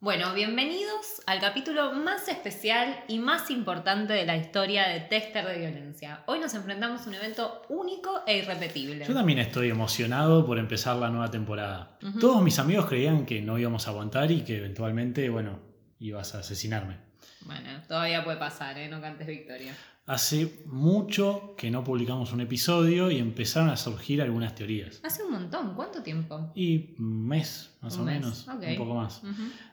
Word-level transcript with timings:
Bueno, 0.00 0.32
bienvenidos 0.34 1.20
al 1.26 1.40
capítulo 1.40 1.92
más 1.92 2.28
especial 2.28 3.04
y 3.08 3.18
más 3.18 3.50
importante 3.50 4.14
de 4.14 4.24
la 4.24 4.36
historia 4.36 4.88
de 4.88 5.00
Tester 5.00 5.46
de 5.46 5.58
Violencia. 5.58 6.22
Hoy 6.26 6.38
nos 6.40 6.54
enfrentamos 6.54 7.02
a 7.02 7.08
un 7.08 7.14
evento 7.16 7.62
único 7.68 8.22
e 8.26 8.38
irrepetible. 8.38 9.04
Yo 9.04 9.12
también 9.12 9.40
estoy 9.40 9.68
emocionado 9.68 10.46
por 10.46 10.58
empezar 10.58 10.96
la 10.96 11.10
nueva 11.10 11.30
temporada. 11.30 11.98
Todos 12.18 12.42
mis 12.42 12.58
amigos 12.58 12.86
creían 12.86 13.26
que 13.26 13.42
no 13.42 13.58
íbamos 13.58 13.86
a 13.88 13.90
aguantar 13.90 14.30
y 14.30 14.42
que 14.42 14.56
eventualmente, 14.56 15.28
bueno, 15.28 15.60
ibas 15.98 16.34
a 16.34 16.38
asesinarme. 16.38 16.96
Bueno, 17.42 17.68
todavía 17.86 18.24
puede 18.24 18.38
pasar, 18.38 18.78
¿eh? 18.78 18.88
No 18.88 19.00
cantes 19.00 19.26
victoria. 19.26 19.74
Hace 20.08 20.62
mucho 20.64 21.54
que 21.54 21.70
no 21.70 21.84
publicamos 21.84 22.32
un 22.32 22.40
episodio 22.40 23.10
y 23.10 23.18
empezaron 23.18 23.68
a 23.68 23.76
surgir 23.76 24.22
algunas 24.22 24.54
teorías. 24.54 25.02
Hace 25.04 25.22
un 25.22 25.32
montón, 25.32 25.74
¿cuánto 25.74 26.02
tiempo? 26.02 26.50
Y 26.54 26.94
un 26.98 27.28
mes, 27.28 27.76
más 27.82 27.94
Un 27.96 28.00
o 28.00 28.04
mes, 28.04 28.14
menos, 28.14 28.46
un 28.48 28.76
poco 28.78 28.94
más. 28.94 29.20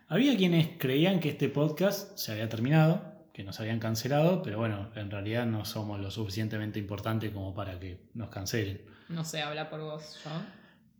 Había 0.10 0.36
quienes 0.36 0.78
creían 0.78 1.22
que 1.22 1.30
este 1.30 1.48
podcast 1.48 2.18
se 2.18 2.34
había 2.34 2.50
terminado, 2.50 3.02
que 3.32 3.46
nos 3.46 3.62
habían 3.62 3.80
cancelado, 3.80 4.42
pero 4.44 4.58
bueno, 4.58 4.90
en 4.96 5.10
realidad 5.10 5.46
no 5.46 5.64
somos 5.64 6.02
lo 6.02 6.12
suficientemente 6.12 6.80
importantes 6.80 7.32
como 7.32 7.54
para 7.56 7.80
que 7.80 8.02
nos 8.14 8.28
cancelen. 8.28 8.82
No 9.08 9.24
sé, 9.24 9.42
habla 9.42 9.70
por 9.70 9.80
vos, 9.80 10.20
yo. 10.26 10.32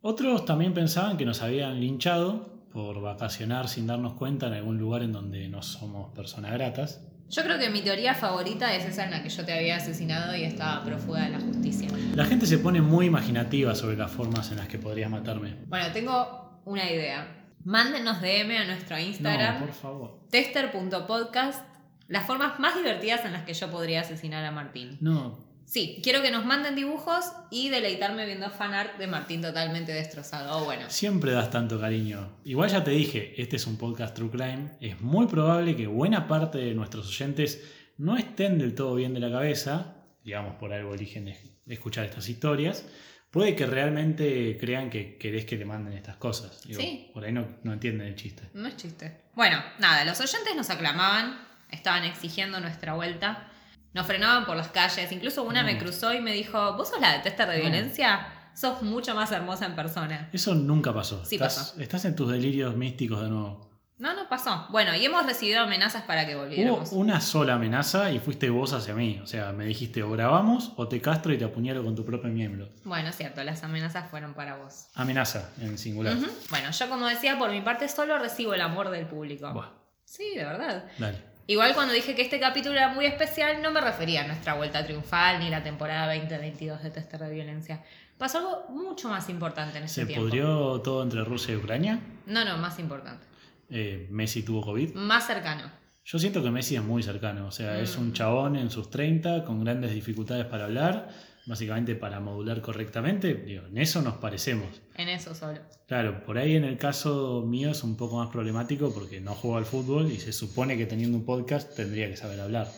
Otros 0.00 0.46
también 0.46 0.72
pensaban 0.72 1.18
que 1.18 1.26
nos 1.26 1.42
habían 1.42 1.78
linchado 1.78 2.56
por 2.72 3.02
vacacionar 3.02 3.68
sin 3.68 3.86
darnos 3.86 4.14
cuenta 4.14 4.46
en 4.46 4.54
algún 4.54 4.78
lugar 4.78 5.02
en 5.02 5.12
donde 5.12 5.46
no 5.50 5.60
somos 5.62 6.14
personas 6.14 6.52
gratas. 6.52 7.05
Yo 7.28 7.42
creo 7.42 7.58
que 7.58 7.70
mi 7.70 7.82
teoría 7.82 8.14
favorita 8.14 8.74
es 8.74 8.84
esa 8.84 9.04
en 9.04 9.10
la 9.10 9.22
que 9.22 9.28
yo 9.28 9.44
te 9.44 9.52
había 9.52 9.76
asesinado 9.76 10.36
y 10.36 10.44
estaba 10.44 10.84
prófuga 10.84 11.22
de 11.22 11.30
la 11.30 11.40
justicia. 11.40 11.88
La 12.14 12.24
gente 12.24 12.46
se 12.46 12.58
pone 12.58 12.80
muy 12.80 13.06
imaginativa 13.06 13.74
sobre 13.74 13.96
las 13.96 14.10
formas 14.10 14.50
en 14.52 14.58
las 14.58 14.68
que 14.68 14.78
podrías 14.78 15.10
matarme. 15.10 15.56
Bueno, 15.66 15.92
tengo 15.92 16.60
una 16.64 16.90
idea. 16.90 17.26
Mándenos 17.64 18.20
DM 18.20 18.56
a 18.58 18.64
nuestro 18.64 18.98
Instagram. 18.98 19.60
No, 19.60 19.66
por 19.66 19.74
favor. 19.74 20.20
tester.podcast 20.30 21.64
las 22.08 22.24
formas 22.24 22.60
más 22.60 22.76
divertidas 22.76 23.24
en 23.24 23.32
las 23.32 23.42
que 23.42 23.54
yo 23.54 23.68
podría 23.70 24.02
asesinar 24.02 24.44
a 24.44 24.52
Martín. 24.52 24.96
No, 25.00 25.38
Sí, 25.66 26.00
quiero 26.02 26.22
que 26.22 26.30
nos 26.30 26.44
manden 26.46 26.76
dibujos 26.76 27.24
y 27.50 27.68
deleitarme 27.70 28.24
viendo 28.24 28.48
fanart 28.50 28.98
de 28.98 29.08
Martín 29.08 29.42
totalmente 29.42 29.92
destrozado. 29.92 30.58
O 30.58 30.64
bueno, 30.64 30.88
siempre 30.88 31.32
das 31.32 31.50
tanto 31.50 31.80
cariño. 31.80 32.36
Igual 32.44 32.70
ya 32.70 32.84
te 32.84 32.92
dije, 32.92 33.34
este 33.36 33.56
es 33.56 33.66
un 33.66 33.76
podcast 33.76 34.14
True 34.14 34.30
Crime. 34.30 34.70
Es 34.80 35.00
muy 35.00 35.26
probable 35.26 35.74
que 35.74 35.88
buena 35.88 36.28
parte 36.28 36.58
de 36.58 36.72
nuestros 36.74 37.08
oyentes 37.08 37.62
no 37.98 38.16
estén 38.16 38.58
del 38.58 38.74
todo 38.76 38.94
bien 38.94 39.12
de 39.12 39.20
la 39.20 39.30
cabeza, 39.30 39.96
digamos 40.22 40.54
por 40.54 40.72
algo 40.72 40.94
eligen 40.94 41.26
es- 41.28 41.40
escuchar 41.66 42.04
estas 42.04 42.28
historias. 42.28 42.84
Puede 43.32 43.56
que 43.56 43.66
realmente 43.66 44.56
crean 44.60 44.88
que 44.88 45.18
querés 45.18 45.44
que 45.46 45.56
le 45.56 45.64
manden 45.64 45.94
estas 45.94 46.16
cosas. 46.16 46.62
Digo, 46.62 46.80
Sí. 46.80 47.10
Por 47.12 47.24
ahí 47.24 47.32
no, 47.32 47.44
no 47.64 47.72
entienden 47.72 48.06
el 48.06 48.14
chiste. 48.14 48.44
no 48.54 48.68
es 48.68 48.76
chiste. 48.76 49.22
Bueno, 49.34 49.60
nada, 49.80 50.04
los 50.04 50.20
oyentes 50.20 50.54
nos 50.54 50.70
aclamaban, 50.70 51.36
estaban 51.72 52.04
exigiendo 52.04 52.60
nuestra 52.60 52.94
vuelta, 52.94 53.50
nos 53.96 54.06
frenaban 54.06 54.44
por 54.46 54.56
las 54.56 54.68
calles, 54.68 55.10
incluso 55.10 55.42
una 55.42 55.64
me 55.64 55.78
cruzó 55.78 56.12
y 56.14 56.20
me 56.20 56.32
dijo, 56.32 56.74
¿vos 56.76 56.90
sos 56.90 57.00
la 57.00 57.14
de 57.14 57.18
tester 57.20 57.48
de 57.48 57.60
violencia? 57.60 58.28
Sos 58.54 58.82
mucho 58.82 59.14
más 59.14 59.32
hermosa 59.32 59.66
en 59.66 59.74
persona. 59.74 60.28
Eso 60.32 60.54
nunca 60.54 60.94
pasó. 60.94 61.24
Sí 61.24 61.34
estás, 61.34 61.56
pasó. 61.56 61.80
estás 61.80 62.04
en 62.04 62.14
tus 62.14 62.30
delirios 62.30 62.76
místicos 62.76 63.20
de 63.22 63.28
nuevo. 63.28 63.66
No, 63.98 64.14
no 64.14 64.28
pasó. 64.28 64.66
Bueno, 64.70 64.94
y 64.94 65.04
hemos 65.06 65.24
recibido 65.24 65.62
amenazas 65.62 66.02
para 66.02 66.26
que 66.26 66.36
Hubo 66.36 66.42
volviéramos. 66.44 66.92
una 66.92 67.20
sola 67.22 67.54
amenaza 67.54 68.12
y 68.12 68.18
fuiste 68.18 68.50
vos 68.50 68.74
hacia 68.74 68.94
mí. 68.94 69.18
O 69.22 69.26
sea, 69.26 69.52
me 69.52 69.64
dijiste 69.64 70.02
o 70.02 70.10
grabamos 70.10 70.72
o 70.76 70.86
te 70.86 71.00
castro 71.00 71.32
y 71.32 71.38
te 71.38 71.46
apuñalo 71.46 71.82
con 71.82 71.94
tu 71.96 72.04
propio 72.04 72.30
miembro. 72.30 72.68
Bueno, 72.84 73.08
es 73.08 73.16
cierto, 73.16 73.42
las 73.42 73.62
amenazas 73.64 74.10
fueron 74.10 74.34
para 74.34 74.56
vos. 74.56 74.88
Amenaza 74.94 75.50
en 75.62 75.78
singular. 75.78 76.14
Bueno, 76.50 76.70
yo 76.70 76.88
como 76.90 77.06
decía, 77.06 77.38
por 77.38 77.50
mi 77.50 77.62
parte 77.62 77.88
solo 77.88 78.18
recibo 78.18 78.52
el 78.52 78.60
amor 78.60 78.90
del 78.90 79.06
público. 79.06 79.50
Buah, 79.50 79.70
Sí, 80.04 80.34
de 80.36 80.44
verdad. 80.44 80.84
dale. 80.98 81.35
Igual 81.48 81.74
cuando 81.74 81.94
dije 81.94 82.14
que 82.14 82.22
este 82.22 82.40
capítulo 82.40 82.74
era 82.74 82.88
muy 82.92 83.06
especial, 83.06 83.62
no 83.62 83.70
me 83.70 83.80
refería 83.80 84.24
a 84.24 84.26
nuestra 84.26 84.54
vuelta 84.54 84.84
triunfal 84.84 85.38
ni 85.38 85.48
la 85.48 85.62
temporada 85.62 86.12
2022 86.14 86.82
de 86.82 86.90
Tester 86.90 87.20
de 87.20 87.30
Violencia. 87.32 87.84
Pasó 88.18 88.38
algo 88.38 88.66
mucho 88.70 89.08
más 89.08 89.28
importante 89.28 89.78
en 89.78 89.84
este 89.84 90.00
¿Se 90.00 90.06
tiempo. 90.06 90.24
pudrió 90.24 90.80
todo 90.80 91.02
entre 91.04 91.22
Rusia 91.22 91.54
y 91.54 91.58
Ucrania? 91.58 92.00
No, 92.26 92.44
no, 92.44 92.56
más 92.58 92.78
importante. 92.80 93.24
Eh, 93.70 94.08
¿Messi 94.10 94.42
tuvo 94.42 94.62
COVID? 94.62 94.94
Más 94.94 95.26
cercano. 95.26 95.70
Yo 96.04 96.18
siento 96.18 96.42
que 96.42 96.50
Messi 96.50 96.76
es 96.76 96.82
muy 96.82 97.02
cercano. 97.02 97.46
O 97.46 97.50
sea, 97.52 97.78
es 97.80 97.96
un 97.96 98.08
Mm. 98.08 98.12
chabón 98.12 98.56
en 98.56 98.70
sus 98.70 98.90
30 98.90 99.44
con 99.44 99.62
grandes 99.64 99.92
dificultades 99.92 100.46
para 100.46 100.64
hablar. 100.64 101.08
Básicamente 101.46 101.94
para 101.94 102.18
modular 102.20 102.60
correctamente. 102.60 103.34
Digo, 103.34 103.66
en 103.66 103.78
eso 103.78 104.02
nos 104.02 104.14
parecemos. 104.16 104.68
En 104.96 105.08
eso 105.08 105.34
solo. 105.34 105.60
Claro, 105.86 106.24
por 106.24 106.38
ahí 106.38 106.56
en 106.56 106.64
el 106.64 106.76
caso 106.76 107.44
mío 107.46 107.70
es 107.70 107.84
un 107.84 107.96
poco 107.96 108.18
más 108.18 108.30
problemático 108.30 108.92
porque 108.92 109.20
no 109.20 109.34
juego 109.34 109.56
al 109.56 109.64
fútbol 109.64 110.10
y 110.10 110.18
se 110.18 110.32
supone 110.32 110.76
que 110.76 110.86
teniendo 110.86 111.16
un 111.16 111.24
podcast 111.24 111.74
tendría 111.76 112.08
que 112.08 112.16
saber 112.16 112.40
hablar. 112.40 112.68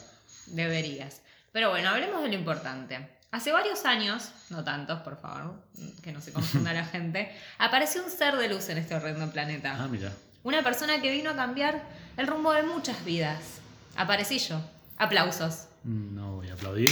Deberías. 0.47 1.23
Pero 1.53 1.71
bueno, 1.71 1.89
hablemos 1.89 2.23
de 2.23 2.29
lo 2.29 2.34
importante. 2.34 3.09
Hace 3.31 3.53
varios 3.53 3.84
años, 3.84 4.31
no 4.51 4.65
tantos, 4.65 5.00
por 5.00 5.19
favor, 5.21 5.55
que 6.03 6.12
no 6.12 6.21
se 6.21 6.33
confunda 6.33 6.73
la 6.73 6.85
gente, 6.87 7.31
apareció 7.59 8.03
un 8.03 8.11
ser 8.11 8.37
de 8.37 8.49
luz 8.49 8.69
en 8.69 8.79
este 8.79 8.95
horrendo 8.95 9.31
planeta. 9.31 9.77
Ah, 9.79 9.89
mira. 9.89 10.12
Una 10.45 10.62
persona 10.62 11.00
que 11.00 11.11
vino 11.11 11.31
a 11.31 11.37
cambiar 11.37 11.83
el 12.17 12.27
rumbo 12.27 12.53
de 12.53 12.62
muchas 12.62 13.05
vidas. 13.05 13.61
Aparecí 13.97 14.39
yo. 14.39 14.61
Aplausos. 14.97 15.67
No 15.85 16.37
voy 16.37 16.49
a 16.49 16.55
aplaudir. 16.55 16.89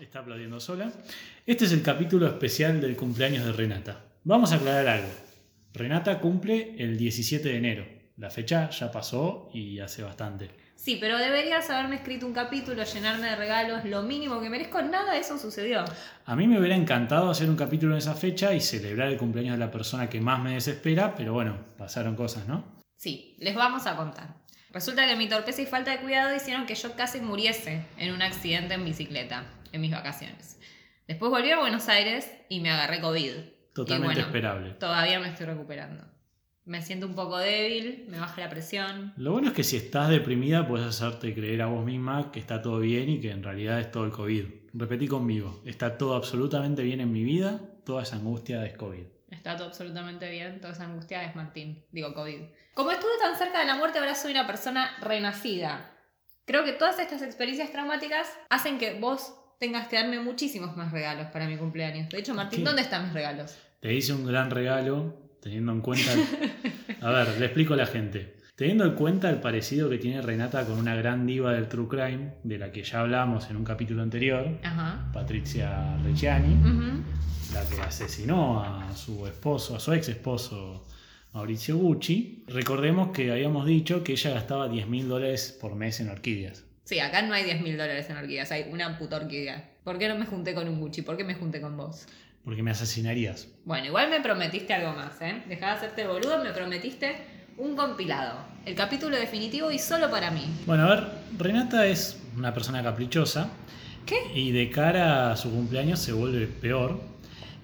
Está 0.00 0.18
aplaudiendo 0.18 0.60
sola. 0.60 0.92
Este 1.46 1.64
es 1.64 1.72
el 1.72 1.82
capítulo 1.82 2.26
especial 2.26 2.82
del 2.82 2.96
cumpleaños 2.96 3.46
de 3.46 3.52
Renata. 3.52 4.04
Vamos 4.24 4.52
a 4.52 4.56
aclarar 4.56 4.86
algo. 4.86 5.08
Renata 5.72 6.20
cumple 6.20 6.74
el 6.78 6.98
17 6.98 7.48
de 7.48 7.56
enero. 7.56 7.86
La 8.18 8.28
fecha 8.28 8.68
ya 8.68 8.92
pasó 8.92 9.48
y 9.54 9.78
hace 9.80 10.02
bastante. 10.02 10.50
Sí, 10.74 10.98
pero 11.00 11.16
deberías 11.16 11.70
haberme 11.70 11.96
escrito 11.96 12.26
un 12.26 12.34
capítulo, 12.34 12.84
llenarme 12.84 13.28
de 13.28 13.36
regalos, 13.36 13.86
lo 13.86 14.02
mínimo 14.02 14.38
que 14.42 14.50
merezco. 14.50 14.82
Nada 14.82 15.14
de 15.14 15.20
eso 15.20 15.38
sucedió. 15.38 15.82
A 16.26 16.36
mí 16.36 16.46
me 16.46 16.58
hubiera 16.58 16.76
encantado 16.76 17.30
hacer 17.30 17.48
un 17.48 17.56
capítulo 17.56 17.92
en 17.92 17.98
esa 17.98 18.14
fecha 18.14 18.52
y 18.52 18.60
celebrar 18.60 19.08
el 19.08 19.16
cumpleaños 19.16 19.58
de 19.58 19.64
la 19.64 19.70
persona 19.70 20.10
que 20.10 20.20
más 20.20 20.42
me 20.42 20.52
desespera, 20.52 21.14
pero 21.14 21.32
bueno, 21.32 21.56
pasaron 21.78 22.16
cosas, 22.16 22.46
¿no? 22.46 22.64
Sí, 22.96 23.34
les 23.38 23.54
vamos 23.54 23.86
a 23.86 23.96
contar. 23.96 24.34
Resulta 24.72 25.06
que 25.06 25.16
mi 25.16 25.26
torpeza 25.26 25.62
y 25.62 25.66
falta 25.66 25.90
de 25.90 26.00
cuidado 26.00 26.36
hicieron 26.36 26.66
que 26.66 26.74
yo 26.74 26.94
casi 26.96 27.20
muriese 27.20 27.86
en 27.96 28.12
un 28.12 28.20
accidente 28.20 28.74
en 28.74 28.84
bicicleta 28.84 29.46
en 29.76 29.82
mis 29.82 29.92
vacaciones. 29.92 30.60
Después 31.06 31.30
volví 31.30 31.50
a 31.50 31.60
Buenos 31.60 31.88
Aires 31.88 32.30
y 32.48 32.60
me 32.60 32.70
agarré 32.70 33.00
COVID. 33.00 33.32
Totalmente 33.74 34.14
bueno, 34.14 34.26
esperable. 34.26 34.70
Todavía 34.72 35.20
me 35.20 35.28
estoy 35.28 35.46
recuperando. 35.46 36.04
Me 36.64 36.82
siento 36.82 37.06
un 37.06 37.14
poco 37.14 37.38
débil, 37.38 38.06
me 38.08 38.18
baja 38.18 38.40
la 38.40 38.50
presión. 38.50 39.12
Lo 39.16 39.32
bueno 39.32 39.48
es 39.48 39.54
que 39.54 39.62
si 39.62 39.76
estás 39.76 40.08
deprimida 40.08 40.66
puedes 40.66 40.86
hacerte 40.86 41.32
creer 41.32 41.62
a 41.62 41.66
vos 41.66 41.84
misma 41.84 42.32
que 42.32 42.40
está 42.40 42.60
todo 42.60 42.80
bien 42.80 43.08
y 43.08 43.20
que 43.20 43.30
en 43.30 43.44
realidad 43.44 43.78
es 43.78 43.92
todo 43.92 44.04
el 44.04 44.10
COVID. 44.10 44.44
Repetí 44.72 45.06
conmigo, 45.06 45.62
está 45.64 45.96
todo 45.96 46.16
absolutamente 46.16 46.82
bien 46.82 47.00
en 47.00 47.12
mi 47.12 47.22
vida, 47.22 47.60
toda 47.84 48.02
esa 48.02 48.16
angustia 48.16 48.66
es 48.66 48.74
COVID. 48.76 49.04
Está 49.30 49.56
todo 49.56 49.68
absolutamente 49.68 50.28
bien, 50.28 50.60
toda 50.60 50.72
esa 50.72 50.84
angustia 50.84 51.22
es 51.22 51.36
Martín, 51.36 51.84
digo 51.92 52.14
COVID. 52.14 52.40
Como 52.74 52.90
estuve 52.90 53.12
tan 53.20 53.36
cerca 53.36 53.60
de 53.60 53.66
la 53.66 53.76
muerte, 53.76 53.98
ahora 53.98 54.14
soy 54.14 54.32
una 54.32 54.46
persona 54.46 54.90
renacida. 55.00 55.92
Creo 56.46 56.64
que 56.64 56.72
todas 56.72 56.98
estas 56.98 57.22
experiencias 57.22 57.70
traumáticas 57.70 58.28
hacen 58.50 58.78
que 58.78 58.98
vos 58.98 59.34
tengas 59.58 59.88
que 59.88 59.96
darme 59.96 60.20
muchísimos 60.20 60.76
más 60.76 60.92
regalos 60.92 61.28
para 61.28 61.46
mi 61.46 61.56
cumpleaños. 61.56 62.08
De 62.08 62.18
hecho, 62.18 62.34
Martín. 62.34 62.64
¿dónde 62.64 62.82
están 62.82 63.04
mis 63.04 63.12
regalos? 63.12 63.56
Te 63.80 63.94
hice 63.94 64.12
un 64.12 64.26
gran 64.26 64.50
regalo 64.50 65.16
teniendo 65.40 65.72
en 65.72 65.80
cuenta... 65.80 66.12
A 67.02 67.10
ver, 67.10 67.38
le 67.38 67.46
explico 67.46 67.74
a 67.74 67.76
la 67.76 67.86
gente. 67.86 68.36
Teniendo 68.56 68.84
en 68.86 68.94
cuenta 68.94 69.28
el 69.28 69.40
parecido 69.40 69.90
que 69.90 69.98
tiene 69.98 70.22
Renata 70.22 70.64
con 70.64 70.78
una 70.78 70.94
gran 70.94 71.26
diva 71.26 71.52
del 71.52 71.68
True 71.68 71.88
Crime, 71.88 72.32
de 72.42 72.58
la 72.58 72.72
que 72.72 72.82
ya 72.82 73.00
hablamos 73.00 73.50
en 73.50 73.56
un 73.56 73.64
capítulo 73.64 74.02
anterior, 74.02 74.58
Ajá. 74.62 75.10
Patricia 75.12 75.96
Reggiani, 76.02 76.56
la 77.52 77.64
que 77.68 77.82
asesinó 77.82 78.62
a 78.62 78.96
su 78.96 79.26
esposo, 79.26 79.76
a 79.76 79.80
su 79.80 79.92
ex 79.92 80.08
esposo 80.08 80.86
Mauricio 81.34 81.76
Gucci, 81.76 82.44
recordemos 82.48 83.10
que 83.10 83.30
habíamos 83.30 83.66
dicho 83.66 84.02
que 84.02 84.12
ella 84.12 84.30
gastaba 84.30 84.68
10 84.68 84.88
mil 84.88 85.06
dólares 85.06 85.56
por 85.60 85.74
mes 85.74 86.00
en 86.00 86.08
orquídeas. 86.08 86.64
Sí, 86.86 87.00
acá 87.00 87.20
no 87.20 87.34
hay 87.34 87.42
10 87.42 87.62
mil 87.62 87.76
dólares 87.76 88.08
en 88.10 88.16
orquídeas, 88.16 88.52
hay 88.52 88.66
una 88.70 88.96
puta 88.96 89.16
orquídea. 89.16 89.70
¿Por 89.82 89.98
qué 89.98 90.08
no 90.08 90.14
me 90.14 90.24
junté 90.24 90.54
con 90.54 90.68
un 90.68 90.78
Gucci? 90.78 91.02
¿Por 91.02 91.16
qué 91.16 91.24
me 91.24 91.34
junté 91.34 91.60
con 91.60 91.76
vos? 91.76 92.06
Porque 92.44 92.62
me 92.62 92.70
asesinarías. 92.70 93.48
Bueno, 93.64 93.86
igual 93.86 94.08
me 94.08 94.20
prometiste 94.20 94.72
algo 94.72 94.92
más, 94.92 95.20
¿eh? 95.20 95.42
Dejá 95.48 95.66
de 95.66 95.72
hacerte 95.72 96.06
boludo, 96.06 96.44
me 96.44 96.52
prometiste 96.52 97.16
un 97.58 97.74
compilado. 97.74 98.38
El 98.64 98.76
capítulo 98.76 99.16
definitivo 99.16 99.72
y 99.72 99.80
solo 99.80 100.08
para 100.12 100.30
mí. 100.30 100.44
Bueno, 100.64 100.84
a 100.84 100.94
ver, 100.94 101.04
Renata 101.36 101.84
es 101.86 102.22
una 102.36 102.54
persona 102.54 102.84
caprichosa 102.84 103.50
¿Qué? 104.06 104.18
y 104.32 104.52
de 104.52 104.70
cara 104.70 105.32
a 105.32 105.36
su 105.36 105.50
cumpleaños 105.50 105.98
se 105.98 106.12
vuelve 106.12 106.46
peor. 106.46 107.00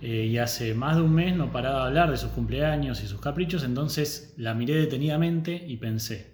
Eh, 0.01 0.27
y 0.33 0.39
hace 0.39 0.75
más 0.75 0.97
de 0.97 1.03
un 1.03 1.15
mes 1.15 1.37
no 1.37 1.53
paraba 1.53 1.83
de 1.83 1.87
hablar 1.87 2.11
de 2.11 2.17
sus 2.17 2.33
cumpleaños 2.33 3.01
y 3.05 3.07
sus 3.07 3.21
caprichos, 3.21 3.63
entonces 3.63 4.35
la 4.37 4.53
miré 4.53 4.75
detenidamente 4.75 5.65
y 5.65 5.77
pensé, 5.77 6.27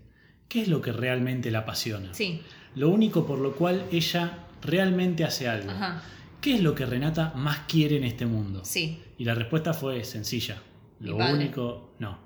¿qué 0.48 0.62
es 0.62 0.68
lo 0.68 0.80
que 0.80 0.90
realmente 0.90 1.50
la 1.50 1.58
apasiona? 1.58 2.14
Sí. 2.14 2.40
Lo 2.74 2.88
único 2.90 3.26
por 3.26 3.38
lo 3.38 3.54
cual 3.54 3.84
ella 3.90 4.46
realmente 4.62 5.24
hace 5.24 5.48
algo. 5.48 5.70
Ajá. 5.70 6.02
¿qué 6.40 6.54
es 6.54 6.62
lo 6.62 6.74
que 6.74 6.86
Renata 6.86 7.32
más 7.34 7.60
quiere 7.68 7.96
en 7.96 8.04
este 8.04 8.26
mundo? 8.26 8.64
Sí. 8.64 9.02
Y 9.16 9.24
la 9.24 9.34
respuesta 9.34 9.74
fue 9.74 10.04
sencilla. 10.04 10.62
Lo 11.00 11.16
único, 11.16 11.94
no, 11.98 12.18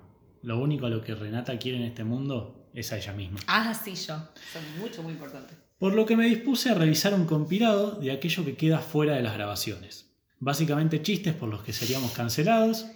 lo 0.43 0.59
único 0.59 0.87
a 0.87 0.91
lo 0.91 1.03
que 1.03 1.15
Renata 1.15 1.59
quiere 1.59 1.79
en 1.79 1.85
este 1.85 2.05
mundo 2.05 2.71
es 2.75 2.93
a 2.93 2.97
ella 2.97 3.13
misma. 3.13 3.41
Ah, 3.47 3.75
sí, 3.75 3.95
yo. 3.95 4.17
Son 4.53 4.63
mucho, 4.79 5.03
muy 5.03 5.13
importante. 5.13 5.55
Por 5.79 5.95
lo 5.95 6.07
que 6.07 6.17
me 6.17 6.27
dispuse 6.27 6.71
a 6.71 6.75
realizar 6.75 7.13
un 7.13 7.27
compilado 7.27 7.93
de 7.93 8.13
aquello 8.13 8.45
que 8.45 8.57
queda 8.57 8.79
fuera 8.79 9.15
de 9.15 9.23
las 9.23 9.35
grabaciones. 9.35 10.15
Básicamente 10.39 11.03
chistes 11.03 11.35
por 11.35 11.49
los 11.49 11.63
que 11.63 11.73
seríamos 11.73 12.13
cancelados 12.13 12.87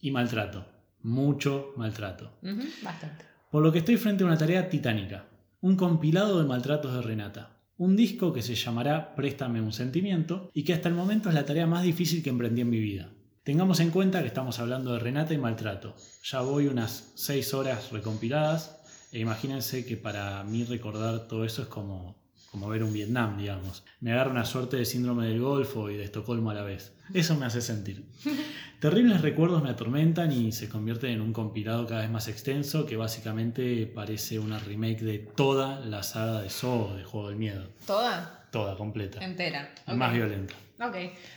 y 0.00 0.10
maltrato. 0.10 0.66
Mucho 1.02 1.72
maltrato. 1.76 2.38
Bastante. 2.82 3.24
Por 3.50 3.62
lo 3.62 3.72
que 3.72 3.78
estoy 3.78 3.96
frente 3.96 4.24
a 4.24 4.26
una 4.26 4.38
tarea 4.38 4.68
titánica. 4.68 5.26
Un 5.62 5.76
compilado 5.76 6.40
de 6.40 6.44
maltratos 6.44 6.92
de 6.92 7.02
Renata. 7.02 7.56
Un 7.76 7.94
disco 7.94 8.32
que 8.32 8.42
se 8.42 8.56
llamará 8.56 9.14
Préstame 9.14 9.60
un 9.60 9.72
sentimiento 9.72 10.50
y 10.52 10.64
que 10.64 10.74
hasta 10.74 10.88
el 10.88 10.96
momento 10.96 11.28
es 11.28 11.36
la 11.36 11.44
tarea 11.44 11.68
más 11.68 11.84
difícil 11.84 12.20
que 12.20 12.30
emprendí 12.30 12.62
en 12.62 12.70
mi 12.70 12.80
vida. 12.80 13.12
Tengamos 13.44 13.78
en 13.78 13.92
cuenta 13.92 14.22
que 14.22 14.26
estamos 14.26 14.58
hablando 14.58 14.92
de 14.92 14.98
Renata 14.98 15.34
y 15.34 15.38
maltrato. 15.38 15.94
Ya 16.24 16.40
voy 16.40 16.66
unas 16.66 17.12
6 17.14 17.54
horas 17.54 17.92
recompiladas 17.92 18.80
e 19.12 19.20
imagínense 19.20 19.86
que 19.86 19.96
para 19.96 20.42
mí 20.42 20.64
recordar 20.64 21.28
todo 21.28 21.44
eso 21.44 21.62
es 21.62 21.68
como, 21.68 22.20
como 22.50 22.68
ver 22.68 22.82
un 22.82 22.92
Vietnam, 22.92 23.38
digamos. 23.38 23.84
Me 24.00 24.10
agarra 24.10 24.32
una 24.32 24.44
suerte 24.44 24.78
de 24.78 24.84
síndrome 24.84 25.28
del 25.28 25.40
Golfo 25.40 25.90
y 25.90 25.96
de 25.96 26.02
Estocolmo 26.02 26.50
a 26.50 26.54
la 26.54 26.62
vez. 26.64 26.92
Eso 27.14 27.36
me 27.36 27.46
hace 27.46 27.60
sentir. 27.60 28.04
Terribles 28.82 29.20
recuerdos 29.20 29.62
me 29.62 29.70
atormentan 29.70 30.32
y 30.32 30.50
se 30.50 30.68
convierten 30.68 31.10
en 31.12 31.20
un 31.20 31.32
compilado 31.32 31.86
cada 31.86 32.00
vez 32.00 32.10
más 32.10 32.26
extenso 32.26 32.84
que 32.84 32.96
básicamente 32.96 33.86
parece 33.86 34.40
una 34.40 34.58
remake 34.58 35.02
de 35.02 35.18
toda 35.20 35.78
la 35.78 36.02
saga 36.02 36.42
de 36.42 36.50
Saw 36.50 36.96
de 36.96 37.04
Juego 37.04 37.28
del 37.28 37.36
Miedo. 37.36 37.70
¿Toda? 37.86 38.48
Toda, 38.50 38.76
completa. 38.76 39.24
Entera. 39.24 39.72
Y 39.86 39.92
Ok. 39.92 39.96
Más 39.96 40.12
violenta. 40.12 40.54
Ok. 40.80 40.96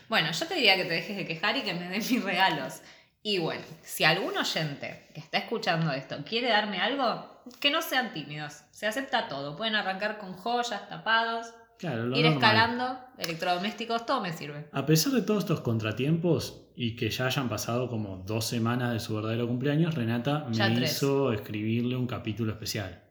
Bueno, 0.09 0.31
yo 0.31 0.47
te 0.47 0.56
diría 0.56 0.75
que 0.75 0.86
te 0.86 0.94
dejes 0.95 1.18
de 1.18 1.27
quejar 1.27 1.56
y 1.56 1.62
que 1.62 1.75
me 1.75 1.88
des 1.88 2.09
mis 2.12 2.24
regalos. 2.24 2.81
Y 3.21 3.38
bueno, 3.38 3.63
si 3.83 4.06
algún 4.06 4.36
oyente 4.36 5.06
que 5.13 5.19
está 5.19 5.38
escuchando 5.38 5.91
esto 5.91 6.18
quiere 6.27 6.50
darme 6.50 6.80
algo, 6.80 7.44
que 7.59 7.69
no 7.69 7.83
sean 7.83 8.12
tímidos. 8.12 8.63
Se 8.71 8.88
acepta 8.88 9.27
todo. 9.27 9.56
Pueden 9.56 9.75
arrancar 9.75 10.18
con 10.18 10.33
joyas, 10.33 10.89
tapados, 10.89 11.53
Claro, 11.77 12.06
ir 12.06 12.10
normal. 12.24 12.33
escalando, 12.33 13.00
electrodomésticos, 13.18 14.06
todo 14.06 14.22
me 14.22 14.31
sirve. 14.33 14.68
A 14.72 14.86
pesar 14.86 15.13
de 15.13 15.22
todos 15.22 15.44
estos 15.44 15.62
contratiempos 15.62 16.62
y 16.75 16.95
que 16.95 17.10
ya 17.10 17.27
hayan 17.27 17.50
pasado 17.50 17.89
como 17.89 18.18
dos 18.25 18.45
semanas 18.45 18.94
de 18.94 19.00
su 19.00 19.16
verdadero 19.16 19.48
cumpleaños, 19.48 19.94
Renata 19.95 20.48
Ya 20.51 20.69
me 20.69 20.75
tres. 20.75 20.94
hizo 20.94 21.31
escribirle 21.33 21.95
un 21.95 22.07
capítulo 22.07 22.51
especial. 22.51 23.01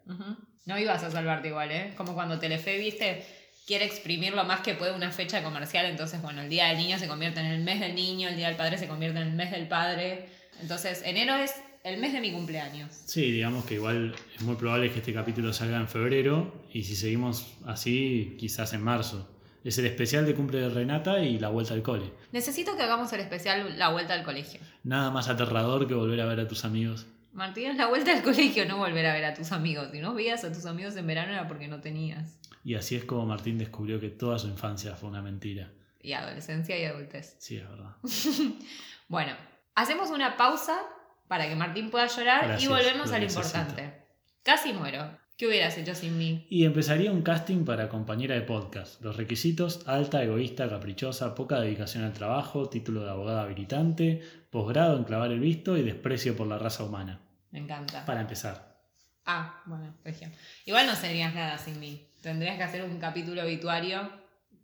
No 0.67 0.79
ibas 0.79 1.03
a 1.03 1.11
salvarte 1.11 1.49
igual, 1.49 1.71
¿eh? 1.71 1.93
Como 1.97 2.15
cuando 2.15 2.39
Telefe, 2.39 2.79
viste, 2.79 3.25
quiere 3.67 3.85
exprimir 3.85 4.35
lo 4.35 4.45
más 4.45 4.61
que 4.61 4.75
puede 4.75 4.93
una 4.95 5.11
fecha 5.11 5.43
comercial. 5.43 5.87
Entonces, 5.87 6.21
bueno, 6.23 6.41
el 6.43 6.49
Día 6.49 6.67
del 6.69 6.79
Niño 6.79 6.99
se 6.99 7.07
convierte 7.09 7.41
en 7.41 7.47
el 7.47 7.63
mes 7.63 7.81
del 7.81 7.95
niño, 7.95 8.29
el 8.29 8.37
Día 8.37 8.49
del 8.49 8.57
Padre 8.57 8.79
se 8.79 8.89
convierte 8.89 9.21
en 9.21 9.29
el 9.29 9.35
mes 9.35 9.51
del 9.51 9.69
padre. 9.69 10.29
Entonces, 10.61 11.03
enero 11.05 11.35
es 11.37 11.53
el 11.85 12.01
mes 12.01 12.15
de 12.15 12.21
mi 12.21 12.33
cumpleaños. 12.33 12.93
Sí, 13.05 13.31
digamos 13.31 13.67
que 13.67 13.75
igual 13.75 14.15
es 14.35 14.43
muy 14.43 14.57
probable 14.57 14.91
que 14.91 15.01
este 15.01 15.13
capítulo 15.13 15.53
salga 15.53 15.79
en 15.79 15.87
febrero 15.87 16.65
y 16.73 16.83
si 16.83 16.97
seguimos 16.97 17.59
así, 17.67 18.37
quizás 18.41 18.73
en 18.73 18.83
marzo. 18.83 19.31
Es 19.63 19.77
el 19.79 19.87
especial 19.87 20.25
de 20.27 20.35
cumple 20.35 20.61
de 20.61 20.71
Renata 20.71 21.21
y 21.21 21.39
la 21.39 21.51
vuelta 21.51 21.75
al 21.75 21.83
cole. 21.83 22.11
Necesito 22.33 22.75
que 22.77 22.83
hagamos 22.83 23.13
el 23.13 23.21
especial 23.21 23.79
La 23.79 23.91
Vuelta 23.91 24.13
al 24.13 24.23
Colegio. 24.23 24.61
Nada 24.83 25.11
más 25.11 25.29
aterrador 25.29 25.87
que 25.87 25.95
volver 25.95 26.21
a 26.21 26.27
ver 26.27 26.41
a 26.41 26.49
tus 26.49 26.65
amigos. 26.65 27.07
Martín, 27.33 27.71
es 27.71 27.77
la 27.77 27.87
vuelta 27.87 28.13
al 28.13 28.23
colegio, 28.23 28.67
no 28.67 28.77
volver 28.79 29.07
a 29.07 29.13
ver 29.13 29.25
a 29.25 29.35
tus 29.35 29.53
amigos. 29.53 29.89
Si 29.91 30.01
no 30.01 30.15
veías 30.15 30.45
a 30.45 30.53
tus 30.53 30.67
amigos 30.67 30.97
en 30.97 31.07
verano 31.07 31.33
era 31.33 31.49
porque 31.49 31.69
no 31.69 31.81
tenías. 31.81 32.39
Y 32.63 32.75
así 32.75 32.95
es 32.97 33.05
como 33.05 33.27
Martín 33.27 33.59
descubrió 33.59 34.01
que 34.01 34.09
toda 34.09 34.39
su 34.39 34.49
infancia 34.49 34.95
fue 34.97 35.09
una 35.09 35.21
mentira. 35.21 35.71
Y 36.01 36.13
adolescencia 36.13 36.79
y 36.79 36.85
adultez. 36.85 37.37
Sí, 37.39 37.57
es 37.57 37.69
verdad. 37.69 37.97
Bueno, 39.07 39.33
hacemos 39.75 40.09
una 40.11 40.39
pausa 40.39 40.79
para 41.29 41.49
que 41.49 41.57
Martín 41.57 41.91
pueda 41.91 42.07
llorar 42.07 42.47
Gracias, 42.47 42.63
y 42.63 42.69
volvemos 42.69 43.13
a 43.13 43.19
lo 43.19 43.25
importante. 43.25 43.95
Casi 44.43 44.73
muero. 44.73 45.19
¿Qué 45.37 45.49
hubieras 45.49 45.77
hecho 45.79 45.97
sin 45.97 46.17
mí? 46.17 46.47
Y 46.49 46.65
empezaría 46.65 47.11
un 47.11 47.23
casting 47.23 47.65
para 47.65 47.89
compañera 47.89 48.37
de 48.37 48.43
podcast. 48.43 49.03
Los 49.03 49.17
requisitos, 49.17 49.83
alta, 49.89 50.23
egoísta, 50.23 50.69
caprichosa, 50.69 51.35
poca 51.35 51.61
dedicación 51.61 52.05
al 52.05 52.13
trabajo, 52.13 52.69
título 52.69 53.05
de 53.05 53.11
abogada 53.11 53.43
habilitante, 53.43 54.23
posgrado 54.51 54.97
en 54.97 55.03
clavar 55.03 55.33
el 55.33 55.41
visto 55.41 55.77
y 55.77 55.83
desprecio 55.83 56.37
por 56.37 56.47
la 56.47 56.59
raza 56.59 56.85
humana. 56.85 57.21
Me 57.51 57.59
encanta. 57.59 58.05
Para 58.07 58.21
empezar. 58.21 58.77
Ah, 59.27 59.61
bueno, 59.67 59.93
región. 60.05 60.31
Igual 60.67 60.87
no 60.87 60.95
serías 60.95 61.35
nada 61.35 61.59
sin 61.59 61.81
mí. 61.81 62.07
Tendrías 62.21 62.57
que 62.57 62.63
hacer 62.63 62.85
un 62.85 62.99
capítulo 62.99 63.43
obituario 63.43 64.09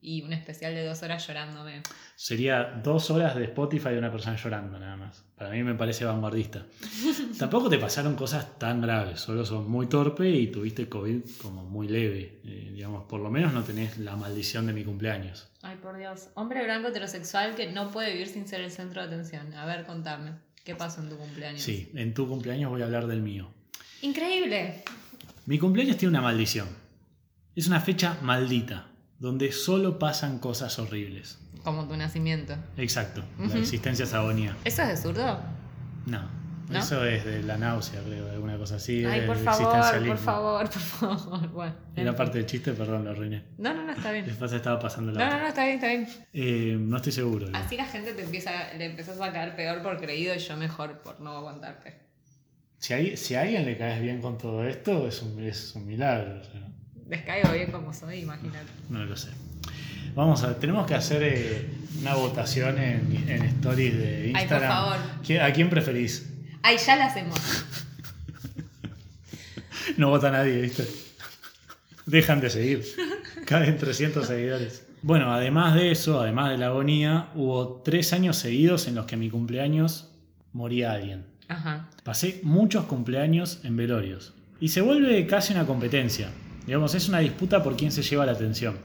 y 0.03 0.23
un 0.23 0.33
especial 0.33 0.75
de 0.75 0.85
dos 0.85 1.03
horas 1.03 1.27
llorándome. 1.27 1.83
Sería 2.17 2.81
dos 2.83 3.11
horas 3.11 3.37
de 3.37 3.45
Spotify 3.45 3.91
de 3.91 3.99
una 3.99 4.11
persona 4.11 4.37
llorando 4.37 4.79
nada 4.79 4.97
más. 4.97 5.25
Para 5.37 5.51
mí 5.51 5.63
me 5.63 5.75
parece 5.75 6.05
vanguardista. 6.05 6.67
Tampoco 7.39 7.69
te 7.69 7.79
pasaron 7.79 8.15
cosas 8.15 8.59
tan 8.59 8.81
graves, 8.81 9.21
solo 9.21 9.45
sos 9.45 9.67
muy 9.67 9.87
torpe 9.89 10.29
y 10.29 10.49
tuviste 10.49 10.89
COVID 10.89 11.23
como 11.43 11.65
muy 11.65 11.89
leve. 11.89 12.41
Eh, 12.45 12.71
digamos, 12.73 13.05
por 13.05 13.21
lo 13.21 13.31
menos 13.31 13.53
no 13.53 13.63
tenés 13.63 13.99
la 13.99 14.17
maldición 14.17 14.67
de 14.67 14.73
mi 14.73 14.85
cumpleaños. 14.85 15.49
Ay, 15.63 15.77
por 15.77 15.97
Dios. 15.97 16.29
Hombre 16.35 16.65
blanco 16.65 16.89
heterosexual 16.89 17.55
que 17.55 17.71
no 17.71 17.91
puede 17.91 18.13
vivir 18.13 18.29
sin 18.29 18.49
ser 18.49 18.61
el 18.61 18.71
centro 18.71 19.03
de 19.03 19.09
atención. 19.09 19.53
A 19.55 19.67
ver, 19.67 19.85
contame. 19.85 20.33
¿Qué 20.65 20.75
pasó 20.75 21.03
en 21.03 21.09
tu 21.09 21.17
cumpleaños? 21.17 21.63
Sí, 21.63 21.91
en 21.95 22.15
tu 22.15 22.29
cumpleaños 22.29 22.71
voy 22.71 22.83
a 22.83 22.85
hablar 22.85 23.07
del 23.07 23.23
mío. 23.23 23.51
Increíble. 24.03 24.83
Mi 25.47 25.59
cumpleaños 25.59 25.97
tiene 25.97 26.11
una 26.11 26.23
maldición. 26.23 26.69
Es 27.57 27.67
una 27.67 27.81
fecha 27.81 28.19
maldita, 28.23 28.90
donde 29.21 29.53
solo 29.53 29.99
pasan 30.01 30.39
cosas 30.41 30.79
horribles. 30.81 31.39
Como 31.63 31.87
tu 31.87 31.97
nacimiento. 31.97 32.57
Exacto, 32.77 33.23
la 33.39 33.57
existencia 33.59 34.05
es 34.05 34.15
agonía. 34.15 34.57
¿Eso 34.65 34.83
es 34.83 34.89
de 34.89 34.97
zurdo? 34.97 35.39
No, 36.07 36.29
¿No? 36.71 36.79
eso 36.79 37.05
es 37.05 37.25
de 37.27 37.43
la 37.43 37.59
náusea, 37.59 38.01
creo, 38.03 38.25
de 38.25 38.31
alguna 38.31 38.57
cosa 38.57 38.77
así. 38.77 39.05
Ay, 39.05 39.27
por 39.27 39.37
favor, 39.37 40.07
por 40.07 40.17
favor, 40.17 40.71
por 40.71 40.81
favor. 40.81 41.49
Bueno. 41.51 41.75
Era 41.95 42.17
parte 42.17 42.39
del 42.39 42.47
chiste, 42.47 42.73
perdón, 42.73 43.05
lo 43.05 43.11
arruiné. 43.11 43.45
No, 43.59 43.75
no, 43.75 43.85
no, 43.85 43.93
está 43.93 44.11
bien. 44.11 44.25
Después 44.25 44.51
estaba 44.53 44.79
pasando 44.81 45.13
la 45.13 45.19
No, 45.19 45.25
otra. 45.27 45.37
no, 45.37 45.43
no, 45.43 45.49
está 45.49 45.65
bien, 45.65 45.75
está 45.75 45.89
bien. 45.89 46.09
Eh, 46.33 46.77
no 46.81 46.97
estoy 46.97 47.13
seguro. 47.13 47.47
digo. 47.47 47.59
Así 47.59 47.77
la 47.77 47.85
gente 47.85 48.15
te 48.15 48.23
empieza, 48.23 48.73
le 48.79 48.87
empezás 48.87 49.21
a 49.21 49.31
caer 49.31 49.55
peor 49.55 49.83
por 49.83 49.99
creído 50.01 50.35
y 50.35 50.39
yo 50.39 50.57
mejor 50.57 50.97
por 51.03 51.21
no 51.21 51.37
aguantarte. 51.37 51.95
Si, 52.79 52.95
hay, 52.95 53.19
si 53.19 53.35
a 53.35 53.43
alguien 53.43 53.67
le 53.67 53.77
caes 53.77 54.01
bien 54.01 54.23
con 54.23 54.39
todo 54.39 54.65
esto, 54.67 55.07
es 55.07 55.21
un, 55.21 55.45
es 55.45 55.75
un 55.75 55.87
milagro. 55.87 56.41
o 56.41 56.45
sea, 56.45 56.69
Les 57.11 57.23
caigo 57.23 57.53
bien 57.53 57.71
como 57.73 57.93
soy, 57.93 58.21
imagínate. 58.21 58.71
no 58.89 59.05
lo 59.05 59.17
sé. 59.17 59.29
Vamos 60.15 60.43
a, 60.43 60.59
tenemos 60.59 60.87
que 60.87 60.95
hacer 60.95 61.23
eh, 61.23 61.69
una 62.01 62.15
votación 62.15 62.79
en, 62.79 63.25
en 63.29 63.43
stories 63.45 63.97
de 63.99 64.17
Ay, 64.17 64.31
por 64.33 64.41
Instagram. 64.41 64.71
favor. 64.73 64.97
¿Qui- 65.25 65.41
¿A 65.41 65.53
quién 65.53 65.69
preferís? 65.71 66.29
Ay, 66.63 66.77
ya 66.79 66.97
la 66.97 67.07
hacemos. 67.07 67.39
No 69.97 70.11
vota 70.11 70.31
nadie, 70.31 70.61
¿viste? 70.61 70.87
Dejan 72.07 72.41
de 72.41 72.51
seguir. 72.51 72.85
Caen 73.47 73.77
300 73.77 74.27
seguidores. 74.27 74.87
Bueno, 75.03 75.33
además 75.33 75.75
de 75.75 75.91
eso, 75.91 76.21
además 76.21 76.51
de 76.51 76.59
la 76.59 76.67
agonía, 76.67 77.29
hubo 77.35 77.81
tres 77.85 78.13
años 78.13 78.37
seguidos 78.37 78.87
en 78.89 78.95
los 78.95 79.07
que 79.07 79.15
en 79.15 79.21
mi 79.21 79.31
cumpleaños 79.31 80.11
moría 80.53 80.93
alguien. 80.93 81.25
Ajá. 81.49 81.89
Pasé 82.05 82.41
muchos 82.45 82.85
cumpleaños 82.85 83.61
en 83.65 83.77
velorios. 83.77 84.35
Y 84.61 84.69
se 84.69 84.81
vuelve 84.83 85.27
casi 85.27 85.53
una 85.55 85.67
competencia. 85.67 86.29
Digamos, 86.71 86.95
es 86.95 87.09
una 87.09 87.19
disputa 87.19 87.65
por 87.65 87.77
quién 87.77 87.91
se 87.91 88.01
lleva 88.01 88.25
la 88.25 88.31
atención. 88.31 88.79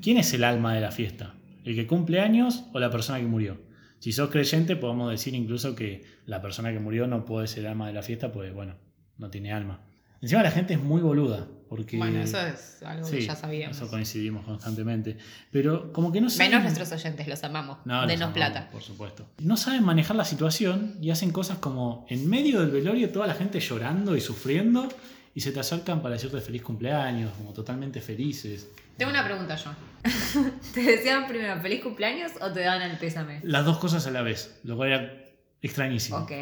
¿Quién 0.00 0.18
es 0.18 0.32
el 0.34 0.44
alma 0.44 0.72
de 0.72 0.80
la 0.80 0.92
fiesta? 0.92 1.34
¿El 1.64 1.74
que 1.74 1.84
cumple 1.84 2.20
años 2.20 2.62
o 2.72 2.78
la 2.78 2.92
persona 2.92 3.18
que 3.18 3.26
murió? 3.26 3.60
Si 3.98 4.12
sos 4.12 4.30
creyente, 4.30 4.76
podemos 4.76 5.10
decir 5.10 5.34
incluso 5.34 5.74
que 5.74 6.04
la 6.26 6.40
persona 6.40 6.72
que 6.72 6.78
murió 6.78 7.08
no 7.08 7.24
puede 7.24 7.48
ser 7.48 7.64
el 7.64 7.70
alma 7.70 7.88
de 7.88 7.92
la 7.92 8.02
fiesta, 8.02 8.30
pues 8.30 8.54
bueno, 8.54 8.76
no 9.18 9.30
tiene 9.30 9.52
alma. 9.52 9.80
Encima 10.22 10.44
la 10.44 10.52
gente 10.52 10.74
es 10.74 10.80
muy 10.80 11.02
boluda, 11.02 11.48
porque... 11.68 11.96
Bueno, 11.96 12.20
eso 12.20 12.38
es 12.38 12.80
algo 12.84 13.10
que 13.10 13.22
Sí, 13.22 13.26
ya 13.26 13.34
sabíamos. 13.34 13.78
Eso 13.78 13.90
coincidimos 13.90 14.44
constantemente. 14.44 15.16
Pero 15.50 15.92
como 15.92 16.12
que 16.12 16.20
no 16.20 16.30
saben... 16.30 16.52
Menos 16.52 16.62
nuestros 16.62 16.92
oyentes, 16.92 17.26
los 17.26 17.42
amamos. 17.42 17.78
No, 17.84 18.02
Denos 18.02 18.28
amamos, 18.28 18.34
plata. 18.34 18.70
Por 18.70 18.82
supuesto. 18.82 19.26
No 19.40 19.56
saben 19.56 19.82
manejar 19.82 20.14
la 20.14 20.24
situación 20.24 20.98
y 21.00 21.10
hacen 21.10 21.32
cosas 21.32 21.58
como 21.58 22.06
en 22.08 22.30
medio 22.30 22.60
del 22.60 22.70
velorio 22.70 23.10
toda 23.10 23.26
la 23.26 23.34
gente 23.34 23.58
llorando 23.58 24.16
y 24.16 24.20
sufriendo 24.20 24.88
y 25.34 25.40
se 25.40 25.50
te 25.52 25.60
acercan 25.60 26.00
para 26.00 26.14
decirte 26.14 26.40
feliz 26.40 26.62
cumpleaños, 26.62 27.32
como 27.36 27.52
totalmente 27.52 28.00
felices. 28.00 28.70
Tengo 28.96 29.10
una 29.10 29.24
pregunta 29.24 29.56
yo. 29.56 29.70
¿Te 30.74 30.82
deseaban 30.82 31.26
primero 31.26 31.60
feliz 31.60 31.82
cumpleaños 31.82 32.32
o 32.40 32.52
te 32.52 32.60
daban 32.60 32.82
el 32.82 32.96
pésame? 32.98 33.40
Las 33.42 33.64
dos 33.64 33.78
cosas 33.78 34.06
a 34.06 34.10
la 34.10 34.22
vez, 34.22 34.60
lo 34.64 34.76
cual 34.76 34.92
era 34.92 35.24
extrañísimo. 35.60 36.18
Ok, 36.18 36.32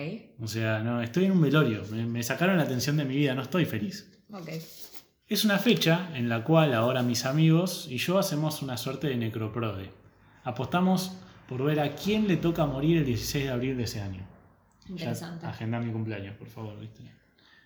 O 0.40 0.46
sea, 0.46 0.80
no, 0.80 1.00
estoy 1.00 1.24
en 1.26 1.32
un 1.32 1.40
velorio, 1.40 1.82
me, 1.90 2.04
me 2.06 2.22
sacaron 2.22 2.56
la 2.56 2.64
atención 2.64 2.96
de 2.96 3.04
mi 3.04 3.16
vida, 3.16 3.34
no 3.34 3.42
estoy 3.42 3.64
feliz. 3.64 4.10
ok. 4.32 4.48
Es 5.28 5.46
una 5.46 5.58
fecha 5.58 6.10
en 6.14 6.28
la 6.28 6.44
cual 6.44 6.74
ahora 6.74 7.02
mis 7.02 7.24
amigos 7.24 7.86
y 7.88 7.96
yo 7.96 8.18
hacemos 8.18 8.60
una 8.60 8.76
suerte 8.76 9.06
de 9.06 9.16
necroprode. 9.16 9.90
Apostamos 10.44 11.16
por 11.48 11.62
ver 11.64 11.80
a 11.80 11.94
quién 11.94 12.28
le 12.28 12.36
toca 12.36 12.66
morir 12.66 12.98
el 12.98 13.06
16 13.06 13.44
de 13.46 13.50
abril 13.50 13.76
de 13.78 13.84
ese 13.84 14.02
año. 14.02 14.26
Interesante. 14.88 15.44
Ya, 15.44 15.50
agenda 15.50 15.80
mi 15.80 15.90
cumpleaños, 15.90 16.36
por 16.36 16.48
favor, 16.48 16.78
¿viste? 16.78 17.04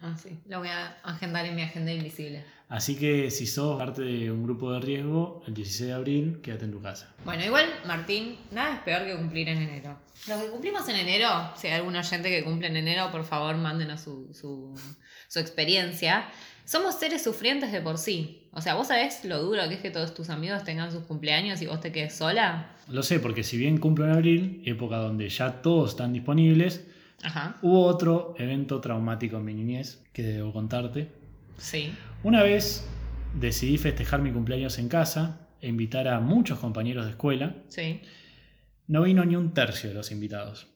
Ah, 0.00 0.14
sí. 0.16 0.38
Lo 0.48 0.58
voy 0.58 0.68
a 0.68 0.98
agendar 1.02 1.46
en 1.46 1.56
mi 1.56 1.62
agenda 1.62 1.92
invisible. 1.92 2.44
Así 2.68 2.96
que 2.96 3.30
si 3.30 3.46
sos 3.46 3.78
parte 3.78 4.02
de 4.02 4.30
un 4.30 4.42
grupo 4.42 4.72
de 4.72 4.80
riesgo, 4.80 5.42
el 5.46 5.54
16 5.54 5.88
de 5.88 5.94
abril, 5.94 6.40
quédate 6.42 6.64
en 6.64 6.72
tu 6.72 6.82
casa. 6.82 7.14
Bueno, 7.24 7.44
igual, 7.44 7.64
Martín, 7.86 8.36
nada 8.50 8.74
es 8.74 8.80
peor 8.80 9.04
que 9.04 9.16
cumplir 9.16 9.48
en 9.48 9.58
enero. 9.58 9.96
Los 10.26 10.42
que 10.42 10.48
cumplimos 10.48 10.88
en 10.88 10.96
enero, 10.96 11.28
si 11.56 11.68
hay 11.68 11.74
algún 11.74 11.94
oyente 11.94 12.28
que 12.28 12.42
cumple 12.42 12.66
en 12.66 12.76
enero, 12.76 13.10
por 13.12 13.24
favor, 13.24 13.56
mándenos 13.56 14.00
su, 14.00 14.34
su, 14.34 14.74
su 15.28 15.38
experiencia. 15.38 16.26
Somos 16.64 16.98
seres 16.98 17.22
sufrientes 17.22 17.70
de 17.70 17.80
por 17.80 17.98
sí. 17.98 18.48
O 18.50 18.60
sea, 18.60 18.74
¿vos 18.74 18.88
sabés 18.88 19.24
lo 19.24 19.40
duro 19.40 19.68
que 19.68 19.74
es 19.74 19.80
que 19.80 19.90
todos 19.90 20.12
tus 20.12 20.30
amigos 20.30 20.64
tengan 20.64 20.90
sus 20.90 21.04
cumpleaños 21.04 21.62
y 21.62 21.66
vos 21.66 21.80
te 21.80 21.92
quedes 21.92 22.16
sola? 22.16 22.74
Lo 22.88 23.04
sé, 23.04 23.20
porque 23.20 23.44
si 23.44 23.56
bien 23.56 23.78
cumplo 23.78 24.06
en 24.06 24.10
abril, 24.10 24.62
época 24.66 24.96
donde 24.96 25.28
ya 25.28 25.62
todos 25.62 25.90
están 25.90 26.12
disponibles, 26.12 26.84
Ajá. 27.22 27.56
hubo 27.62 27.84
otro 27.86 28.34
evento 28.38 28.80
traumático 28.80 29.38
en 29.38 29.44
mi 29.44 29.54
niñez 29.54 30.04
que 30.12 30.22
debo 30.22 30.52
contarte. 30.52 31.10
Sí. 31.58 31.92
Una 32.22 32.42
vez 32.42 32.86
decidí 33.34 33.78
festejar 33.78 34.20
mi 34.20 34.32
cumpleaños 34.32 34.78
en 34.78 34.88
casa 34.88 35.48
e 35.60 35.68
invitar 35.68 36.08
a 36.08 36.20
muchos 36.20 36.58
compañeros 36.58 37.04
de 37.04 37.12
escuela. 37.12 37.56
Sí. 37.68 38.00
No 38.86 39.02
vino 39.02 39.24
ni 39.24 39.36
un 39.36 39.52
tercio 39.52 39.88
de 39.88 39.94
los 39.94 40.12
invitados. 40.12 40.68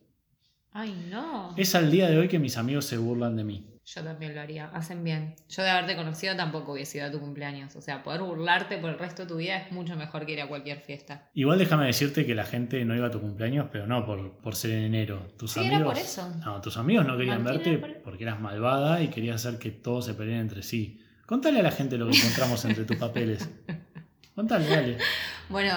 Ay, 0.72 0.94
no. 1.10 1.54
Es 1.56 1.74
al 1.74 1.90
día 1.90 2.08
de 2.08 2.18
hoy 2.18 2.28
que 2.28 2.38
mis 2.38 2.56
amigos 2.56 2.84
se 2.84 2.96
burlan 2.96 3.36
de 3.36 3.44
mí. 3.44 3.66
Yo 3.92 4.04
también 4.04 4.34
lo 4.36 4.40
haría. 4.40 4.66
Hacen 4.72 5.02
bien. 5.02 5.34
Yo 5.48 5.62
de 5.64 5.70
haberte 5.70 5.96
conocido 5.96 6.36
tampoco 6.36 6.72
hubiese 6.72 6.98
ido 6.98 7.08
a 7.08 7.10
tu 7.10 7.18
cumpleaños. 7.18 7.74
O 7.74 7.80
sea, 7.82 8.02
poder 8.04 8.20
burlarte 8.20 8.78
por 8.78 8.90
el 8.90 8.98
resto 8.98 9.22
de 9.22 9.28
tu 9.28 9.36
vida 9.38 9.56
es 9.56 9.72
mucho 9.72 9.96
mejor 9.96 10.26
que 10.26 10.32
ir 10.32 10.40
a 10.40 10.46
cualquier 10.48 10.78
fiesta. 10.80 11.28
Igual 11.34 11.58
déjame 11.58 11.86
decirte 11.86 12.24
que 12.24 12.34
la 12.36 12.44
gente 12.44 12.84
no 12.84 12.94
iba 12.94 13.08
a 13.08 13.10
tu 13.10 13.20
cumpleaños, 13.20 13.66
pero 13.72 13.88
no 13.88 14.06
por, 14.06 14.38
por 14.38 14.54
ser 14.54 14.72
en 14.72 14.84
enero. 14.84 15.32
Tus 15.36 15.52
Sí, 15.52 15.60
amigos, 15.60 15.76
era 15.80 15.84
por 15.86 15.98
eso. 15.98 16.28
No, 16.44 16.60
tus 16.60 16.76
amigos 16.76 17.04
no 17.04 17.16
querían 17.16 17.42
Martín, 17.42 17.62
verte 17.80 17.94
por- 17.94 18.02
porque 18.02 18.22
eras 18.24 18.38
malvada 18.40 19.02
y 19.02 19.08
querías 19.08 19.44
hacer 19.44 19.58
que 19.58 19.70
todos 19.72 20.06
se 20.06 20.14
peleen 20.14 20.38
entre 20.40 20.62
sí. 20.62 21.00
Contale 21.26 21.58
a 21.58 21.62
la 21.64 21.72
gente 21.72 21.98
lo 21.98 22.08
que 22.08 22.16
encontramos 22.16 22.64
entre 22.64 22.84
tus 22.84 22.96
papeles. 22.96 23.48
Contale, 24.34 24.68
dale. 24.68 24.98
Bueno, 25.48 25.74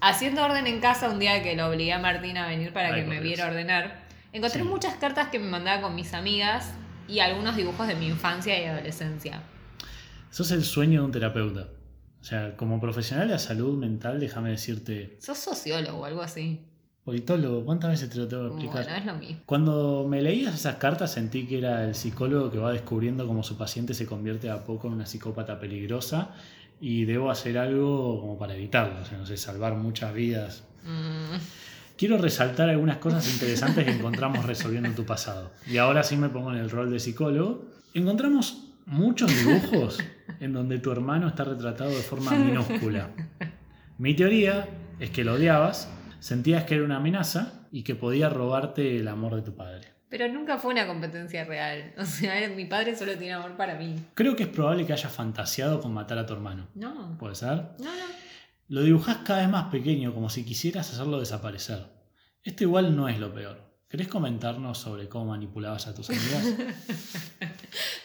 haciendo 0.00 0.42
orden 0.44 0.66
en 0.66 0.80
casa 0.80 1.10
un 1.10 1.18
día 1.18 1.42
que 1.42 1.54
lo 1.56 1.68
obligué 1.68 1.92
a 1.92 1.98
Martín 1.98 2.36
a 2.38 2.46
venir 2.46 2.72
para 2.72 2.94
Ay, 2.94 3.02
que 3.02 3.06
me 3.08 3.20
viera 3.20 3.46
ordenar, 3.46 4.00
encontré 4.32 4.62
Sí. 4.62 4.66
muchas 4.66 4.94
cartas 4.94 5.28
que 5.28 5.38
me 5.38 5.48
mandaba 5.48 5.82
con 5.82 5.94
mis 5.94 6.14
amigas 6.14 6.72
y 7.10 7.20
algunos 7.20 7.56
dibujos 7.56 7.86
de 7.88 7.94
mi 7.94 8.06
infancia 8.06 8.60
y 8.60 8.66
adolescencia. 8.66 9.42
Sos 10.30 10.50
el 10.52 10.62
sueño 10.64 11.00
de 11.00 11.06
un 11.06 11.12
terapeuta. 11.12 11.68
O 12.20 12.24
sea, 12.24 12.56
como 12.56 12.80
profesional 12.80 13.26
de 13.28 13.34
la 13.34 13.38
salud 13.38 13.76
mental, 13.78 14.20
déjame 14.20 14.50
decirte, 14.50 15.16
Sos 15.20 15.38
sociólogo 15.38 16.00
o 16.00 16.04
algo 16.04 16.20
así. 16.22 16.60
politólogo, 17.04 17.64
¿cuántas 17.64 17.90
veces 17.90 18.10
te 18.10 18.18
lo 18.18 18.28
tengo 18.28 18.42
que 18.42 18.48
explicar? 18.64 18.84
Bueno, 18.84 18.98
es 18.98 19.06
lo 19.06 19.14
mismo. 19.14 19.42
Cuando 19.46 20.06
me 20.08 20.20
leías 20.22 20.54
esas 20.54 20.76
cartas 20.76 21.12
sentí 21.12 21.46
que 21.46 21.58
era 21.58 21.84
el 21.84 21.94
psicólogo 21.94 22.50
que 22.50 22.58
va 22.58 22.72
descubriendo 22.72 23.26
cómo 23.26 23.42
su 23.42 23.56
paciente 23.56 23.94
se 23.94 24.06
convierte 24.06 24.50
a 24.50 24.64
poco 24.64 24.86
en 24.88 24.92
una 24.94 25.06
psicópata 25.06 25.58
peligrosa 25.58 26.30
y 26.80 27.06
debo 27.06 27.30
hacer 27.30 27.56
algo 27.58 28.20
como 28.20 28.38
para 28.38 28.54
evitarlo, 28.54 29.00
o 29.00 29.04
sea, 29.04 29.18
no 29.18 29.26
sé, 29.26 29.36
salvar 29.38 29.74
muchas 29.74 30.12
vidas. 30.14 30.64
Mm, 30.84 31.36
Quiero 32.00 32.16
resaltar 32.16 32.70
algunas 32.70 32.96
cosas 32.96 33.30
interesantes 33.30 33.84
que 33.84 33.90
encontramos 33.90 34.46
resolviendo 34.46 34.90
tu 34.92 35.04
pasado. 35.04 35.50
Y 35.66 35.76
ahora 35.76 36.02
sí 36.02 36.16
me 36.16 36.30
pongo 36.30 36.50
en 36.50 36.56
el 36.56 36.70
rol 36.70 36.90
de 36.90 36.98
psicólogo. 36.98 37.66
Encontramos 37.92 38.64
muchos 38.86 39.30
dibujos 39.30 39.98
en 40.40 40.54
donde 40.54 40.78
tu 40.78 40.90
hermano 40.90 41.28
está 41.28 41.44
retratado 41.44 41.90
de 41.90 42.00
forma 42.00 42.30
minúscula. 42.30 43.10
Mi 43.98 44.14
teoría 44.14 44.66
es 44.98 45.10
que 45.10 45.24
lo 45.24 45.34
odiabas, 45.34 45.90
sentías 46.20 46.64
que 46.64 46.76
era 46.76 46.84
una 46.84 46.96
amenaza 46.96 47.66
y 47.70 47.82
que 47.82 47.94
podía 47.94 48.30
robarte 48.30 48.96
el 48.96 49.06
amor 49.06 49.34
de 49.34 49.42
tu 49.42 49.54
padre. 49.54 49.88
Pero 50.08 50.26
nunca 50.26 50.56
fue 50.56 50.72
una 50.72 50.86
competencia 50.86 51.44
real. 51.44 51.92
O 51.98 52.06
sea, 52.06 52.48
mi 52.56 52.64
padre 52.64 52.96
solo 52.96 53.12
tiene 53.18 53.34
amor 53.34 53.58
para 53.58 53.74
mí. 53.74 53.96
Creo 54.14 54.34
que 54.34 54.44
es 54.44 54.48
probable 54.48 54.86
que 54.86 54.94
hayas 54.94 55.12
fantaseado 55.12 55.82
con 55.82 55.92
matar 55.92 56.16
a 56.16 56.24
tu 56.24 56.32
hermano. 56.32 56.66
No. 56.74 57.18
¿Puede 57.18 57.34
ser? 57.34 57.56
No, 57.78 57.84
no. 57.84 58.29
Lo 58.70 58.82
dibujás 58.82 59.18
cada 59.24 59.40
vez 59.40 59.48
más 59.48 59.64
pequeño, 59.64 60.14
como 60.14 60.30
si 60.30 60.44
quisieras 60.44 60.92
hacerlo 60.92 61.18
desaparecer. 61.18 61.88
Esto 62.44 62.62
igual 62.62 62.94
no 62.94 63.08
es 63.08 63.18
lo 63.18 63.34
peor. 63.34 63.60
¿Querés 63.88 64.06
comentarnos 64.06 64.78
sobre 64.78 65.08
cómo 65.08 65.32
manipulabas 65.32 65.88
a 65.88 65.94
tus 65.94 66.08
amigas? 66.10 66.44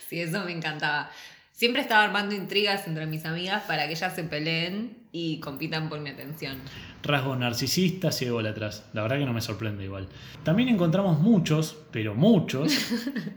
Sí, 0.07 0.19
eso 0.19 0.43
me 0.45 0.51
encantaba. 0.51 1.09
Siempre 1.51 1.81
estaba 1.81 2.03
armando 2.03 2.35
intrigas 2.35 2.87
entre 2.87 3.07
mis 3.07 3.25
amigas 3.25 3.63
para 3.63 3.87
que 3.87 3.93
ellas 3.93 4.13
se 4.13 4.23
peleen 4.23 5.07
y 5.11 5.39
compitan 5.39 5.89
por 5.89 5.99
mi 5.99 6.11
atención. 6.11 6.59
Rasgos 7.01 7.39
narcisistas 7.39 8.21
y 8.21 8.25
ególatras. 8.25 8.85
La 8.93 9.01
verdad 9.01 9.17
que 9.17 9.25
no 9.25 9.33
me 9.33 9.41
sorprende 9.41 9.83
igual. 9.83 10.07
También 10.43 10.69
encontramos 10.69 11.19
muchos, 11.19 11.75
pero 11.91 12.13
muchos, 12.13 12.71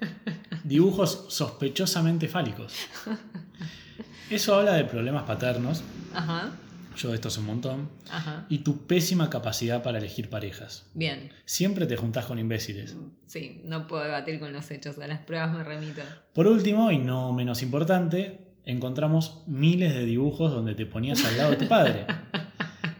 dibujos 0.63 1.25
sospechosamente 1.31 2.29
fálicos. 2.29 2.75
Eso 4.31 4.57
habla 4.57 4.75
de 4.75 4.85
problemas 4.85 5.23
paternos, 5.23 5.83
Ajá, 6.15 6.53
yo 6.99 7.09
de 7.09 7.14
esto 7.14 7.31
sé 7.31 7.40
un 7.40 7.47
montón, 7.47 7.88
ajá. 8.11 8.47
y 8.49 8.59
tu 8.59 8.87
pésima 8.87 9.31
capacidad 9.31 9.83
para 9.83 9.99
elegir 9.99 10.28
parejas. 10.28 10.90
Bien. 10.95 11.31
Siempre 11.45 11.87
te 11.87 11.97
juntás 11.97 12.26
con 12.26 12.38
imbéciles. 12.38 12.97
Sí, 13.26 13.62
no 13.64 13.87
puedo 13.87 14.05
debatir 14.05 14.38
con 14.40 14.52
los 14.52 14.71
hechos, 14.71 14.99
a 14.99 15.07
las 15.07 15.21
pruebas 15.21 15.52
me 15.57 15.64
remito. 15.64 16.02
Por 16.35 16.47
último, 16.47 16.90
y 16.90 16.99
no 16.99 17.33
menos 17.33 17.62
importante, 17.62 18.40
encontramos 18.64 19.45
miles 19.47 19.95
de 19.95 20.05
dibujos 20.05 20.52
donde 20.52 20.75
te 20.75 20.87
ponías 20.87 21.25
al 21.25 21.37
lado 21.37 21.50
de 21.52 21.57
tu 21.57 21.69
padre. 21.69 22.07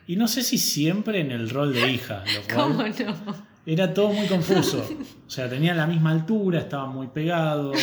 Y 0.09 0.17
no 0.17 0.27
sé 0.27 0.43
si 0.43 0.57
siempre 0.57 1.21
en 1.21 1.31
el 1.33 1.51
rol 1.51 1.75
de 1.75 1.93
hija, 1.93 2.25
lo 2.25 2.55
cual 2.55 2.73
¿Cómo 2.73 2.83
no? 2.83 3.49
era 3.67 3.93
todo 3.93 4.11
muy 4.11 4.27
confuso. 4.27 4.83
O 5.27 5.31
sea, 5.31 5.51
tenían 5.51 5.77
la 5.77 5.87
misma 5.87 6.13
altura, 6.13 6.61
estaban 6.61 6.95
muy 6.95 7.09
pegados. 7.09 7.77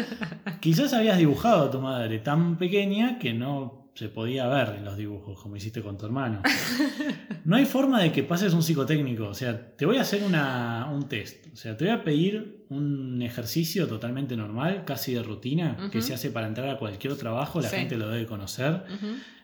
Quizás 0.60 0.92
habías 0.92 1.16
dibujado 1.16 1.64
a 1.64 1.70
tu 1.70 1.80
madre 1.80 2.18
tan 2.18 2.58
pequeña 2.58 3.18
que 3.18 3.32
no 3.32 3.81
se 3.94 4.08
podía 4.08 4.46
ver 4.48 4.76
en 4.78 4.84
los 4.84 4.96
dibujos, 4.96 5.40
como 5.40 5.56
hiciste 5.56 5.82
con 5.82 5.98
tu 5.98 6.06
hermano. 6.06 6.42
No 7.44 7.56
hay 7.56 7.64
forma 7.64 8.00
de 8.00 8.12
que 8.12 8.22
pases 8.22 8.52
un 8.54 8.62
psicotécnico. 8.62 9.26
O 9.26 9.34
sea, 9.34 9.74
te 9.76 9.84
voy 9.84 9.96
a 9.96 10.02
hacer 10.02 10.22
una- 10.22 10.88
un 10.92 11.08
test. 11.08 11.46
O 11.52 11.56
sea, 11.56 11.76
te 11.76 11.84
voy 11.84 11.92
a 11.92 12.04
pedir 12.04 12.64
un 12.68 13.20
ejercicio 13.20 13.88
totalmente 13.88 14.36
normal, 14.36 14.84
casi 14.86 15.12
de 15.14 15.24
rutina, 15.24 15.88
que 15.90 16.02
se 16.02 16.14
hace 16.14 16.30
para 16.30 16.46
entrar 16.46 16.68
a 16.68 16.78
cualquier 16.78 17.16
trabajo, 17.16 17.60
la 17.60 17.68
Sí. 17.68 17.76
gente 17.78 17.96
lo 17.96 18.08
debe 18.08 18.26
conocer, 18.26 18.84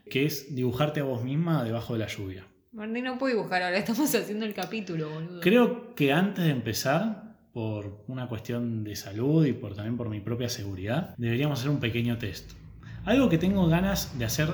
que 0.08 0.26
es 0.26 0.54
dibujarte 0.54 1.00
a 1.00 1.02
vos 1.02 1.24
misma 1.24 1.64
debajo 1.64 1.94
de 1.94 1.98
la 1.98 2.06
lluvia. 2.06 2.46
Martín, 2.70 3.02
no 3.04 3.18
puedo 3.18 3.34
dibujar 3.34 3.62
ahora, 3.64 3.76
estamos 3.78 4.14
haciendo 4.14 4.46
el 4.46 4.54
capítulo, 4.54 5.10
boludo. 5.10 5.40
Creo 5.40 5.94
que 5.96 6.12
antes 6.12 6.44
de 6.44 6.50
empezar, 6.52 7.34
por 7.52 8.04
una 8.06 8.28
cuestión 8.28 8.84
de 8.84 8.94
salud 8.94 9.44
y 9.44 9.52
por, 9.54 9.74
también 9.74 9.96
por 9.96 10.08
mi 10.08 10.20
propia 10.20 10.48
seguridad, 10.48 11.14
deberíamos 11.16 11.58
hacer 11.58 11.70
un 11.72 11.80
pequeño 11.80 12.16
test. 12.18 12.52
Algo 13.04 13.28
que 13.28 13.38
tengo 13.38 13.66
ganas 13.68 14.18
de 14.18 14.24
hacer 14.24 14.48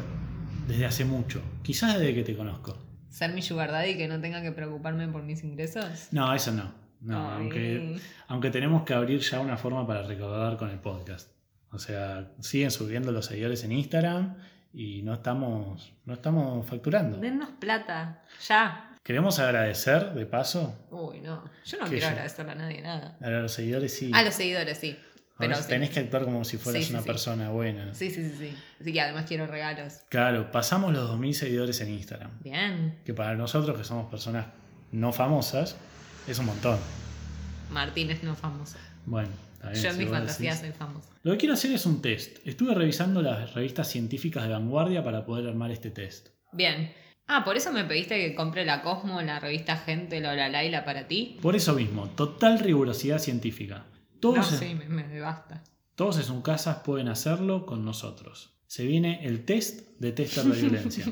desde 0.69 0.87
hace 0.87 1.05
mucho, 1.05 1.43
quizás 1.63 1.99
desde 1.99 2.15
que 2.15 2.23
te 2.23 2.37
conozco. 2.37 2.79
¿Ser 3.11 3.33
mi 3.33 3.43
sugar 3.43 3.71
daddy 3.71 3.91
y 3.91 3.97
que 3.97 4.09
no 4.09 4.21
tenga 4.21 4.43
que 4.43 4.53
preocuparme 4.53 5.07
por 5.09 5.23
mis 5.23 5.45
ingresos? 5.45 6.09
No, 6.11 6.33
eso 6.35 6.53
no. 6.53 6.73
No, 7.01 7.31
Ay. 7.31 7.37
aunque, 7.37 8.01
aunque 8.29 8.51
tenemos 8.51 8.83
que 8.85 8.95
abrir 8.95 9.21
ya 9.21 9.41
una 9.41 9.57
forma 9.59 9.87
para 9.87 10.03
recaudar 10.03 10.57
con 10.57 10.71
el 10.71 10.79
podcast. 10.79 11.31
O 11.71 11.79
sea, 11.79 12.31
siguen 12.41 12.71
subiendo 12.71 13.13
los 13.13 13.27
seguidores 13.27 13.63
en 13.65 13.73
Instagram 13.73 14.37
y 14.73 15.03
no 15.03 15.15
estamos, 15.15 15.93
no 16.07 16.15
estamos 16.15 16.67
facturando. 16.67 17.19
Dennos 17.19 17.51
plata, 17.61 18.23
ya. 18.49 18.91
Queremos 19.03 19.39
agradecer, 19.39 20.15
de 20.15 20.25
paso, 20.25 20.87
Uy, 20.91 21.21
no. 21.21 21.45
Yo 21.67 21.79
no 21.79 21.85
¿Qué 21.85 21.91
quiero 21.91 22.07
yo? 22.07 22.09
agradecerle 22.09 22.53
a 22.53 22.55
nadie 22.55 22.81
nada. 22.81 23.19
a 23.21 23.29
los 23.29 23.53
seguidores 23.53 23.95
sí. 23.95 24.11
A 24.15 24.23
los 24.23 24.33
seguidores, 24.35 24.79
sí. 24.79 24.97
Pero 25.38 25.57
sí. 25.57 25.64
tenés 25.69 25.91
que 25.91 26.00
actuar 26.00 26.25
como 26.25 26.45
si 26.45 26.59
fueras 26.59 26.83
Sí, 26.85 26.88
sí, 26.91 26.95
una 26.95 27.03
persona 27.03 27.50
buena. 27.50 27.93
Sí, 27.95 28.11
sí, 28.11 28.23
sí, 28.31 28.35
sí. 28.38 28.57
Sí, 28.85 28.91
y 28.93 28.99
además 29.00 29.25
quiero 29.26 29.47
regalos. 29.47 29.95
Claro, 30.09 30.53
pasamos 30.53 30.93
los 30.93 31.11
2.000 31.11 31.33
seguidores 31.33 31.81
en 31.81 31.91
Instagram. 31.91 32.31
Bien. 32.43 33.00
Que 33.05 33.14
para 33.14 33.35
nosotros, 33.35 33.76
que 33.76 33.85
somos 33.85 34.09
personas 34.11 34.47
no 34.93 35.12
famosas, 35.12 35.76
es 36.29 36.38
un 36.38 36.47
montón. 36.47 36.79
Martín 37.71 38.11
es 38.11 38.23
no 38.23 38.37
famoso. 38.37 38.76
Bueno, 39.07 39.31
bien, 39.62 39.75
Yo 39.75 39.91
en 39.91 39.99
mi 39.99 40.07
fantasía 40.07 40.50
decís. 40.55 40.61
soy 40.69 40.73
famoso. 40.73 41.09
Lo 41.25 41.33
que 41.33 41.38
quiero 41.38 41.55
hacer 41.55 41.73
es 41.73 41.85
un 41.87 42.00
test. 42.00 42.38
Estuve 42.47 42.75
revisando 42.75 43.21
las 43.23 43.55
revistas 43.55 43.88
científicas 43.91 44.45
de 44.45 44.50
vanguardia 44.50 45.03
para 45.03 45.25
poder 45.25 45.49
armar 45.49 45.71
este 45.73 45.91
test. 45.91 46.29
Bien. 46.53 46.93
Ah, 47.26 47.43
por 47.45 47.57
eso 47.57 47.73
me 47.73 47.85
pediste 47.85 48.17
que 48.21 48.35
compre 48.35 48.64
la 48.67 48.83
Cosmo, 48.83 49.21
la 49.23 49.41
revista 49.41 49.76
Gente, 49.79 50.21
La 50.21 50.49
Laila 50.49 50.85
para 50.85 51.09
ti. 51.09 51.38
Por 51.43 51.57
eso 51.57 51.75
mismo, 51.75 52.09
total 52.11 52.59
rigurosidad 52.59 53.19
científica. 53.19 53.87
Todos, 54.25 54.52
No, 54.52 54.59
en, 54.59 54.78
sí, 54.81 54.87
me, 54.88 55.04
me 55.04 55.21
basta. 55.21 55.62
todos 55.97 56.16
en 56.16 56.25
sus 56.25 56.43
casas 56.43 56.78
pueden 56.78 57.09
hacerlo 57.09 57.66
con 57.66 57.85
nosotros. 57.85 58.54
Se 58.66 58.87
viene 58.87 59.26
el 59.26 59.45
test 59.45 59.81
de 59.99 60.12
tester 60.12 60.45
de 60.45 60.61
violencia. 60.62 61.04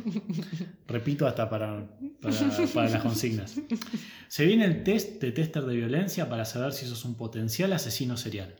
Repito 0.88 1.26
hasta 1.26 1.50
para, 1.50 1.84
para, 2.22 2.34
para 2.72 2.88
las 2.88 3.02
consignas. 3.02 3.54
Se 4.28 4.46
viene 4.46 4.64
el 4.64 4.82
test 4.82 5.20
de 5.20 5.30
tester 5.30 5.62
de 5.66 5.76
violencia 5.76 6.30
para 6.30 6.46
saber 6.46 6.72
si 6.72 6.86
sos 6.86 7.04
un 7.04 7.14
potencial 7.14 7.72
asesino 7.74 8.16
serial. 8.16 8.56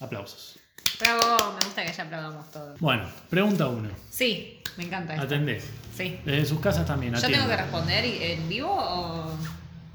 Aplausos. 0.00 0.58
Bravo, 1.00 1.54
me 1.58 1.64
gusta 1.64 1.84
que 1.86 1.92
ya 1.92 2.02
aplaudamos 2.04 2.50
todo. 2.50 2.74
Bueno, 2.78 3.08
pregunta 3.30 3.68
1. 3.68 3.88
Sí, 4.10 4.60
me 4.76 4.84
encanta 4.84 5.14
esto. 5.14 5.24
Atendé. 5.24 5.62
Sí. 5.96 6.18
Desde 6.26 6.44
sus 6.44 6.60
casas 6.60 6.86
también. 6.86 7.14
¿Yo 7.14 7.22
tengo 7.22 7.48
que 7.48 7.56
responder 7.56 8.04
en 8.04 8.48
vivo 8.50 8.68
o...? 8.70 9.34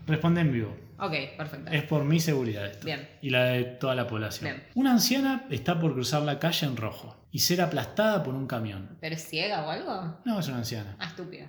Responde 0.08 0.42
en 0.42 0.52
vivo. 0.52 0.89
Ok, 1.00 1.14
perfecto. 1.38 1.72
Es 1.72 1.84
por 1.84 2.04
mi 2.04 2.20
seguridad 2.20 2.66
esto. 2.66 2.86
Bien. 2.86 3.08
Y 3.22 3.30
la 3.30 3.46
de 3.46 3.64
toda 3.64 3.96
la 3.96 4.08
población. 4.08 4.52
Bien. 4.52 4.64
Una 4.76 4.92
anciana 4.92 5.46
está 5.50 5.80
por 5.80 5.94
cruzar 5.94 6.22
la 6.24 6.40
calle 6.40 6.66
en 6.68 6.76
rojo 6.78 7.16
y 7.32 7.40
ser 7.40 7.62
aplastada 7.62 8.24
por 8.24 8.34
un 8.36 8.48
camión. 8.48 8.98
¿Pero 9.00 9.16
es 9.16 9.28
ciega 9.28 9.66
o 9.66 9.70
algo? 9.70 10.20
No, 10.26 10.40
es 10.40 10.48
una 10.48 10.58
anciana. 10.58 10.96
Ah, 11.00 11.06
estúpida. 11.08 11.48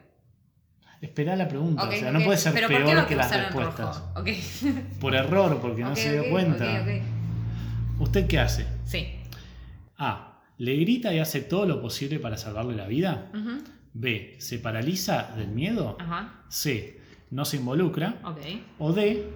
Esperá 1.00 1.34
la 1.34 1.48
pregunta. 1.48 1.84
Ok, 1.84 1.94
o 1.94 1.96
sea, 1.96 2.12
no 2.12 2.20
puede 2.22 2.36
ser 2.36 2.52
¿Pero 2.52 2.68
por 2.68 2.76
qué 2.76 2.84
va 2.84 2.90
peor 2.90 3.06
que 3.06 3.16
las 3.16 3.30
respuestas. 3.34 3.98
rojo? 3.98 4.20
Ok. 4.20 4.28
Por 5.00 5.14
error, 5.14 5.58
porque 5.60 5.82
no 5.82 5.96
se 5.96 6.12
dio 6.12 6.30
cuenta. 6.30 6.64
ok, 6.64 6.80
ok. 6.82 8.00
¿Usted 8.00 8.26
qué 8.26 8.38
hace? 8.38 8.66
Sí. 8.84 9.06
A. 9.96 10.42
¿Le 10.58 10.76
grita 10.76 11.14
y 11.14 11.18
hace 11.18 11.40
todo 11.40 11.64
lo 11.64 11.80
posible 11.80 12.18
para 12.18 12.36
salvarle 12.36 12.76
la 12.76 12.86
vida? 12.86 13.30
B. 13.94 14.36
¿Se 14.40 14.58
paraliza 14.58 15.32
del 15.36 15.48
miedo? 15.48 15.96
Ajá. 15.98 16.44
C. 16.50 17.00
No 17.30 17.46
se 17.46 17.56
involucra. 17.56 18.16
Ok. 18.24 18.38
O 18.78 18.92
D. 18.92 19.26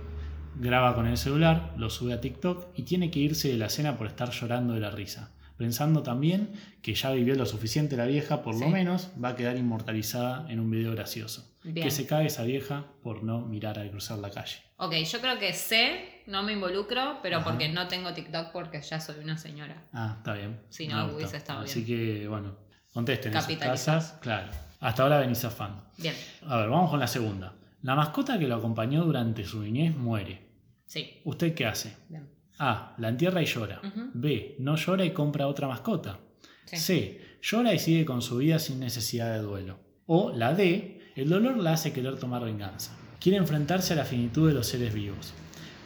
Graba 0.56 0.94
con 0.94 1.06
el 1.06 1.16
celular, 1.16 1.72
lo 1.76 1.90
sube 1.90 2.12
a 2.12 2.20
TikTok 2.20 2.68
y 2.76 2.82
tiene 2.84 3.10
que 3.10 3.18
irse 3.18 3.48
de 3.48 3.56
la 3.56 3.68
cena 3.68 3.96
por 3.96 4.06
estar 4.06 4.30
llorando 4.30 4.74
de 4.74 4.80
la 4.80 4.90
risa. 4.90 5.30
Pensando 5.56 6.02
también 6.02 6.52
que 6.82 6.94
ya 6.94 7.10
vivió 7.12 7.34
lo 7.36 7.46
suficiente 7.46 7.96
la 7.96 8.06
vieja, 8.06 8.42
por 8.42 8.54
lo 8.54 8.66
Sí. 8.66 8.72
menos 8.72 9.10
va 9.22 9.30
a 9.30 9.36
quedar 9.36 9.56
inmortalizada 9.56 10.50
en 10.50 10.58
un 10.60 10.70
video 10.70 10.92
gracioso. 10.92 11.48
Bien. 11.62 11.84
Que 11.86 11.90
se 11.90 12.06
cae 12.06 12.26
esa 12.26 12.42
vieja 12.44 12.84
por 13.02 13.22
no 13.22 13.40
mirar 13.40 13.78
al 13.78 13.90
cruzar 13.90 14.18
la 14.18 14.30
calle. 14.30 14.56
Ok, 14.76 14.92
yo 14.94 15.20
creo 15.20 15.38
que 15.38 15.52
sé, 15.52 16.22
no 16.26 16.42
me 16.42 16.52
involucro, 16.52 17.18
pero 17.22 17.38
Ajá. 17.38 17.50
porque 17.50 17.68
no 17.68 17.86
tengo 17.88 18.12
TikTok 18.12 18.50
porque 18.52 18.82
ya 18.82 19.00
soy 19.00 19.16
una 19.22 19.38
señora. 19.38 19.84
Ah, 19.92 20.14
está 20.18 20.34
bien. 20.34 20.60
Si 20.70 20.88
no, 20.88 21.06
hubiese 21.14 21.36
estado 21.36 21.60
Así 21.60 21.82
bien. 21.82 22.20
que, 22.20 22.28
bueno, 22.28 22.56
contesten 22.92 23.34
en 23.34 23.42
sus 23.42 23.56
casas. 23.56 24.18
Claro. 24.20 24.50
Hasta 24.80 25.02
ahora 25.04 25.18
venís 25.20 25.38
zafando. 25.38 25.82
Bien. 25.96 26.14
A 26.46 26.56
ver, 26.58 26.68
vamos 26.68 26.90
con 26.90 27.00
la 27.00 27.06
segunda. 27.06 27.54
La 27.84 27.94
mascota 27.94 28.38
que 28.38 28.48
lo 28.48 28.54
acompañó 28.54 29.04
durante 29.04 29.44
su 29.44 29.60
niñez 29.60 29.94
muere. 29.94 30.40
Sí. 30.86 31.20
¿Usted 31.24 31.54
qué 31.54 31.66
hace? 31.66 31.94
Bien. 32.08 32.26
A. 32.58 32.94
La 32.96 33.10
entierra 33.10 33.42
y 33.42 33.44
llora. 33.44 33.82
B. 34.14 34.56
No 34.58 34.76
llora 34.76 35.04
y 35.04 35.10
compra 35.10 35.48
otra 35.48 35.68
mascota. 35.68 36.18
Sí. 36.64 36.78
C. 36.78 37.20
Llora 37.42 37.74
y 37.74 37.78
sigue 37.78 38.06
con 38.06 38.22
su 38.22 38.38
vida 38.38 38.58
sin 38.58 38.80
necesidad 38.80 39.34
de 39.34 39.40
duelo. 39.40 39.78
O 40.06 40.32
la 40.32 40.54
D. 40.54 41.12
El 41.14 41.28
dolor 41.28 41.58
la 41.58 41.74
hace 41.74 41.92
querer 41.92 42.18
tomar 42.18 42.42
venganza. 42.42 42.96
Quiere 43.20 43.36
enfrentarse 43.36 43.92
a 43.92 43.96
la 43.96 44.06
finitud 44.06 44.48
de 44.48 44.54
los 44.54 44.66
seres 44.66 44.94
vivos. 44.94 45.34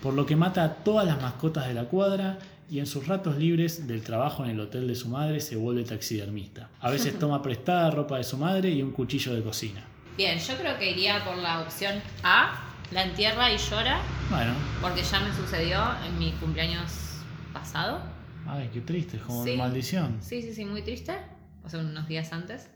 Por 0.00 0.14
lo 0.14 0.25
que 0.25 0.37
mata 0.37 0.62
a 0.62 0.75
todas 0.85 1.05
las 1.05 1.21
mascotas 1.21 1.67
de 1.67 1.75
la 1.75 1.87
cuadra 1.87 2.38
y 2.71 2.78
en 2.78 2.87
sus 2.87 3.09
ratos 3.09 3.38
libres 3.38 3.88
del 3.88 4.02
trabajo 4.02 4.45
en 4.45 4.50
el 4.50 4.61
hotel 4.61 4.87
de 4.87 4.95
su 4.95 5.09
madre 5.09 5.40
se 5.40 5.57
vuelve 5.57 5.83
taxidermista. 5.83 6.71
A 6.78 6.93
veces 6.93 7.19
toma 7.19 7.43
prestada 7.43 7.90
ropa 7.90 8.19
de 8.19 8.25
su 8.25 8.37
madre 8.37 8.71
y 8.71 8.83
un 8.83 8.93
cuchillo 8.93 9.35
de 9.35 9.43
cocina. 9.43 9.85
Bien, 10.18 10.38
yo 10.38 10.56
creo 10.58 10.76
que 10.78 10.90
iría 10.90 11.25
por 11.25 11.37
la 11.38 11.60
opción 11.60 11.94
A, 12.25 12.60
la 12.90 13.04
entierra 13.04 13.52
y 13.52 13.56
llora, 13.56 14.00
Bueno, 14.28 14.52
porque 14.82 15.02
ya 15.02 15.20
me 15.20 15.32
sucedió 15.32 15.80
en 16.04 16.18
mi 16.18 16.32
cumpleaños 16.32 17.20
pasado. 17.52 18.02
ay, 18.46 18.68
qué 18.72 18.80
triste, 18.80 19.16
es 19.18 19.22
como 19.22 19.44
Sí. 19.44 19.56
maldición. 19.56 20.16
Sí, 20.20 20.42
sí, 20.42 20.52
sí, 20.54 20.64
muy 20.64 20.82
triste. 20.82 21.16
O 21.64 21.68
sea, 21.70 21.80
unos 21.80 22.08
días 22.08 22.32
antes. 22.32 22.68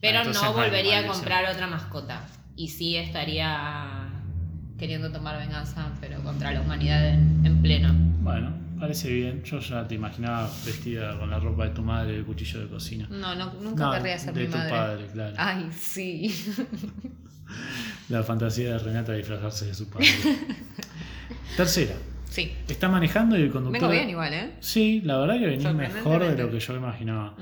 Pero 0.00 0.18
entonces 0.18 0.42
no 0.42 0.52
volvería 0.52 1.00
a 1.00 1.06
comprar 1.06 1.44
otra 1.50 1.66
mascota. 1.68 2.22
Y 2.56 2.68
sí 2.68 2.96
estaría 2.96 4.08
queriendo 4.78 5.12
tomar 5.12 5.38
venganza, 5.38 5.90
pero 6.00 6.20
contra 6.24 6.50
la 6.52 6.60
humanidad 6.62 7.06
en, 7.08 7.40
en 7.44 7.62
pleno. 7.62 7.92
Bueno, 8.20 8.50
parece 8.78 9.12
bien. 9.12 9.42
Yo 9.44 9.58
ya 9.60 9.86
te 9.86 9.94
imaginaba 9.94 10.50
vestida 10.64 11.18
con 11.18 11.30
la 11.30 11.38
ropa 11.38 11.64
de 11.64 11.70
tu 11.74 11.82
madre 11.82 12.14
y 12.14 12.16
el 12.16 12.24
cuchillo 12.24 12.60
de 12.60 12.68
cocina. 12.68 13.06
No, 13.10 13.34
no 13.34 13.52
nunca 13.60 13.84
No, 13.86 13.92
querría 13.92 14.18
ser 14.18 14.34
de 14.34 14.40
mi 14.42 14.46
tu 14.50 14.56
madre. 14.56 14.70
padre, 14.70 15.06
claro. 15.12 15.34
Ay, 15.38 15.68
sí. 15.76 16.34
La 18.08 18.22
fantasía 18.22 18.72
de 18.72 18.78
Renata 18.78 19.12
de 19.12 19.18
disfrazarse 19.18 19.66
de 19.66 19.74
su 19.74 19.88
padre. 19.88 20.06
Tercera. 21.56 21.94
Sí. 22.28 22.52
Está 22.68 22.88
manejando 22.88 23.38
y 23.38 23.42
el 23.42 23.50
conductor. 23.50 23.80
Vengo 23.80 23.92
bien 23.92 24.10
igual, 24.10 24.32
¿eh? 24.34 24.52
Sí, 24.60 25.00
la 25.02 25.18
verdad 25.18 25.38
que 25.38 25.46
venís 25.46 25.72
mejor 25.74 26.24
de 26.24 26.42
lo 26.42 26.50
que 26.50 26.60
yo 26.60 26.76
imaginaba. 26.76 27.34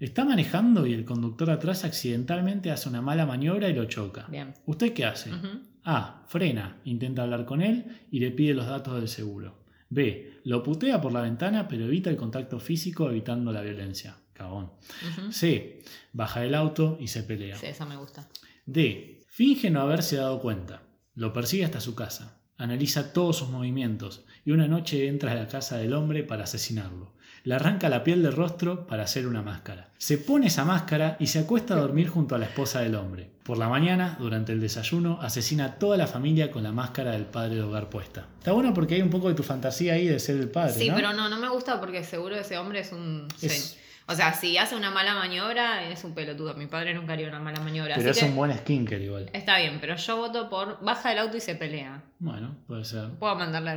Está 0.00 0.24
manejando 0.24 0.86
y 0.86 0.94
el 0.94 1.04
conductor 1.04 1.50
atrás 1.50 1.84
accidentalmente 1.84 2.70
hace 2.70 2.88
una 2.88 3.02
mala 3.02 3.26
maniobra 3.26 3.68
y 3.68 3.74
lo 3.74 3.84
choca. 3.86 4.26
Bien. 4.28 4.54
¿Usted 4.66 4.92
qué 4.92 5.04
hace? 5.04 5.32
Ujú. 5.32 5.48
A. 5.84 6.22
Frena, 6.28 6.76
intenta 6.84 7.22
hablar 7.22 7.44
con 7.46 7.62
él 7.62 7.84
y 8.12 8.20
le 8.20 8.30
pide 8.30 8.54
los 8.54 8.66
datos 8.66 8.94
del 8.94 9.08
seguro. 9.08 9.56
B. 9.88 10.40
Lo 10.44 10.62
putea 10.62 11.00
por 11.00 11.12
la 11.12 11.22
ventana 11.22 11.68
pero 11.68 11.84
evita 11.84 12.10
el 12.10 12.16
contacto 12.16 12.60
físico 12.60 13.08
evitando 13.08 13.52
la 13.52 13.62
violencia. 13.62 14.16
Cabón. 14.32 14.72
Ujú. 15.10 15.32
C. 15.32 15.82
Baja 16.12 16.40
del 16.40 16.54
auto 16.54 16.96
y 17.00 17.08
se 17.08 17.24
pelea. 17.24 17.56
Sí, 17.56 17.66
esa 17.66 17.84
me 17.84 17.96
gusta. 17.96 18.28
D. 18.66 19.20
Finge 19.28 19.70
no 19.70 19.80
haberse 19.80 20.16
dado 20.16 20.40
cuenta. 20.40 20.82
Lo 21.14 21.32
persigue 21.32 21.64
hasta 21.64 21.80
su 21.80 21.94
casa. 21.94 22.40
Analiza 22.56 23.12
todos 23.12 23.36
sus 23.38 23.48
movimientos 23.48 24.24
y 24.44 24.50
una 24.50 24.68
noche 24.68 25.08
entra 25.08 25.32
a 25.32 25.34
la 25.34 25.48
casa 25.48 25.76
del 25.78 25.92
hombre 25.92 26.24
para 26.24 26.44
asesinarlo. 26.44 27.14
Le 27.48 27.54
arranca 27.54 27.88
la 27.88 28.04
piel 28.04 28.22
del 28.22 28.34
rostro 28.34 28.86
para 28.86 29.04
hacer 29.04 29.26
una 29.26 29.40
máscara. 29.40 29.88
Se 29.96 30.18
pone 30.18 30.48
esa 30.48 30.66
máscara 30.66 31.16
y 31.18 31.28
se 31.28 31.38
acuesta 31.38 31.72
a 31.72 31.78
dormir 31.78 32.10
junto 32.10 32.34
a 32.34 32.38
la 32.38 32.44
esposa 32.44 32.82
del 32.82 32.94
hombre. 32.94 33.30
Por 33.42 33.56
la 33.56 33.70
mañana, 33.70 34.18
durante 34.20 34.52
el 34.52 34.60
desayuno, 34.60 35.18
asesina 35.22 35.64
a 35.64 35.74
toda 35.78 35.96
la 35.96 36.06
familia 36.06 36.50
con 36.50 36.62
la 36.62 36.72
máscara 36.72 37.12
del 37.12 37.24
padre 37.24 37.54
de 37.54 37.62
hogar 37.62 37.88
puesta. 37.88 38.26
Está 38.38 38.52
bueno 38.52 38.74
porque 38.74 38.96
hay 38.96 39.00
un 39.00 39.08
poco 39.08 39.30
de 39.30 39.34
tu 39.34 39.42
fantasía 39.42 39.94
ahí 39.94 40.06
de 40.06 40.18
ser 40.18 40.36
el 40.36 40.50
padre. 40.50 40.74
Sí, 40.74 40.90
¿no? 40.90 40.96
pero 40.96 41.14
no, 41.14 41.30
no 41.30 41.38
me 41.38 41.48
gusta 41.48 41.80
porque 41.80 42.04
seguro 42.04 42.36
ese 42.36 42.58
hombre 42.58 42.80
es 42.80 42.92
un... 42.92 43.26
Es-. 43.40 43.78
O 44.10 44.14
sea, 44.14 44.34
si 44.34 44.58
hace 44.58 44.76
una 44.76 44.90
mala 44.90 45.14
maniobra, 45.14 45.88
es 45.88 46.04
un 46.04 46.14
pelotudo. 46.14 46.52
Mi 46.52 46.66
padre 46.66 46.92
nunca 46.92 47.14
haría 47.14 47.28
una 47.28 47.40
mala 47.40 47.60
maniobra. 47.60 47.94
Pero 47.96 48.10
así 48.10 48.20
es 48.20 48.24
que 48.24 48.30
un 48.30 48.36
buen 48.36 48.56
skinker 48.56 49.00
igual. 49.00 49.30
Está 49.32 49.58
bien, 49.58 49.78
pero 49.80 49.96
yo 49.96 50.16
voto 50.16 50.50
por 50.50 50.82
baja 50.82 51.10
del 51.10 51.18
auto 51.18 51.38
y 51.38 51.40
se 51.40 51.54
pelea. 51.54 52.02
Bueno, 52.18 52.56
puede 52.66 52.84
ser. 52.84 53.10
Puedo 53.18 53.36
mandarle 53.36 53.70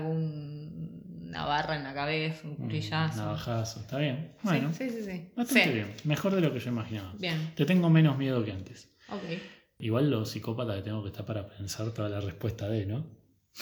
alguna 1.35 1.45
barra 1.45 1.75
en 1.77 1.83
la 1.83 1.93
cabeza, 1.93 2.41
un 2.47 2.51
Un 2.51 2.55
cuchillazo. 2.67 3.17
navajazo, 3.17 3.79
está 3.81 3.97
bien. 3.97 4.35
Bueno, 4.43 4.73
Sí, 4.73 4.89
sí, 4.89 4.97
sí. 4.97 5.11
sí. 5.11 5.31
bastante 5.35 5.63
Sí. 5.63 5.69
bien. 5.71 5.93
Mejor 6.03 6.35
de 6.35 6.41
lo 6.41 6.53
que 6.53 6.59
yo 6.59 6.69
imaginaba. 6.71 7.13
Bien, 7.17 7.53
Te 7.55 7.65
tengo 7.65 7.89
menos 7.89 8.17
miedo 8.17 8.43
que 8.43 8.51
antes. 8.51 8.89
ok. 9.09 9.39
Igual 9.79 10.11
lo 10.11 10.25
psicópata 10.25 10.75
que 10.75 10.81
tengo 10.83 11.01
que 11.01 11.09
estar 11.09 11.25
para 11.25 11.47
pensar 11.47 11.91
toda 11.91 12.07
la 12.09 12.19
respuesta 12.21 12.67
de, 12.69 12.85
¿no? 12.85 13.07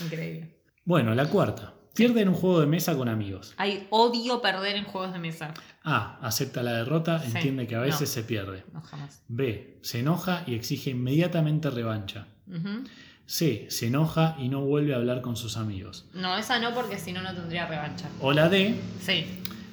Increíble. 0.03 0.63
Bueno, 0.83 1.15
la 1.15 1.27
cuarta. 1.29 1.75
Pierde 1.95 2.21
en 2.21 2.29
un 2.29 2.35
juego 2.35 2.59
de 2.61 2.67
mesa 2.67 2.95
con 2.95 3.07
amigos. 3.09 3.53
Hay 3.57 3.87
odio 3.89 4.41
perder 4.41 4.75
en 4.75 4.83
juegos 4.85 5.11
de 5.13 5.19
mesa. 5.19 5.53
A. 5.83 6.19
Acepta 6.25 6.61
la 6.61 6.73
derrota, 6.73 7.19
Sí. 7.19 7.31
entiende 7.35 7.67
que 7.67 7.75
a 7.75 7.79
veces 7.79 8.01
No. 8.01 8.07
se 8.07 8.23
pierde. 8.23 8.63
No, 8.73 8.81
jamás. 8.81 9.23
B. 9.27 9.79
Se 9.81 9.99
enoja 9.99 10.43
y 10.45 10.55
exige 10.55 10.91
inmediatamente 10.91 11.69
revancha. 11.69 12.27
Ujú. 12.47 12.83
C. 13.31 13.67
Se 13.69 13.85
enoja 13.87 14.35
y 14.39 14.49
no 14.49 14.61
vuelve 14.61 14.93
a 14.93 14.97
hablar 14.97 15.21
con 15.21 15.35
sus 15.37 15.55
amigos. 15.55 16.05
No, 16.13 16.35
esa 16.35 16.57
no, 16.57 16.73
porque 16.73 16.97
si 16.97 17.11
no, 17.13 17.21
no 17.21 17.31
tendría 17.35 17.67
revancha. 17.67 18.07
O 18.21 18.33
la 18.33 18.49
D. 18.49 18.73
Sí, 19.05 19.25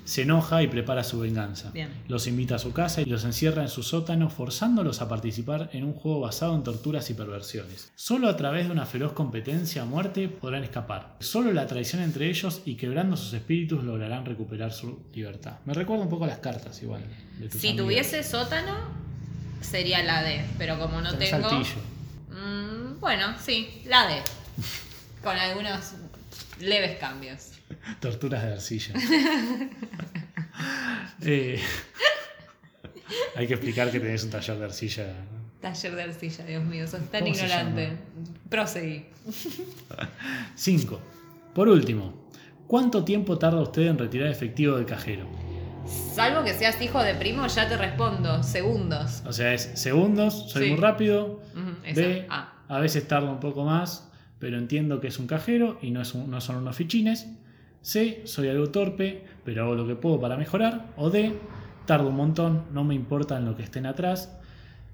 Se 0.04 0.22
enoja 0.22 0.62
y 0.62 0.66
prepara 0.68 1.02
su 1.02 1.18
venganza. 1.20 1.70
bien. 1.70 1.88
Los 2.06 2.26
invita 2.26 2.56
a 2.56 2.58
su 2.58 2.72
casa 2.74 3.00
y 3.00 3.06
los 3.06 3.24
encierra 3.24 3.62
en 3.62 3.68
su 3.68 3.82
sótano, 3.82 4.28
forzándolos 4.28 5.00
a 5.00 5.08
participar 5.08 5.70
en 5.72 5.84
un 5.84 5.94
juego 5.94 6.20
basado 6.20 6.54
en 6.54 6.62
torturas 6.64 7.08
y 7.10 7.14
perversiones. 7.14 7.90
Solo 7.96 8.28
a 8.28 8.36
través 8.36 8.66
de 8.66 8.72
una 8.72 8.84
feroz 8.84 9.12
competencia 9.14 9.82
a 9.82 9.84
muerte 9.86 10.28
podrán 10.28 10.62
escapar. 10.62 11.16
Solo 11.20 11.50
la 11.54 11.66
traición 11.66 12.02
entre 12.02 12.28
ellos 12.28 12.60
y 12.66 12.74
quebrando 12.76 13.16
sus 13.16 13.32
espíritus 13.32 13.82
lograrán 13.82 14.26
recuperar 14.26 14.70
su 14.72 15.00
libertad. 15.14 15.54
Me 15.64 15.72
recuerda 15.72 16.04
un 16.04 16.10
poco 16.10 16.24
a 16.24 16.28
las 16.28 16.38
cartas 16.38 16.80
igual. 16.82 17.02
de 17.40 17.50
Si 17.50 17.68
amigas. 17.68 17.84
tuviese 17.86 18.22
sótano, 18.22 18.74
sería 19.62 20.04
la 20.04 20.22
D. 20.22 20.44
Pero 20.58 20.78
como 20.78 21.00
no 21.00 21.10
Tenés 21.12 21.30
tengo. 21.30 21.48
saltillo. 21.48 21.80
Mm, 22.30 22.75
bueno, 23.00 23.34
sí, 23.42 23.82
la 23.86 24.06
D. 24.06 24.22
Con 25.22 25.36
algunos 25.36 25.94
leves 26.60 26.98
cambios. 26.98 27.52
Torturas 28.00 28.42
de 28.44 28.52
arcilla. 28.54 28.94
Eh, 31.22 31.60
hay 33.36 33.46
que 33.46 33.54
explicar 33.54 33.90
que 33.90 34.00
tenés 34.00 34.24
un 34.24 34.30
taller 34.30 34.58
de 34.58 34.64
arcilla. 34.64 35.06
Taller 35.60 35.94
de 35.96 36.02
arcilla, 36.02 36.44
Dios 36.44 36.64
mío, 36.64 36.86
sos 36.86 37.00
tan 37.10 37.22
¿Cómo 37.22 37.34
se 37.34 37.42
ignorante. 37.44 37.92
Proseguí. 38.48 39.06
5. 40.54 41.00
Por 41.54 41.68
último, 41.68 42.28
¿cuánto 42.66 43.04
tiempo 43.04 43.38
tarda 43.38 43.60
usted 43.60 43.82
en 43.82 43.98
retirar 43.98 44.28
efectivo 44.28 44.76
del 44.76 44.86
cajero? 44.86 45.26
Salvo 46.14 46.42
que 46.44 46.52
seas 46.54 46.80
hijo 46.80 47.02
de 47.02 47.14
primo, 47.14 47.46
ya 47.46 47.68
te 47.68 47.76
respondo. 47.76 48.42
Segundos. 48.42 49.22
O 49.26 49.32
sea, 49.32 49.54
es 49.54 49.70
segundos, 49.74 50.50
soy 50.50 50.64
Sí. 50.64 50.70
muy 50.72 50.80
rápido. 50.80 51.40
Ah, 52.28 52.52
a 52.68 52.78
veces 52.80 53.06
tarda 53.08 53.30
un 53.30 53.40
poco 53.40 53.64
más, 53.64 54.10
pero 54.38 54.58
entiendo 54.58 55.00
que 55.00 55.08
es 55.08 55.18
un 55.18 55.26
cajero 55.26 55.78
y 55.82 55.90
no, 55.90 56.02
es 56.02 56.14
un- 56.14 56.30
no 56.30 56.40
son 56.40 56.56
unos 56.56 56.76
fichines. 56.76 57.28
C, 57.82 58.22
soy 58.24 58.48
algo 58.48 58.68
torpe, 58.70 59.24
pero 59.44 59.64
hago 59.64 59.74
lo 59.74 59.86
que 59.86 59.94
puedo 59.94 60.20
para 60.20 60.36
mejorar. 60.36 60.86
O 60.96 61.08
D, 61.10 61.38
tardo 61.86 62.08
un 62.08 62.16
montón, 62.16 62.64
no 62.72 62.82
me 62.84 62.94
importa 62.94 63.36
en 63.38 63.44
lo 63.44 63.56
que 63.56 63.62
estén 63.62 63.86
atrás. 63.86 64.36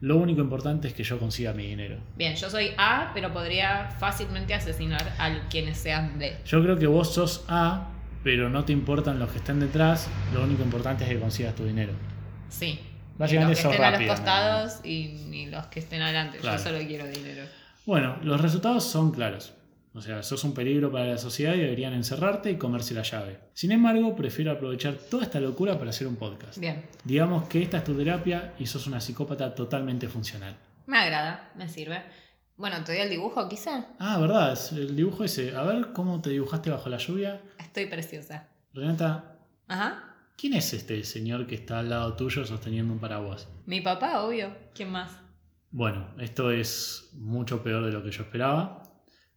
Lo 0.01 0.17
único 0.17 0.41
importante 0.41 0.89
es 0.89 0.95
que 0.95 1.05
yo 1.05 1.19
consiga 1.19 1.53
mi 1.53 1.65
dinero. 1.67 1.97
Bien, 2.17 2.35
yo 2.35 2.51
soy 2.51 2.71
A, 2.77 3.13
pero 3.15 3.33
podría 3.33 3.91
fácilmente 3.99 4.53
asesinar 4.53 5.13
a 5.19 5.49
quienes 5.49 5.79
sean 5.79 6.19
D. 6.19 6.37
Yo 6.45 6.61
creo 6.63 6.77
que 6.77 6.87
vos 6.89 7.15
sos 7.15 7.45
A, 7.49 7.89
pero 8.25 8.51
no 8.51 8.65
te 8.65 8.73
importan 8.73 9.19
los 9.21 9.31
que 9.31 9.39
estén 9.39 9.61
detrás. 9.61 10.09
Lo 10.35 10.43
único 10.43 10.63
importante 10.63 11.05
es 11.05 11.11
que 11.11 11.19
consigas 11.21 11.55
tu 11.55 11.65
dinero. 11.65 11.93
Sí. 12.49 12.79
Básicamente 13.17 13.61
Ni 13.61 13.63
los 13.63 13.63
que 13.63 13.69
estén 13.71 13.85
a 13.85 13.91
rápida, 13.93 14.09
los 14.09 14.17
costados 14.21 14.81
y 14.85 15.25
ni 15.29 15.47
los 15.47 15.67
que 15.67 15.79
estén 15.81 16.03
adelante. 16.03 16.39
Claro. 16.39 16.59
Yo 16.59 16.63
solo 16.65 16.79
quiero 16.87 17.07
dinero. 17.07 17.43
Bueno, 17.85 18.17
los 18.23 18.41
resultados 18.41 18.85
son 18.85 19.11
claros. 19.11 19.55
O 19.95 20.01
sea, 20.01 20.23
sos 20.23 20.43
un 20.45 20.55
peligro 20.55 20.91
para 20.91 21.05
la 21.07 21.19
sociedad 21.19 21.55
y 21.55 21.59
deberían 21.61 21.93
encerrarte 21.93 22.51
y 22.51 22.57
comerse 22.57 22.95
la 22.95 23.03
llave. 23.03 23.41
Sin 23.53 23.73
embargo, 23.73 24.17
prefiero 24.17 24.53
aprovechar 24.53 24.95
toda 24.95 25.25
esta 25.25 25.39
locura 25.41 25.77
para 25.79 25.91
hacer 25.91 26.07
un 26.07 26.17
podcast. 26.17 26.59
Bien. 26.59 26.87
Digamos 27.05 27.47
que 27.49 27.63
esta 27.63 27.79
es 27.79 27.85
tu 27.85 27.95
terapia 27.95 28.55
y 28.59 28.67
sos 28.67 28.87
una 28.87 29.01
psicópata 29.01 29.55
totalmente 29.55 30.09
funcional. 30.09 30.57
Me 30.87 30.99
agrada, 30.99 31.51
me 31.57 31.69
sirve. 31.69 32.03
Bueno, 32.57 32.83
¿te 32.85 32.93
doy 32.93 33.03
el 33.03 33.11
dibujo 33.11 33.49
quizá? 33.49 33.89
Ah, 33.99 34.19
verdad, 34.19 34.59
el 34.73 34.97
dibujo 34.97 35.25
ese. 35.25 35.55
A 35.57 35.63
ver 35.63 35.93
cómo 35.93 36.23
te 36.23 36.31
dibujaste 36.31 36.71
bajo 36.71 36.89
la 36.89 36.99
lluvia. 36.99 37.43
Estoy 37.59 37.87
preciosa. 37.87 38.49
Renata, 38.73 39.37
Ajá. 39.69 40.05
¿quién 40.39 40.55
es 40.55 40.73
este 40.73 41.05
señor 41.05 41.47
que 41.47 41.55
está 41.57 41.81
al 41.81 41.91
lado 41.91 42.15
tuyo 42.15 42.47
sosteniendo 42.47 42.93
un 42.95 42.99
paraguas? 43.01 43.49
Mi 43.67 43.81
papá, 43.83 44.23
obvio. 44.23 44.55
¿Quién 44.75 44.91
más? 44.91 45.11
Bueno, 45.73 46.07
esto 46.19 46.51
es 46.51 47.09
mucho 47.15 47.63
peor 47.63 47.87
de 47.87 47.93
lo 47.93 48.03
que 48.05 48.11
yo 48.11 48.23
esperaba. 48.23 48.83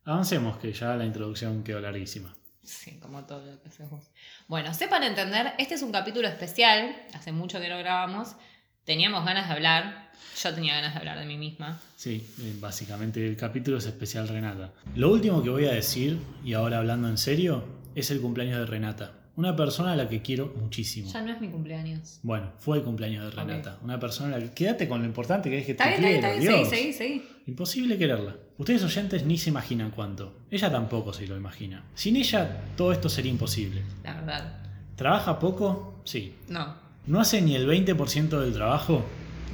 Avancemos, 0.03 0.57
que 0.57 0.73
ya 0.73 0.95
la 0.95 1.05
introducción 1.05 1.63
quedó 1.63 1.79
larguísima. 1.79 2.35
Sí, 2.61 2.99
como 2.99 3.23
todo 3.25 3.45
lo 3.45 3.61
que 3.61 3.69
haces 3.69 3.89
vos. 3.89 4.11
Bueno, 4.47 4.73
sepan 4.73 5.03
entender, 5.03 5.53
este 5.57 5.75
es 5.75 5.81
un 5.81 5.93
capítulo 5.93 6.27
especial. 6.27 6.93
Hace 7.13 7.31
mucho 7.31 7.61
que 7.61 7.69
no 7.69 7.77
grabamos. 7.77 8.35
Teníamos 8.83 9.23
ganas 9.23 9.47
de 9.47 9.53
hablar. 9.53 10.11
Yo 10.37 10.53
tenía 10.53 10.75
ganas 10.75 10.93
de 10.93 10.99
hablar 10.99 11.19
de 11.19 11.25
mí 11.25 11.37
misma. 11.37 11.79
Sí, 11.95 12.29
eh, 12.41 12.55
básicamente 12.59 13.25
el 13.25 13.37
capítulo 13.37 13.77
es 13.77 13.85
especial 13.85 14.27
Renata. 14.27 14.73
Lo 14.93 15.11
último 15.11 15.41
que 15.41 15.49
voy 15.49 15.65
a 15.65 15.71
decir, 15.71 16.19
y 16.43 16.53
ahora 16.53 16.79
hablando 16.79 17.07
en 17.07 17.17
serio, 17.17 17.63
es 17.95 18.11
el 18.11 18.19
cumpleaños 18.19 18.59
de 18.59 18.65
Renata. 18.65 19.24
Una 19.37 19.55
persona 19.55 19.91
a 19.93 19.95
la 19.97 20.07
que 20.07 20.21
quiero 20.21 20.53
muchísimo. 20.59 21.11
Ya 21.11 21.21
no 21.21 21.31
es 21.33 21.41
mi 21.41 21.49
cumpleaños. 21.49 22.19
Bueno, 22.23 22.51
fue 22.59 22.77
el 22.77 22.83
cumpleaños 22.83 23.25
de 23.25 23.31
Renata. 23.31 23.77
Una 23.83 23.99
persona 23.99 24.35
a 24.35 24.39
la 24.39 24.45
que... 24.45 24.51
Quédate 24.53 24.87
con 24.87 24.99
lo 25.01 25.05
importante 25.05 25.49
que 25.49 25.59
es 25.59 25.65
que 25.65 25.71
Está 25.73 25.83
te 25.85 25.89
bien, 25.99 26.01
quiero, 26.01 26.15
está 26.27 26.29
bien. 26.39 26.41
Dios. 26.41 26.69
Seguí, 26.69 26.93
seguí, 26.93 26.93
seguí. 26.93 27.23
Imposible 27.47 27.97
quererla. 27.97 28.35
Ustedes 28.57 28.83
oyentes 28.83 29.25
ni 29.25 29.37
se 29.37 29.49
imaginan 29.49 29.91
cuánto. 29.91 30.33
Ella 30.49 30.71
tampoco 30.71 31.11
se 31.11 31.27
lo 31.27 31.35
imagina. 31.35 31.83
Sin 31.95 32.15
ella, 32.15 32.61
todo 32.77 32.93
esto 32.93 33.09
sería 33.09 33.31
imposible. 33.31 33.81
La 34.03 34.13
verdad. 34.15 34.57
¿Trabaja 34.95 35.37
poco? 35.39 35.99
Sí. 36.05 36.35
No, 36.47 36.75
¿No 37.07 37.19
hace 37.19 37.41
ni 37.41 37.55
el 37.55 37.67
20% 37.67 38.39
del 38.39 38.53
trabajo? 38.53 39.05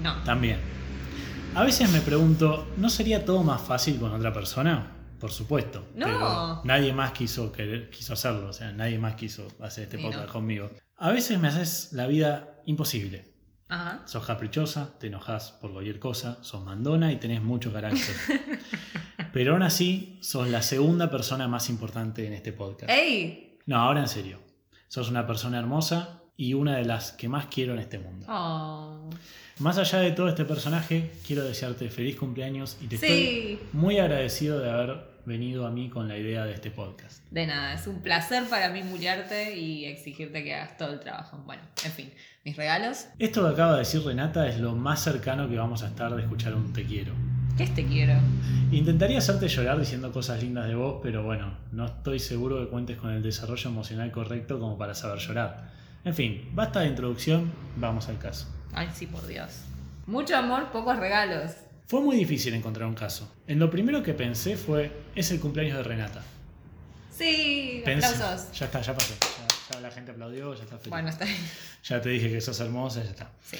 no. 0.02 0.13
También. 0.24 0.58
A 1.54 1.63
veces 1.65 1.91
me 1.91 2.00
pregunto, 2.00 2.65
¿no 2.78 2.89
sería 2.89 3.26
todo 3.26 3.44
más 3.44 3.62
fácil 3.62 3.98
con 4.00 4.13
otra 4.13 4.32
persona? 4.32 4.91
Por 5.21 5.31
supuesto. 5.31 5.88
No. 5.95 6.05
Pero 6.07 6.62
nadie 6.65 6.91
más 6.93 7.12
quiso, 7.12 7.51
querer, 7.51 7.89
quiso 7.91 8.13
hacerlo. 8.13 8.49
O 8.49 8.53
sea, 8.53 8.71
nadie 8.71 8.97
más 8.99 9.15
quiso 9.15 9.47
hacer 9.62 9.84
este 9.86 9.99
podcast 9.99 10.25
no. 10.27 10.34
conmigo. 10.34 10.71
A 10.97 11.12
veces 11.12 11.39
me 11.39 11.47
haces 11.47 11.93
la 11.93 12.07
vida 12.07 12.62
imposible. 12.65 13.31
Ajá. 13.69 14.01
Sos 14.05 14.25
caprichosa, 14.25 14.97
te 14.99 15.07
enojas 15.07 15.51
por 15.53 15.71
cualquier 15.71 15.99
cosa, 15.99 16.39
sos 16.43 16.63
mandona 16.65 17.12
y 17.13 17.17
tenés 17.17 17.41
mucho 17.41 17.71
carácter. 17.71 18.15
Pero 19.34 19.53
aún 19.53 19.63
así, 19.63 20.19
sos 20.21 20.49
la 20.49 20.62
segunda 20.62 21.10
persona 21.10 21.47
más 21.47 21.69
importante 21.69 22.27
en 22.27 22.34
este 22.34 22.51
podcast. 22.51 22.91
¡Ey! 22.91 23.60
No, 23.65 23.77
ahora 23.77 24.01
en 24.01 24.07
serio. 24.10 24.39
Sos 24.89 25.10
una 25.10 25.25
persona 25.25 25.57
hermosa 25.60 26.21
y 26.36 26.53
una 26.53 26.75
de 26.75 26.84
las 26.86 27.13
que 27.13 27.29
más 27.29 27.45
quiero 27.45 27.73
en 27.73 27.79
este 27.79 27.97
mundo. 27.99 28.25
Oh. 28.27 29.10
Más 29.60 29.77
allá 29.77 29.99
de 29.99 30.12
todo 30.12 30.27
este 30.27 30.43
personaje, 30.43 31.12
quiero 31.25 31.43
desearte 31.45 31.89
feliz 31.89 32.17
cumpleaños 32.17 32.77
y 32.81 32.88
te 32.88 32.95
estoy 32.95 33.10
Sí. 33.10 33.60
muy 33.73 33.99
agradecido 33.99 34.60
de 34.60 34.69
haber 34.69 35.11
venido 35.25 35.65
a 35.65 35.71
mí 35.71 35.89
con 35.89 36.07
la 36.07 36.17
idea 36.17 36.45
de 36.45 36.53
este 36.53 36.71
podcast. 36.71 37.23
De 37.31 37.45
nada, 37.45 37.73
es 37.73 37.88
un 37.88 38.01
placer 38.01 38.43
para 38.49 38.69
mí 38.69 38.84
mullarte 38.84 39.55
y 39.57 39.86
exigirte 39.86 40.43
que 40.43 40.55
hagas 40.55 40.77
todo 40.77 40.93
el 40.93 40.99
trabajo. 40.99 41.41
Bueno, 41.45 41.62
en 41.86 41.91
fin, 41.91 42.12
mis 42.43 42.55
regalos. 42.55 43.07
Esto 43.19 43.43
que 43.43 43.53
acaba 43.53 43.73
de 43.73 43.79
decir 43.79 44.03
Renata 44.03 44.47
es 44.47 44.60
lo 44.60 44.73
más 44.73 45.03
cercano 45.03 45.49
que 45.49 45.57
vamos 45.57 45.84
a 45.84 45.88
estar 45.88 46.15
de 46.15 46.21
escuchar 46.21 46.53
un 46.55 46.73
te 46.73 46.86
quiero. 46.86 47.13
¿Qué 47.57 47.63
es 47.63 47.75
te 47.75 47.86
quiero? 47.86 48.13
Intentaría 48.71 49.17
hacerte 49.17 49.47
llorar 49.47 49.77
diciendo 49.79 50.12
cosas 50.12 50.41
lindas 50.41 50.67
de 50.67 50.75
vos, 50.75 50.99
pero 51.03 51.23
bueno, 51.23 51.57
no 51.71 51.86
estoy 51.86 52.19
seguro 52.19 52.60
que 52.60 52.69
cuentes 52.69 52.97
con 52.97 53.12
el 53.12 53.21
desarrollo 53.21 53.69
emocional 53.69 54.12
correcto 54.12 54.60
como 54.60 54.77
para 54.77 54.93
saber 54.93 55.19
llorar. 55.19 55.69
En 56.03 56.15
fin, 56.15 56.49
basta 56.53 56.79
de 56.79 56.88
introducción, 56.88 57.51
vamos 57.75 58.07
al 58.10 58.17
caso. 58.17 58.47
Ay, 58.73 58.89
sí, 58.93 59.05
por 59.05 59.27
Dios. 59.27 59.65
Mucho 60.07 60.36
amor, 60.36 60.71
pocos 60.71 60.97
regalos. 60.97 61.51
Fue 61.91 61.99
muy 61.99 62.15
difícil 62.15 62.54
encontrar 62.54 62.88
un 62.88 62.95
caso. 62.95 63.30
En 63.47 63.60
lo 63.60 63.69
primero 63.69 64.01
que 64.01 64.13
pensé 64.13 64.56
fue, 64.56 64.89
es 65.13 65.30
el 65.32 65.41
cumpleaños 65.41 65.75
de 65.75 65.84
Renata. 65.84 66.23
Sí, 67.13 67.82
Pensé- 67.84 68.06
aplausos. 68.13 68.58
Ya 68.58 68.65
está, 68.67 68.80
ya 68.80 68.93
pasó. 68.95 69.13
Ya, 69.19 69.73
ya 69.73 69.82
la 69.82 69.91
gente 69.91 70.12
aplaudió, 70.12 70.54
ya 70.56 70.63
está 70.63 70.77
feliz. 70.77 70.89
Bueno, 70.89 71.10
está 71.10 71.25
bien. 71.25 71.38
Ya 71.84 71.99
te 71.99 72.08
dije 72.08 72.32
que 72.32 72.39
sos 72.39 72.58
hermosa, 72.62 73.04
ya 73.04 73.10
está. 73.10 73.32
Sí. 73.43 73.58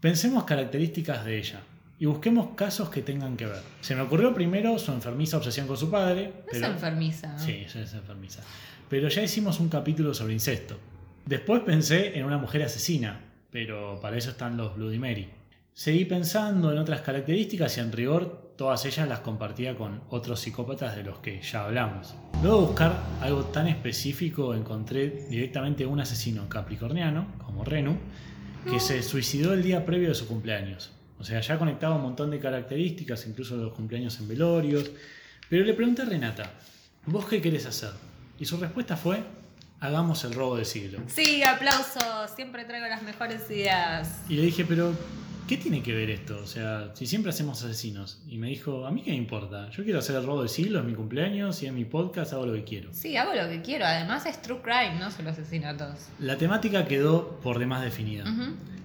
Pensemos 0.00 0.44
características 0.44 1.26
de 1.26 1.36
ella 1.36 1.60
y 1.98 2.06
busquemos 2.06 2.54
casos 2.56 2.88
que 2.88 3.02
tengan 3.02 3.36
que 3.36 3.44
ver. 3.44 3.60
Se 3.82 3.94
me 3.94 4.00
ocurrió 4.00 4.32
primero 4.32 4.78
su 4.78 4.90
enfermiza 4.92 5.36
obsesión 5.36 5.66
con 5.66 5.76
su 5.76 5.90
padre. 5.90 6.28
No 6.28 6.32
pero... 6.50 6.66
es 6.68 6.72
enfermiza. 6.72 7.34
¿no? 7.34 7.38
Sí, 7.38 7.52
ella 7.68 7.82
es 7.82 7.92
enfermiza. 7.92 8.40
Pero 8.88 9.08
ya 9.10 9.20
hicimos 9.22 9.60
un 9.60 9.68
capítulo 9.68 10.14
sobre 10.14 10.32
incesto. 10.32 10.80
Después 11.26 11.60
pensé 11.60 12.16
en 12.18 12.24
una 12.24 12.38
mujer 12.38 12.62
asesina, 12.62 13.20
pero 13.50 14.00
para 14.00 14.16
eso 14.16 14.30
están 14.30 14.56
los 14.56 14.74
Bloody 14.76 14.98
Mary. 14.98 15.28
Seguí 15.76 16.06
pensando 16.06 16.72
en 16.72 16.78
otras 16.78 17.02
características 17.02 17.76
y 17.76 17.80
en 17.80 17.92
rigor 17.92 18.54
todas 18.56 18.86
ellas 18.86 19.06
las 19.06 19.20
compartía 19.20 19.76
con 19.76 20.00
otros 20.08 20.40
psicópatas 20.40 20.96
de 20.96 21.02
los 21.02 21.18
que 21.18 21.42
ya 21.42 21.66
hablamos. 21.66 22.14
Luego 22.42 22.62
de 22.62 22.66
buscar 22.68 23.02
algo 23.20 23.44
tan 23.44 23.68
específico 23.68 24.54
encontré 24.54 25.26
directamente 25.28 25.84
un 25.84 26.00
asesino 26.00 26.48
capricorniano, 26.48 27.26
como 27.44 27.62
Renu, 27.62 27.98
que 28.70 28.80
se 28.80 29.02
suicidó 29.02 29.52
el 29.52 29.62
día 29.62 29.84
previo 29.84 30.08
de 30.08 30.14
su 30.14 30.26
cumpleaños. 30.26 30.92
O 31.18 31.24
sea, 31.24 31.42
ya 31.42 31.58
conectaba 31.58 31.96
un 31.96 32.02
montón 32.04 32.30
de 32.30 32.40
características, 32.40 33.26
incluso 33.26 33.54
los 33.58 33.74
cumpleaños 33.74 34.18
en 34.18 34.28
velorios. 34.28 34.90
Pero 35.50 35.66
le 35.66 35.74
pregunté 35.74 36.00
a 36.00 36.04
Renata, 36.06 36.52
¿vos 37.04 37.26
qué 37.26 37.42
querés 37.42 37.66
hacer? 37.66 37.90
Y 38.40 38.46
su 38.46 38.56
respuesta 38.56 38.96
fue, 38.96 39.22
hagamos 39.80 40.24
el 40.24 40.32
robo 40.32 40.56
del 40.56 40.64
siglo. 40.64 41.00
Sí, 41.06 41.42
aplausos. 41.42 42.30
Siempre 42.34 42.64
traigo 42.64 42.86
las 42.86 43.02
mejores 43.02 43.42
ideas. 43.50 44.22
Y 44.30 44.36
le 44.36 44.42
dije, 44.42 44.64
pero 44.64 44.94
¿qué 45.46 45.56
tiene 45.56 45.82
que 45.82 45.94
ver 45.94 46.10
esto? 46.10 46.38
O 46.42 46.46
sea, 46.46 46.90
si 46.94 47.06
siempre 47.06 47.30
hacemos 47.30 47.62
asesinos. 47.62 48.20
Y 48.28 48.38
me 48.38 48.48
dijo, 48.48 48.86
a 48.86 48.90
mí 48.90 49.02
qué 49.02 49.10
me 49.10 49.16
importa. 49.16 49.70
Yo 49.70 49.84
quiero 49.84 49.98
hacer 50.00 50.16
el 50.16 50.24
robo 50.26 50.40
del 50.40 50.48
siglo, 50.48 50.80
es 50.80 50.84
mi 50.84 50.94
cumpleaños 50.94 51.62
y 51.62 51.66
en 51.66 51.74
mi 51.74 51.84
podcast 51.84 52.32
hago 52.32 52.46
lo 52.46 52.52
que 52.54 52.64
quiero. 52.64 52.92
Sí, 52.92 53.16
hago 53.16 53.34
lo 53.34 53.48
que 53.48 53.62
quiero. 53.62 53.84
Además 53.86 54.26
es 54.26 54.40
true 54.42 54.60
crime, 54.62 54.98
no 54.98 55.10
solo 55.10 55.30
asesinatos. 55.30 56.08
La 56.18 56.36
temática 56.36 56.86
quedó 56.86 57.38
por 57.40 57.58
demás 57.58 57.82
definida. 57.82 58.24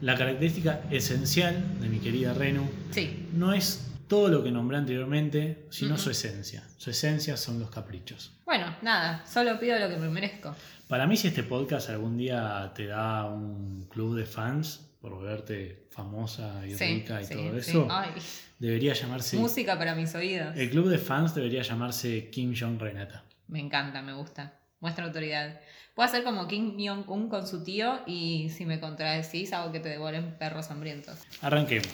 La 0.01 0.15
característica 0.15 0.81
esencial 0.89 1.79
de 1.79 1.87
mi 1.89 1.99
querida 1.99 2.33
Renu 2.33 2.67
Sí. 2.91 3.27
no 3.33 3.53
es 3.53 3.87
todo 4.07 4.27
lo 4.27 4.43
que 4.43 4.51
nombré 4.51 4.77
anteriormente, 4.77 5.65
sino 5.69 5.97
su 5.97 6.09
esencia. 6.09 6.63
Su 6.77 6.89
esencia 6.89 7.37
son 7.37 7.59
los 7.59 7.69
caprichos. 7.69 8.33
Bueno, 8.45 8.75
nada, 8.81 9.23
solo 9.25 9.57
pido 9.59 9.79
lo 9.79 9.87
que 9.87 9.97
me 9.97 10.09
merezco. 10.09 10.53
Para 10.87 11.07
mí, 11.07 11.15
si 11.15 11.29
este 11.29 11.43
podcast 11.43 11.89
algún 11.89 12.17
día 12.17 12.71
te 12.75 12.87
da 12.87 13.25
un 13.25 13.87
club 13.89 14.17
de 14.17 14.25
fans 14.25 14.90
por 15.01 15.19
verte 15.21 15.87
famosa 15.89 16.65
y 16.65 16.75
Sí, 16.75 16.85
rica 16.85 17.21
y 17.21 17.25
sí, 17.25 17.33
todo 17.33 17.57
eso, 17.57 17.87
Ay, 17.89 18.11
debería 18.59 18.93
llamarse. 18.93 19.37
música 19.37 19.77
para 19.77 19.95
mis 19.95 20.13
oídos. 20.15 20.55
El 20.55 20.69
club 20.69 20.87
de 20.87 20.99
fans 20.99 21.33
debería 21.33 21.63
llamarse 21.63 22.29
Kim 22.29 22.53
Jong 22.57 22.79
Renata. 22.79 23.25
Me 23.47 23.59
encanta, 23.59 24.01
me 24.01 24.13
gusta. 24.13 24.59
Muestra 24.79 25.05
autoridad. 25.05 25.59
Puedo 25.95 26.07
hacer 26.07 26.23
como 26.23 26.47
Kim 26.47 26.75
Jong-un 26.77 27.27
con 27.29 27.45
su 27.47 27.63
tío 27.63 27.99
y 28.05 28.49
si 28.49 28.65
me 28.65 28.79
contradecís 28.79 29.51
hago 29.53 29.71
que 29.71 29.79
te 29.79 29.89
devoren 29.89 30.37
perros 30.37 30.69
hambrientos. 30.71 31.19
Arranquemos. 31.41 31.89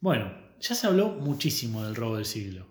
Bueno, 0.00 0.30
ya 0.60 0.74
se 0.74 0.86
habló 0.86 1.10
muchísimo 1.10 1.84
del 1.84 1.94
robo 1.94 2.16
del 2.16 2.26
siglo. 2.26 2.66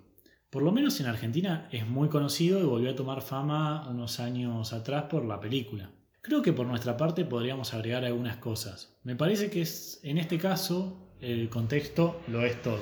Por 0.49 0.62
lo 0.62 0.71
menos 0.71 0.99
en 0.99 1.08
Argentina 1.08 1.67
es 1.71 1.88
muy 1.88 2.10
conocido 2.10 2.60
y 2.60 2.63
volvió 2.63 2.91
a 2.91 2.95
tomar 2.95 3.21
fama 3.23 3.89
unos 3.89 4.19
años 4.19 4.71
atrás 4.73 5.06
por 5.10 5.26
la 5.26 5.39
película. 5.39 5.89
Creo 6.24 6.42
que 6.42 6.54
por 6.54 6.66
nuestra 6.66 6.96
parte 6.96 7.26
podríamos 7.26 7.74
agregar 7.74 8.06
algunas 8.06 8.38
cosas. 8.38 8.96
Me 9.04 9.14
parece 9.14 9.50
que 9.50 9.62
es, 9.62 10.00
en 10.04 10.18
este 10.18 10.38
caso 10.38 10.98
el 11.20 11.50
contexto 11.50 12.22
lo 12.30 12.46
es 12.46 12.62
todo, 12.62 12.80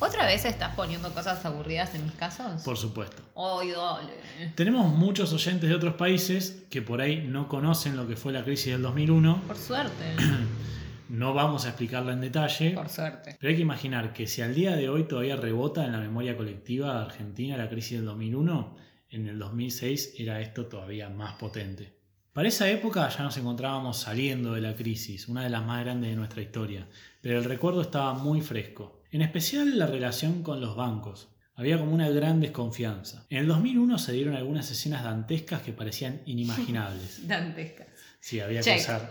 ¿Otra 0.00 0.26
vez 0.26 0.44
estás 0.44 0.74
poniendo 0.74 1.10
cosas 1.14 1.42
aburridas 1.46 1.94
en 1.94 2.04
mis 2.04 2.12
casos? 2.14 2.60
por 2.62 2.76
supuesto. 2.76 3.22
Ay, 3.34 3.70
dale. 3.70 4.52
Tenemos 4.54 4.92
muchos 4.92 5.32
oyentes 5.32 5.70
de 5.70 5.74
otros 5.74 5.94
países 5.94 6.64
que 6.68 6.82
por 6.82 7.00
ahí 7.00 7.26
no 7.26 7.48
conocen 7.48 7.96
lo 7.96 8.06
que 8.06 8.14
fue 8.16 8.30
la 8.32 8.44
crisis 8.44 8.72
del 8.72 8.82
2001. 8.82 9.42
Por 9.46 9.56
suerte. 9.56 10.04
No 11.08 11.32
vamos 11.34 11.64
a 11.66 11.68
explicarla 11.68 12.12
en 12.14 12.22
detalle, 12.22 12.70
Por 12.70 12.88
suerte. 12.88 13.36
pero 13.38 13.50
hay 13.50 13.56
que 13.56 13.62
imaginar 13.62 14.12
que 14.14 14.26
si 14.26 14.40
al 14.42 14.54
día 14.54 14.74
de 14.74 14.88
hoy 14.88 15.04
todavía 15.04 15.36
rebota 15.36 15.84
en 15.84 15.92
la 15.92 15.98
memoria 16.00 16.34
colectiva 16.36 17.02
argentina 17.02 17.56
la 17.58 17.68
crisis 17.68 17.98
del 17.98 18.06
2001, 18.06 18.76
en 19.10 19.28
el 19.28 19.38
2006 19.38 20.14
era 20.18 20.40
esto 20.40 20.66
todavía 20.66 21.10
más 21.10 21.34
potente. 21.34 21.92
Para 22.34 22.48
esa 22.48 22.68
época 22.68 23.08
ya 23.08 23.22
nos 23.22 23.36
encontrábamos 23.36 23.96
saliendo 23.96 24.54
de 24.54 24.60
la 24.60 24.74
crisis, 24.74 25.28
una 25.28 25.44
de 25.44 25.50
las 25.50 25.64
más 25.64 25.84
grandes 25.84 26.10
de 26.10 26.16
nuestra 26.16 26.42
historia, 26.42 26.88
pero 27.20 27.38
el 27.38 27.44
recuerdo 27.44 27.80
estaba 27.80 28.12
muy 28.14 28.40
fresco, 28.40 29.04
en 29.12 29.22
especial 29.22 29.78
la 29.78 29.86
relación 29.86 30.42
con 30.42 30.60
los 30.60 30.74
bancos. 30.74 31.28
Había 31.54 31.78
como 31.78 31.94
una 31.94 32.10
gran 32.10 32.40
desconfianza. 32.40 33.24
En 33.30 33.38
el 33.38 33.46
2001 33.46 33.98
se 33.98 34.12
dieron 34.14 34.34
algunas 34.34 34.68
escenas 34.68 35.04
dantescas 35.04 35.62
que 35.62 35.72
parecían 35.72 36.22
inimaginables. 36.26 37.24
Dantescas. 37.28 37.86
Sí, 38.18 38.40
había 38.40 38.62
Check. 38.62 38.74
que 38.74 38.80
usar. 38.80 39.08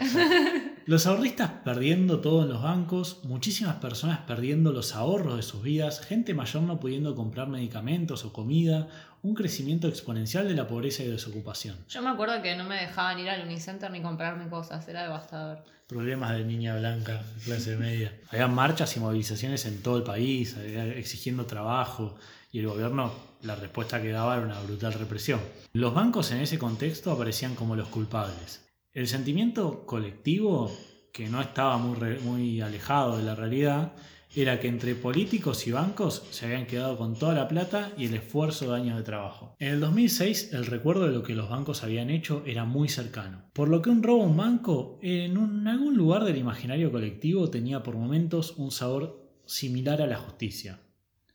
Los 0.85 1.07
ahorristas 1.07 1.49
perdiendo 1.63 2.19
todo 2.19 2.43
en 2.43 2.49
los 2.49 2.61
bancos, 2.61 3.21
muchísimas 3.23 3.77
personas 3.77 4.19
perdiendo 4.27 4.73
los 4.73 4.95
ahorros 4.95 5.37
de 5.37 5.43
sus 5.43 5.63
vidas, 5.63 6.01
gente 6.01 6.33
mayor 6.33 6.63
no 6.63 6.81
pudiendo 6.81 7.15
comprar 7.15 7.47
medicamentos 7.47 8.25
o 8.25 8.33
comida, 8.33 8.89
un 9.23 9.33
crecimiento 9.33 9.87
exponencial 9.87 10.47
de 10.49 10.53
la 10.53 10.67
pobreza 10.67 11.01
y 11.01 11.07
desocupación. 11.07 11.77
Yo 11.87 12.01
me 12.01 12.09
acuerdo 12.09 12.41
que 12.41 12.55
no 12.55 12.65
me 12.65 12.75
dejaban 12.75 13.17
ir 13.19 13.29
al 13.29 13.45
Unicenter 13.45 13.89
ni 13.89 14.01
comprarme 14.01 14.49
cosas, 14.49 14.85
era 14.89 15.03
devastador. 15.03 15.63
Problemas 15.87 16.37
de 16.37 16.43
niña 16.43 16.75
blanca, 16.75 17.23
clase 17.45 17.77
media. 17.77 18.13
Había 18.29 18.47
marchas 18.47 18.95
y 18.97 18.99
movilizaciones 18.99 19.65
en 19.65 19.81
todo 19.81 19.97
el 19.97 20.03
país, 20.03 20.57
exigiendo 20.57 21.45
trabajo, 21.45 22.15
y 22.51 22.59
el 22.59 22.67
gobierno, 22.67 23.13
la 23.41 23.55
respuesta 23.55 24.01
que 24.01 24.11
daba 24.11 24.35
era 24.35 24.45
una 24.45 24.59
brutal 24.59 24.93
represión. 24.93 25.39
Los 25.71 25.93
bancos 25.93 26.31
en 26.31 26.41
ese 26.41 26.59
contexto 26.59 27.11
aparecían 27.11 27.55
como 27.55 27.75
los 27.75 27.87
culpables. 27.87 28.65
El 28.91 29.07
sentimiento 29.07 29.85
colectivo, 29.85 30.71
que 31.13 31.29
no 31.29 31.41
estaba 31.41 31.77
muy, 31.77 32.19
muy 32.19 32.61
alejado 32.61 33.17
de 33.17 33.23
la 33.23 33.35
realidad, 33.35 33.93
era 34.35 34.59
que 34.59 34.67
entre 34.67 34.95
políticos 34.95 35.67
y 35.67 35.71
bancos 35.71 36.25
se 36.31 36.45
habían 36.45 36.65
quedado 36.65 36.97
con 36.97 37.15
toda 37.15 37.35
la 37.35 37.47
plata 37.47 37.91
y 37.97 38.05
el 38.05 38.15
esfuerzo 38.15 38.71
de 38.71 38.77
años 38.77 38.97
de 38.97 39.03
trabajo. 39.03 39.55
En 39.59 39.73
el 39.73 39.79
2006 39.79 40.53
el 40.53 40.65
recuerdo 40.65 41.05
de 41.05 41.13
lo 41.13 41.23
que 41.23 41.35
los 41.35 41.49
bancos 41.49 41.83
habían 41.83 42.09
hecho 42.09 42.43
era 42.45 42.65
muy 42.65 42.89
cercano, 42.89 43.43
por 43.53 43.69
lo 43.69 43.81
que 43.81 43.89
un 43.89 44.01
robo 44.01 44.23
a 44.23 44.27
un 44.27 44.37
banco 44.37 44.99
en 45.01 45.67
algún 45.67 45.95
lugar 45.95 46.23
del 46.23 46.37
imaginario 46.37 46.91
colectivo 46.91 47.49
tenía 47.49 47.83
por 47.83 47.95
momentos 47.95 48.55
un 48.57 48.71
sabor 48.71 49.23
similar 49.45 50.01
a 50.01 50.07
la 50.07 50.17
justicia, 50.17 50.79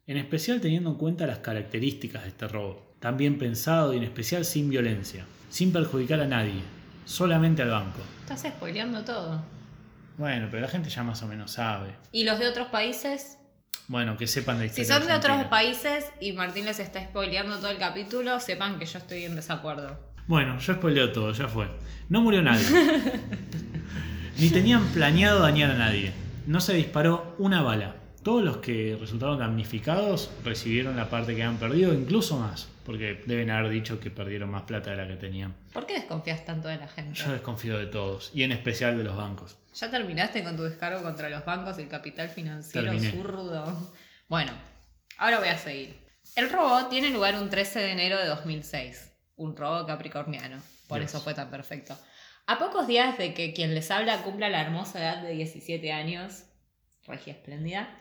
en 0.07 0.17
especial 0.17 0.61
teniendo 0.61 0.91
en 0.91 0.97
cuenta 0.97 1.27
las 1.27 1.39
características 1.39 2.23
de 2.23 2.29
este 2.31 2.49
robo, 2.49 2.95
tan 2.99 3.17
bien 3.17 3.39
pensado 3.39 3.95
y 3.95 3.99
en 3.99 4.05
especial 4.05 4.45
sin 4.45 4.71
violencia, 4.71 5.25
sin 5.51 5.73
perjudicar 5.73 6.21
a 6.21 6.27
nadie, 6.27 6.63
solamente 7.05 7.63
al 7.63 7.71
banco. 7.71 8.01
Estás 8.23 8.43
spoileando 8.43 9.05
todo. 9.05 9.58
Bueno, 10.19 10.49
pero 10.51 10.63
la 10.63 10.69
gente 10.69 10.91
ya 10.91 11.05
más 11.05 11.23
o 11.23 11.29
menos 11.29 11.53
sabe. 11.53 11.95
¿Y 12.11 12.25
los 12.25 12.41
de 12.41 12.49
otros 12.49 12.69
países? 12.69 13.39
Bueno, 13.87 14.17
que 14.17 14.27
sepan 14.27 14.59
de 14.59 14.67
historia. 14.67 14.85
Si 14.85 14.93
son 14.93 15.07
de 15.07 15.15
otros 15.15 15.45
países 15.45 16.07
y 16.21 16.33
Martín 16.33 16.65
les 16.65 16.81
está 16.81 17.03
spoileando 17.05 17.57
todo 17.59 17.71
el 17.71 17.79
capítulo, 17.79 18.41
sepan 18.41 18.79
que 18.81 18.85
yo 18.85 18.99
estoy 18.99 19.25
en 19.25 19.37
desacuerdo. 19.37 19.97
Bueno, 20.27 20.59
yo 20.59 20.75
spoileo 20.75 21.13
todo, 21.13 21.33
ya 21.33 21.47
fue. 21.47 21.69
No 22.09 22.21
murió 22.21 22.43
nadie. 22.43 22.67
Ni 24.39 24.51
tenían 24.51 24.85
planeado 24.89 25.41
dañar 25.41 25.71
a 25.71 25.79
nadie. 25.79 26.13
No 26.47 26.61
se 26.61 26.75
disparó 26.75 27.35
una 27.39 27.63
bala. 27.63 27.95
Todos 28.25 28.43
los 28.43 28.57
que 28.59 28.99
resultaron 29.01 29.39
damnificados 29.39 30.31
recibieron 30.45 30.97
la 30.97 31.09
parte 31.09 31.37
que 31.37 31.45
han 31.45 31.57
perdido, 31.59 31.95
incluso 31.95 32.39
más. 32.39 32.69
Porque 32.88 33.22
deben 33.27 33.51
haber 33.51 33.70
dicho 33.70 34.01
que 34.01 34.11
perdieron 34.11 34.51
más 34.51 34.62
plata 34.62 34.92
de 34.92 34.96
la 34.96 35.07
que 35.07 35.16
tenían. 35.16 35.55
¿Por 35.74 35.85
qué 35.85 35.92
desconfías 35.92 36.46
tanto 36.46 36.68
de 36.68 36.79
la 36.79 36.88
gente? 36.88 37.12
Yo 37.12 37.31
desconfío 37.31 37.77
de 37.77 37.85
todos, 37.85 38.31
y 38.33 38.44
en 38.44 38.53
especial 38.53 38.96
de 38.96 39.05
los 39.05 39.14
bancos. 39.14 39.59
¿Ya 39.74 39.90
terminaste 39.90 40.42
con 40.42 40.57
tu 40.57 40.62
descargo 40.62 41.03
contra 41.03 41.29
los 41.29 41.44
bancos 41.44 41.79
y 41.79 41.83
el 41.83 41.88
capital 41.88 42.31
financiero 42.31 42.98
zurdo? 42.98 43.92
Bueno, 44.27 44.53
ahora 45.18 45.38
voy 45.38 45.48
a 45.48 45.59
seguir. 45.59 45.98
El 46.35 46.48
robo 46.48 46.87
tiene 46.87 47.11
lugar 47.11 47.35
un 47.35 47.51
13 47.51 47.79
de 47.79 47.92
enero 47.92 48.16
de 48.16 48.24
2006. 48.24 49.12
Un 49.37 49.55
robo 49.55 49.85
capricorniano. 49.87 50.57
Por 50.88 51.03
eso 51.03 51.20
fue 51.20 51.35
tan 51.35 51.51
perfecto. 51.51 51.94
A 52.46 52.59
pocos 52.59 52.87
días 52.87 53.18
de 53.18 53.35
que 53.35 53.53
quien 53.53 53.74
les 53.74 53.90
habla 53.90 54.22
cumpla 54.22 54.48
la 54.48 54.62
hermosa 54.62 54.98
edad 54.98 55.22
de 55.22 55.33
17 55.33 55.92
años, 55.92 56.44
regia 57.07 57.35
espléndida, 57.35 57.98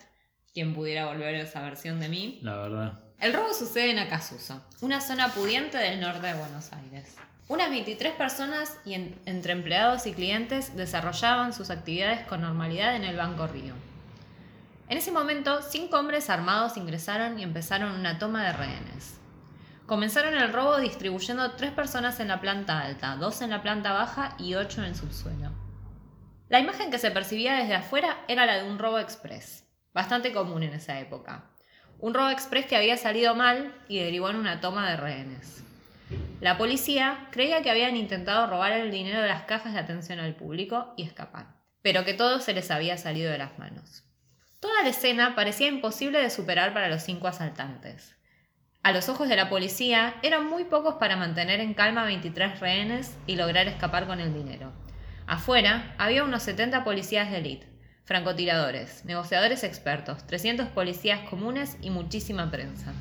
quien 0.53 0.73
pudiera 0.73 1.07
volver 1.07 1.35
a 1.35 1.41
esa 1.41 1.61
versión 1.61 1.99
de 1.99 2.07
mí. 2.07 2.39
La 2.41 2.55
verdad. 2.55 3.06
El 3.19 3.33
robo 3.33 3.51
sucede 3.51 3.89
en 3.89 3.97
Acasuso, 3.97 4.61
una 4.79 5.01
zona 5.01 5.29
pudiente 5.29 5.75
del 5.79 5.99
norte 5.99 6.27
de 6.27 6.35
Buenos 6.35 6.71
Aires. 6.71 7.15
Unas 7.47 7.71
23 7.71 8.13
personas 8.13 8.77
y 8.85 8.93
entre 8.93 9.53
empleados 9.53 10.05
y 10.05 10.13
clientes 10.13 10.75
desarrollaban 10.75 11.51
sus 11.51 11.71
actividades 11.71 12.27
con 12.27 12.41
normalidad 12.41 12.95
en 12.95 13.03
el 13.03 13.17
Banco 13.17 13.47
Río. 13.47 13.73
En 14.87 14.99
ese 14.99 15.11
momento, 15.11 15.63
cinco 15.63 15.97
hombres 15.97 16.29
armados 16.29 16.77
ingresaron 16.77 17.39
y 17.39 17.43
empezaron 17.43 17.93
una 17.93 18.19
toma 18.19 18.43
de 18.43 18.53
rehenes. 18.53 19.15
Comenzaron 19.87 20.35
el 20.35 20.53
robo 20.53 20.77
distribuyendo 20.77 21.53
tres 21.53 21.71
personas 21.71 22.19
en 22.19 22.27
la 22.27 22.39
planta 22.39 22.81
alta, 22.81 23.15
dos 23.15 23.41
en 23.41 23.49
la 23.49 23.63
planta 23.63 23.93
baja 23.93 24.35
y 24.37 24.53
ocho 24.53 24.81
en 24.81 24.89
el 24.89 24.95
subsuelo. 24.95 25.49
La 26.49 26.59
imagen 26.59 26.91
que 26.91 26.99
se 26.99 27.09
percibía 27.09 27.55
desde 27.55 27.73
afuera 27.73 28.19
era 28.27 28.45
la 28.45 28.57
de 28.57 28.69
un 28.69 28.77
robo 28.77 28.99
express, 28.99 29.65
bastante 29.91 30.31
común 30.31 30.61
en 30.61 30.73
esa 30.73 30.99
época. 30.99 31.56
Un 31.99 32.13
robo 32.13 32.29
express 32.29 32.67
que 32.67 32.75
había 32.75 32.97
salido 32.97 33.33
mal 33.33 33.73
y 33.87 33.99
derivó 33.99 34.29
en 34.29 34.35
una 34.35 34.61
toma 34.61 34.89
de 34.89 34.97
rehenes. 34.97 35.63
La 36.39 36.57
policía 36.57 37.27
creía 37.31 37.63
que 37.63 37.71
habían 37.71 37.95
intentado 37.95 38.45
robar 38.47 38.71
el 38.73 38.91
dinero 38.91 39.21
de 39.21 39.27
las 39.27 39.43
cajas 39.43 39.73
de 39.73 39.79
atención 39.79 40.19
al 40.19 40.35
público 40.35 40.93
y 40.95 41.03
escapar, 41.03 41.47
pero 41.81 42.05
que 42.05 42.13
todo 42.13 42.39
se 42.39 42.53
les 42.53 42.69
había 42.69 42.97
salido 42.97 43.31
de 43.31 43.39
las 43.39 43.57
manos. 43.57 44.03
Toda 44.59 44.83
la 44.83 44.89
escena 44.89 45.35
parecía 45.35 45.67
imposible 45.67 46.19
de 46.19 46.29
superar 46.29 46.73
para 46.73 46.89
los 46.89 47.01
cinco 47.01 47.27
asaltantes. 47.27 48.15
A 48.83 48.91
los 48.91 49.09
ojos 49.09 49.27
de 49.27 49.35
la 49.35 49.49
policía, 49.49 50.15
eran 50.21 50.47
muy 50.47 50.63
pocos 50.63 50.95
para 50.95 51.15
mantener 51.15 51.59
en 51.59 51.73
calma 51.73 52.05
23 52.05 52.59
rehenes 52.59 53.17
y 53.25 53.35
lograr 53.35 53.67
escapar 53.67 54.05
con 54.05 54.19
el 54.19 54.33
dinero. 54.33 54.71
Afuera 55.25 55.95
había 55.97 56.23
unos 56.23 56.43
70 56.43 56.83
policías 56.83 57.29
de 57.31 57.37
élite, 57.37 57.67
francotiradores, 58.07 59.03
negociadores 59.03 59.65
expertos, 59.65 60.25
300 60.25 60.69
policías 60.69 61.27
comunes 61.29 61.75
y 61.81 61.89
muchísima 61.89 62.49
prensa. 62.49 62.93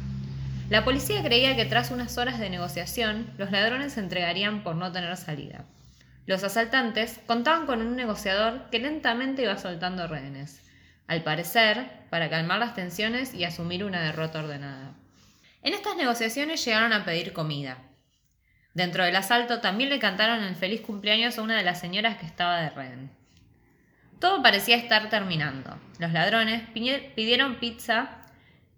La 0.69 0.85
policía 0.85 1.23
creía 1.23 1.55
que 1.55 1.65
tras 1.65 1.93
unas 1.93 2.19
horas 2.19 2.41
de 2.41 2.51
negociación, 2.51 3.33
los 3.39 3.53
ladrones 3.53 3.93
se 3.93 4.01
entregarían 4.01 4.65
por 4.65 4.75
no 4.75 4.91
tener 4.91 5.17
salida. 5.17 5.65
Los 6.27 6.43
asaltantes 6.43 7.21
contaban 7.25 7.67
con 7.67 7.83
un 7.83 7.95
negociador 7.95 8.69
que 8.71 8.81
lentamente 8.81 9.43
iba 9.43 9.57
soltando 9.59 10.09
rehenes, 10.09 10.61
al 11.07 11.23
parecer, 11.23 11.89
para 12.11 12.29
calmar 12.29 12.59
las 12.59 12.75
tensiones 12.75 13.33
y 13.33 13.45
asumir 13.45 13.85
una 13.85 14.03
derrota 14.03 14.41
ordenada. 14.41 14.93
En 15.63 15.73
estas 15.73 15.95
negociaciones 15.95 16.65
llegaron 16.65 16.93
a 16.93 17.05
pedir 17.05 17.33
comida. 17.33 17.79
Dentro 18.75 19.05
del 19.05 19.15
asalto 19.15 19.61
también 19.61 19.89
le 19.89 20.01
cantaron 20.01 20.43
el 20.43 20.57
feliz 20.57 20.81
cumpleaños 20.81 21.39
a 21.39 21.43
una 21.43 21.57
de 21.57 21.63
las 21.63 21.79
señoras 21.79 22.17
que 22.17 22.27
estaba 22.27 22.61
de 22.61 22.71
rehén. 22.71 23.26
Todo 24.27 24.43
parecía 24.43 24.75
estar 24.75 25.09
terminando. 25.09 25.79
Los 26.01 26.11
ladrones 26.11 26.61
pidieron 26.73 27.61
pizza 27.61 28.09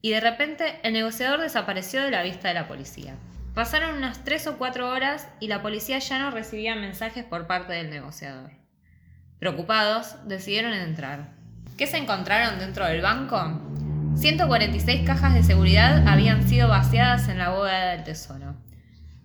y 0.02 0.10
de 0.10 0.20
repente 0.20 0.78
el 0.82 0.92
negociador 0.92 1.40
desapareció 1.40 2.02
de 2.02 2.10
la 2.10 2.22
vista 2.22 2.48
de 2.48 2.54
la 2.54 2.68
policía. 2.68 3.14
Pasaron 3.54 3.96
unas 3.96 4.24
tres 4.24 4.46
o 4.46 4.58
cuatro 4.58 4.90
horas 4.90 5.26
y 5.40 5.48
la 5.48 5.62
policía 5.62 6.00
ya 6.00 6.18
no 6.18 6.30
recibía 6.30 6.76
mensajes 6.76 7.24
por 7.24 7.46
parte 7.46 7.72
del 7.72 7.88
negociador. 7.88 8.50
Preocupados, 9.38 10.16
decidieron 10.28 10.74
entrar. 10.74 11.30
¿Qué 11.78 11.86
se 11.86 11.96
encontraron 11.96 12.58
dentro 12.58 12.84
del 12.84 13.00
banco? 13.00 13.62
146 14.16 15.06
cajas 15.06 15.32
de 15.32 15.42
seguridad 15.42 16.06
habían 16.06 16.46
sido 16.46 16.68
vaciadas 16.68 17.26
en 17.30 17.38
la 17.38 17.48
bóveda 17.48 17.92
del 17.92 18.04
tesoro. 18.04 18.54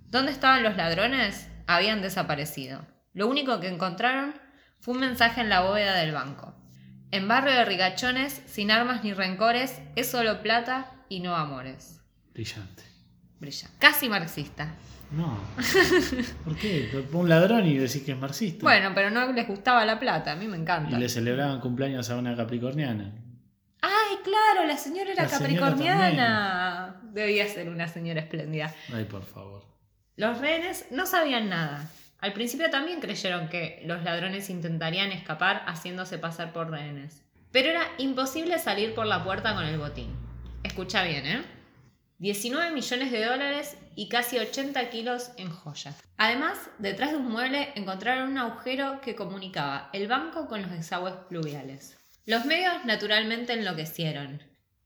¿Dónde 0.10 0.32
estaban 0.32 0.64
los 0.64 0.78
ladrones? 0.78 1.50
Habían 1.68 2.02
desaparecido. 2.02 2.86
Lo 3.14 3.28
único 3.28 3.60
que 3.60 3.68
encontraron 3.68 4.36
fue 4.84 4.96
un 4.96 5.00
mensaje 5.00 5.40
en 5.40 5.48
la 5.48 5.62
bóveda 5.62 5.96
del 5.96 6.12
banco. 6.12 6.54
En 7.12 7.30
barrio 7.30 7.54
de 7.54 7.64
rigachones, 7.64 8.42
sin 8.48 8.70
armas 8.70 9.02
ni 9.02 9.14
rencores, 9.14 9.82
es 9.96 10.12
solo 10.12 10.42
plata 10.42 10.92
y 11.08 11.22
no 11.22 11.38
amores. 11.38 12.02
Brillante. 12.34 12.84
Brillante. 13.40 13.78
Casi 13.80 14.10
marxista. 14.10 14.76
No. 15.12 15.40
¿Por 16.44 16.58
qué? 16.58 17.08
Un 17.14 17.30
ladrón 17.30 17.66
y 17.66 17.78
decís 17.78 18.04
que 18.04 18.12
es 18.12 18.18
marxista. 18.18 18.64
Bueno, 18.64 18.92
pero 18.94 19.10
no 19.10 19.32
les 19.32 19.48
gustaba 19.48 19.86
la 19.86 20.02
plata, 20.02 20.34
a 20.34 20.36
mí 20.36 20.50
me 20.50 20.58
encanta. 20.58 20.98
Y 20.98 21.00
le 21.00 21.08
celebraban 21.08 21.62
cumpleaños 21.62 22.10
a 22.10 22.18
una 22.18 22.36
capricorniana. 22.36 23.14
¡Ay, 23.82 24.18
claro! 24.22 24.68
La 24.68 24.76
señora 24.76 25.14
era 25.14 25.28
capricorniana. 25.28 27.00
Debía 27.04 27.48
ser 27.48 27.70
una 27.70 27.88
señora 27.88 28.20
espléndida. 28.20 28.74
Ay, 28.94 29.06
por 29.06 29.24
favor. 29.24 29.64
Los 30.18 30.40
rehenes 30.40 30.88
no 30.92 31.06
sabían 31.06 31.48
nada. 31.48 31.90
Al 32.24 32.32
principio 32.32 32.70
también 32.70 33.02
creyeron 33.02 33.50
que 33.50 33.82
los 33.84 34.02
ladrones 34.02 34.50
intentarían 34.50 35.12
escapar 35.12 35.62
haciéndose 35.68 36.18
pasar 36.18 36.54
por 36.54 36.72
rehenes. 36.72 37.22
Pero 37.52 37.72
era 37.72 37.84
imposible 37.98 38.60
salir 38.60 38.96
por 38.96 39.06
la 39.06 39.26
puerta 39.26 39.54
con 39.54 39.66
el 39.66 39.78
botín. 39.78 40.16
Escucha 40.64 41.04
bien, 41.04 41.26
¿eh? 41.26 41.42
19 42.20 42.72
millones 42.72 43.12
de 43.12 43.26
dólares 43.26 43.76
y 43.98 44.08
casi 44.08 44.40
80 44.40 44.90
kilos 44.90 45.32
en 45.36 45.50
joyas. 45.50 46.02
Además, 46.16 46.70
detrás 46.78 47.12
de 47.12 47.18
un 47.18 47.30
mueble 47.30 47.74
encontraron 47.76 48.30
un 48.30 48.38
agujero 48.38 49.02
que 49.02 49.16
comunicaba 49.16 49.90
el 49.92 50.08
banco 50.08 50.48
con 50.48 50.62
los 50.62 50.72
desagües 50.72 51.16
pluviales. 51.28 51.98
Los 52.26 52.46
medios 52.46 52.86
naturalmente 52.86 53.52
enloquecieron. 53.52 54.42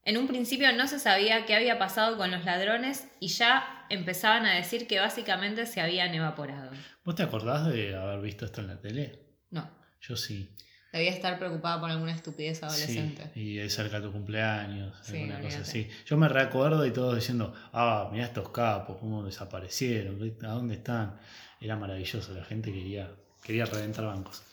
En 0.06 0.18
un 0.18 0.28
principio 0.28 0.74
no 0.74 0.88
se 0.88 0.98
sabía 0.98 1.46
qué 1.46 1.54
había 1.54 1.78
pasado 1.78 2.18
con 2.18 2.32
los 2.32 2.46
ladrones 2.46 3.08
y 3.20 3.28
ya 3.28 3.77
empezaban 3.90 4.46
a 4.46 4.56
decir 4.56 4.88
que 4.88 5.00
básicamente 5.00 5.66
se 5.66 5.82
habían 5.82 6.14
evaporado. 6.14 6.72
¿Vos 7.04 7.16
te 7.16 7.24
acordás 7.24 7.68
de 7.68 7.96
haber 7.96 8.22
visto 8.22 8.46
esto 8.46 8.62
en 8.62 8.68
la 8.68 8.80
tele? 8.80 9.20
No. 9.52 9.70
Yo 10.02 10.16
sí. 10.16 10.56
Debía 10.92 11.12
estar 11.12 11.38
preocupada 11.38 11.80
por 11.80 11.92
alguna 11.92 12.14
estupidez 12.14 12.64
adolescente. 12.64 13.30
Sí, 13.34 13.42
y 13.42 13.56
de 13.58 13.70
cerca 13.70 14.02
tu 14.02 14.12
cumpleaños, 14.12 14.96
alguna 15.10 15.42
cosa 15.42 15.60
así. 15.60 15.90
Yo 16.06 16.18
me 16.18 16.30
recuerdo 16.30 16.86
y 16.86 16.92
todos 16.92 17.16
diciendo, 17.16 17.54
ah, 17.74 18.10
mira 18.12 18.26
estos 18.26 18.50
capos, 18.50 18.98
cómo 18.98 19.24
desaparecieron, 19.24 20.20
a 20.44 20.48
dónde 20.48 20.76
están. 20.76 21.20
Era 21.60 21.76
maravilloso, 21.76 22.34
la 22.34 22.46
gente 22.46 22.72
quería, 22.72 23.12
quería 23.44 23.66
reventar 23.66 24.06
bancos. 24.06 24.44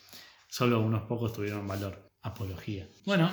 Solo 0.49 0.81
unos 0.81 1.03
pocos 1.03 1.33
tuvieron 1.33 1.67
valor. 1.67 2.05
Apología. 2.23 2.89
Bueno, 3.05 3.31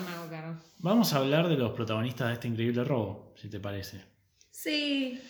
vamos 0.79 1.13
a 1.13 1.19
hablar 1.19 1.47
de 1.47 1.55
los 1.55 1.71
protagonistas 1.71 2.27
de 2.27 2.33
este 2.33 2.49
increíble 2.49 2.83
robo, 2.83 3.33
si 3.37 3.49
te 3.49 3.57
parece. 3.57 4.03
Sí. 4.51 5.21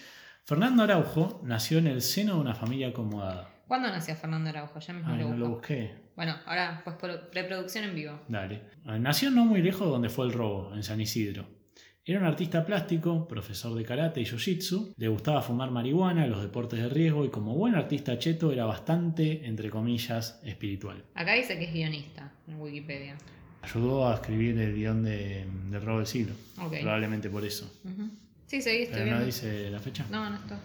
Fernando 0.45 0.84
Araujo 0.84 1.41
nació 1.43 1.77
en 1.77 1.88
el 1.88 2.01
seno 2.01 2.36
de 2.36 2.41
una 2.41 2.56
familia 2.56 2.89
acomodada. 2.89 3.49
¿Cuándo 3.67 3.88
nació 3.89 4.15
Fernando 4.15 4.49
Araujo? 4.49 4.80
Ya 4.80 4.93
mismo 4.93 5.13
Ay, 5.13 5.21
lo 5.21 5.30
no 5.30 5.38
lo 5.38 5.49
busqué. 5.51 5.91
Bueno, 6.15 6.36
ahora 6.45 6.82
pues 6.84 6.95
por 6.97 7.30
preproducción 7.30 7.86
en 7.86 7.95
vivo. 7.95 8.19
Dale. 8.27 8.62
Nació 8.86 9.32
no 9.32 9.45
muy 9.45 9.62
lejos 9.62 9.82
de 9.88 9.91
donde 9.91 10.10
fue 10.10 10.25
el 10.25 10.34
robo, 10.34 10.73
en 10.75 10.84
San 10.84 10.99
Isidro. 10.99 11.45
Era 12.04 12.19
un 12.19 12.25
artista 12.25 12.65
plástico, 12.65 13.27
profesor 13.27 13.75
de 13.75 13.86
karate 13.86 14.19
y 14.21 14.25
jiu-jitsu, 14.25 14.95
le 14.97 15.08
gustaba 15.08 15.41
fumar 15.43 15.69
marihuana, 15.69 16.25
los 16.25 16.41
deportes 16.41 16.82
de 16.82 16.89
riesgo 16.89 17.23
y 17.25 17.30
como 17.30 17.56
buen 17.56 17.75
artista 17.75 18.17
cheto 18.17 18.51
era 18.51 18.65
bastante, 18.65 19.45
entre 19.45 19.69
comillas, 19.69 20.41
espiritual. 20.43 21.06
Acá 21.13 21.34
dice 21.34 21.60
que 21.60 21.65
es 21.65 21.73
guionista 21.73 22.32
en 22.47 22.60
Wikipedia. 22.60 23.15
Ayudó 23.62 24.10
a 24.10 24.15
escribir 24.15 24.58
el 24.58 24.73
guion 24.75 25.04
de, 25.04 25.45
del 25.69 25.82
robo 25.82 25.99
del 25.99 26.08
siglo, 26.08 26.34
Ok. 26.60 26.77
probablemente 26.82 27.30
por 27.30 27.45
eso. 27.45 27.71
Ujú. 27.86 28.10
Sí, 28.51 28.61
seguí, 28.61 28.81
estoy 28.81 29.03
Pero 29.03 29.17
no 29.17 29.25
dice 29.25 29.69
la 29.69 29.79
fecha. 29.79 30.05
No, 30.11 30.29
no 30.29 30.35
está. 30.35 30.59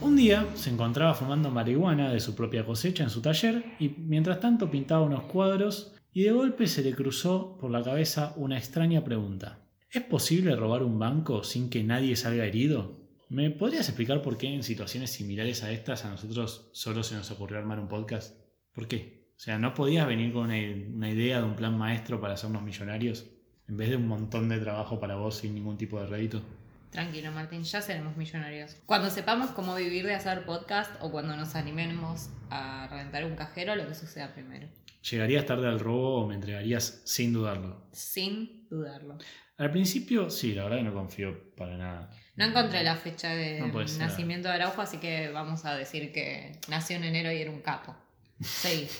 Un 0.00 0.16
día 0.16 0.44
se 0.56 0.70
encontraba 0.70 1.14
fumando 1.14 1.52
marihuana 1.52 2.12
de 2.12 2.18
su 2.18 2.34
propia 2.34 2.66
cosecha 2.66 3.04
en 3.04 3.10
su 3.10 3.22
taller 3.22 3.64
y 3.78 3.90
mientras 3.90 4.40
tanto 4.40 4.68
pintaba 4.68 5.04
unos 5.04 5.22
cuadros 5.22 5.94
y 6.12 6.24
de 6.24 6.32
golpe 6.32 6.66
se 6.66 6.82
le 6.82 6.96
cruzó 6.96 7.56
por 7.56 7.70
la 7.70 7.84
cabeza 7.84 8.32
una 8.34 8.58
extraña 8.58 9.04
pregunta. 9.04 9.60
¿Es 9.88 10.02
posible 10.02 10.56
robar 10.56 10.82
un 10.82 10.98
banco 10.98 11.44
sin 11.44 11.70
que 11.70 11.84
nadie 11.84 12.16
salga 12.16 12.44
herido? 12.44 13.06
¿Me 13.28 13.50
podrías 13.50 13.88
explicar 13.88 14.20
por 14.20 14.36
qué 14.36 14.52
en 14.52 14.64
situaciones 14.64 15.12
similares 15.12 15.62
a 15.62 15.70
estas 15.70 16.04
a 16.04 16.10
nosotros 16.10 16.70
solo 16.72 17.04
se 17.04 17.14
nos 17.14 17.30
ocurrió 17.30 17.58
armar 17.58 17.78
un 17.78 17.86
podcast? 17.86 18.36
¿Por 18.72 18.88
qué? 18.88 19.28
O 19.36 19.38
sea, 19.38 19.60
¿no 19.60 19.74
podías 19.74 20.08
venir 20.08 20.32
con 20.32 20.46
una, 20.46 20.56
una 20.92 21.08
idea 21.08 21.38
de 21.38 21.44
un 21.44 21.54
plan 21.54 21.78
maestro 21.78 22.20
para 22.20 22.34
hacernos 22.34 22.64
millonarios? 22.64 23.26
En 23.68 23.76
vez 23.76 23.90
de 23.90 23.96
un 23.96 24.08
montón 24.08 24.48
de 24.48 24.58
trabajo 24.58 24.98
para 24.98 25.14
vos 25.14 25.36
sin 25.36 25.54
ningún 25.54 25.78
tipo 25.78 26.00
de 26.00 26.06
rédito. 26.08 26.42
Tranquilo, 26.90 27.30
Martín, 27.32 27.64
ya 27.64 27.82
seremos 27.82 28.16
millonarios. 28.16 28.76
Cuando 28.86 29.10
sepamos 29.10 29.50
cómo 29.50 29.74
vivir 29.74 30.06
de 30.06 30.14
hacer 30.14 30.44
podcast 30.44 30.90
o 31.00 31.10
cuando 31.10 31.36
nos 31.36 31.54
animemos 31.54 32.30
a 32.50 32.88
reventar 32.90 33.24
un 33.24 33.36
cajero, 33.36 33.76
lo 33.76 33.86
que 33.86 33.94
suceda 33.94 34.32
primero. 34.32 34.68
¿Llegarías 35.10 35.46
tarde 35.46 35.68
al 35.68 35.80
robo 35.80 36.22
o 36.22 36.26
me 36.26 36.34
entregarías 36.34 37.02
sin 37.04 37.32
dudarlo? 37.32 37.86
Sin 37.92 38.68
dudarlo. 38.68 39.18
Al 39.58 39.70
principio, 39.70 40.30
sí, 40.30 40.54
la 40.54 40.64
verdad 40.64 40.78
que 40.78 40.84
no 40.84 40.94
confío 40.94 41.54
para 41.54 41.76
nada. 41.76 42.10
No 42.36 42.44
encontré 42.44 42.82
la 42.84 42.96
fecha 42.96 43.30
de 43.30 43.60
No 43.60 43.84
nacimiento 43.98 44.48
de 44.48 44.54
Araujo, 44.54 44.80
así 44.80 44.98
que 44.98 45.30
vamos 45.30 45.64
a 45.64 45.74
decir 45.74 46.12
que 46.12 46.58
nació 46.68 46.96
en 46.96 47.04
enero 47.04 47.32
y 47.32 47.38
era 47.38 47.50
un 47.50 47.60
capo. 47.60 47.96
Seguí. 48.40 48.88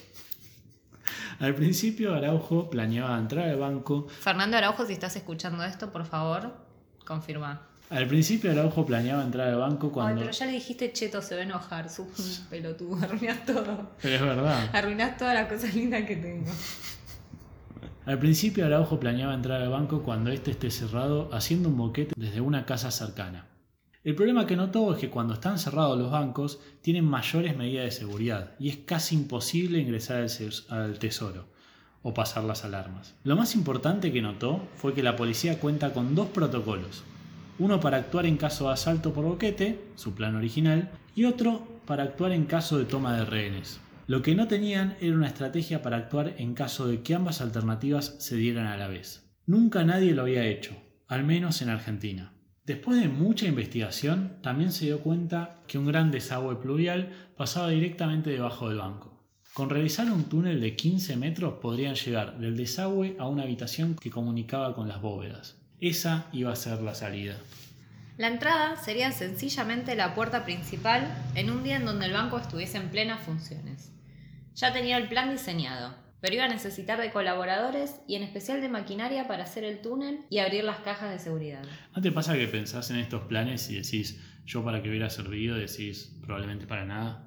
Al 1.38 1.54
principio, 1.54 2.14
Araujo 2.14 2.70
planeaba 2.70 3.18
entrar 3.18 3.48
al 3.48 3.58
banco. 3.58 4.08
Fernando 4.08 4.56
Araujo, 4.56 4.86
si 4.86 4.92
estás 4.92 5.16
escuchando 5.16 5.64
esto, 5.64 5.92
por 5.92 6.04
favor, 6.04 6.54
confirma. 7.04 7.68
Al 7.90 8.06
principio, 8.06 8.50
Araujo 8.50 8.84
planeaba 8.84 9.24
entrar 9.24 9.48
al 9.48 9.58
banco 9.58 9.90
cuando. 9.90 10.20
Ay, 10.20 10.26
pero 10.26 10.38
ya 10.38 10.46
le 10.46 10.52
dijiste 10.52 10.92
cheto, 10.92 11.22
se 11.22 11.34
va 11.34 11.40
a 11.40 11.44
enojar, 11.44 11.86
un 11.98 12.08
pelotudo, 12.50 12.96
arruinás 13.02 13.46
todo. 13.46 13.92
Pero 14.02 14.14
es 14.14 14.20
verdad. 14.20 14.70
Arruinás 14.72 15.16
todas 15.16 15.34
las 15.34 15.50
cosas 15.50 15.74
lindas 15.74 16.04
que 16.04 16.16
tengo. 16.16 16.50
Al 18.04 18.18
principio, 18.18 18.64
Araujo 18.64 19.00
planeaba 19.00 19.34
entrar 19.34 19.60
al 19.62 19.70
banco 19.70 20.02
cuando 20.02 20.30
éste 20.30 20.50
esté 20.50 20.70
cerrado, 20.70 21.28
haciendo 21.32 21.68
un 21.68 21.76
boquete 21.76 22.14
desde 22.16 22.40
una 22.40 22.64
casa 22.64 22.90
cercana. 22.90 23.46
El 24.04 24.14
problema 24.14 24.46
que 24.46 24.56
notó 24.56 24.94
es 24.94 24.98
que 24.98 25.10
cuando 25.10 25.34
están 25.34 25.58
cerrados 25.58 25.98
los 25.98 26.10
bancos, 26.10 26.60
tienen 26.80 27.04
mayores 27.04 27.56
medidas 27.56 27.84
de 27.84 27.90
seguridad 27.90 28.52
y 28.58 28.70
es 28.70 28.78
casi 28.78 29.14
imposible 29.14 29.78
ingresar 29.78 30.26
al 30.70 30.98
tesoro 30.98 31.48
o 32.02 32.14
pasar 32.14 32.44
las 32.44 32.64
alarmas. 32.64 33.14
Lo 33.24 33.36
más 33.36 33.54
importante 33.54 34.12
que 34.12 34.22
notó 34.22 34.62
fue 34.76 34.94
que 34.94 35.02
la 35.02 35.16
policía 35.16 35.60
cuenta 35.60 35.92
con 35.92 36.14
dos 36.14 36.28
protocolos. 36.28 37.02
Uno 37.58 37.80
para 37.80 37.96
actuar 37.96 38.26
en 38.26 38.36
caso 38.36 38.66
de 38.68 38.74
asalto 38.74 39.12
por 39.12 39.24
boquete, 39.24 39.80
su 39.96 40.14
plan 40.14 40.36
original, 40.36 40.90
y 41.16 41.24
otro 41.24 41.66
para 41.86 42.04
actuar 42.04 42.30
en 42.30 42.44
caso 42.44 42.78
de 42.78 42.84
toma 42.84 43.16
de 43.16 43.24
rehenes. 43.24 43.80
Lo 44.06 44.22
que 44.22 44.34
no 44.34 44.46
tenían 44.46 44.96
era 45.00 45.16
una 45.16 45.26
estrategia 45.26 45.82
para 45.82 45.96
actuar 45.96 46.34
en 46.38 46.54
caso 46.54 46.86
de 46.86 47.02
que 47.02 47.14
ambas 47.14 47.40
alternativas 47.40 48.14
se 48.20 48.36
dieran 48.36 48.66
a 48.66 48.76
la 48.76 48.86
vez. 48.86 49.28
Nunca 49.44 49.82
nadie 49.82 50.14
lo 50.14 50.22
había 50.22 50.46
hecho, 50.46 50.76
al 51.08 51.24
menos 51.24 51.60
en 51.60 51.70
Argentina. 51.70 52.32
Después 52.64 53.00
de 53.00 53.08
mucha 53.08 53.46
investigación, 53.46 54.36
también 54.40 54.70
se 54.70 54.84
dio 54.84 55.00
cuenta 55.00 55.56
que 55.66 55.78
un 55.78 55.86
gran 55.86 56.10
desagüe 56.10 56.60
pluvial 56.60 57.10
pasaba 57.36 57.70
directamente 57.70 58.30
debajo 58.30 58.68
del 58.68 58.78
banco. 58.78 59.24
Con 59.52 59.68
realizar 59.68 60.12
un 60.12 60.24
túnel 60.24 60.60
de 60.60 60.76
15 60.76 61.16
metros 61.16 61.54
podrían 61.60 61.96
llegar 61.96 62.38
del 62.38 62.56
desagüe 62.56 63.16
a 63.18 63.26
una 63.26 63.42
habitación 63.42 63.96
que 63.96 64.10
comunicaba 64.10 64.74
con 64.74 64.86
las 64.86 65.00
bóvedas. 65.00 65.57
Esa 65.80 66.26
iba 66.32 66.52
a 66.52 66.56
ser 66.56 66.80
la 66.82 66.94
salida. 66.94 67.36
La 68.16 68.26
entrada 68.26 68.76
sería 68.76 69.12
sencillamente 69.12 69.94
la 69.94 70.14
puerta 70.14 70.44
principal 70.44 71.06
en 71.36 71.50
un 71.50 71.62
día 71.62 71.76
en 71.76 71.84
donde 71.84 72.06
el 72.06 72.12
banco 72.12 72.38
estuviese 72.38 72.78
en 72.78 72.88
plenas 72.88 73.20
funciones. 73.22 73.92
Ya 74.56 74.72
tenía 74.72 74.96
el 74.96 75.08
plan 75.08 75.30
diseñado, 75.30 75.94
pero 76.20 76.34
iba 76.34 76.44
a 76.44 76.48
necesitar 76.48 77.00
de 77.00 77.12
colaboradores 77.12 78.00
y 78.08 78.16
en 78.16 78.24
especial 78.24 78.60
de 78.60 78.68
maquinaria 78.68 79.28
para 79.28 79.44
hacer 79.44 79.62
el 79.62 79.80
túnel 79.80 80.22
y 80.30 80.38
abrir 80.38 80.64
las 80.64 80.78
cajas 80.78 81.10
de 81.12 81.20
seguridad. 81.20 81.62
¿No 81.94 82.02
te 82.02 82.10
pasa 82.10 82.34
que 82.34 82.48
pensás 82.48 82.90
en 82.90 82.96
estos 82.96 83.22
planes 83.26 83.70
y 83.70 83.76
decís, 83.76 84.18
yo 84.44 84.64
para 84.64 84.82
qué 84.82 84.88
hubiera 84.88 85.10
servido? 85.10 85.54
Decís, 85.56 86.12
probablemente 86.22 86.66
para 86.66 86.84
nada. 86.84 87.24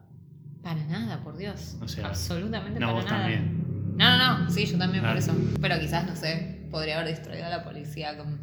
Para 0.62 0.84
nada, 0.88 1.24
por 1.24 1.38
Dios. 1.38 1.78
O 1.82 1.88
sea, 1.88 2.08
Absolutamente 2.08 2.82
No, 2.82 2.88
para 2.88 2.94
vos 3.00 3.06
nada. 3.06 3.18
también. 3.22 3.96
No, 3.96 4.18
no, 4.18 4.40
no, 4.40 4.50
sí, 4.52 4.66
yo 4.66 4.78
también 4.78 5.06
Ah. 5.06 5.10
por 5.10 5.18
eso. 5.18 5.34
Pero 5.62 5.80
quizás, 5.80 6.06
no 6.06 6.16
sé, 6.18 6.51
podría 6.72 7.00
haber 7.00 7.14
distraído 7.14 7.46
a 7.46 7.50
la 7.50 7.64
policía 7.64 8.18
con... 8.18 8.40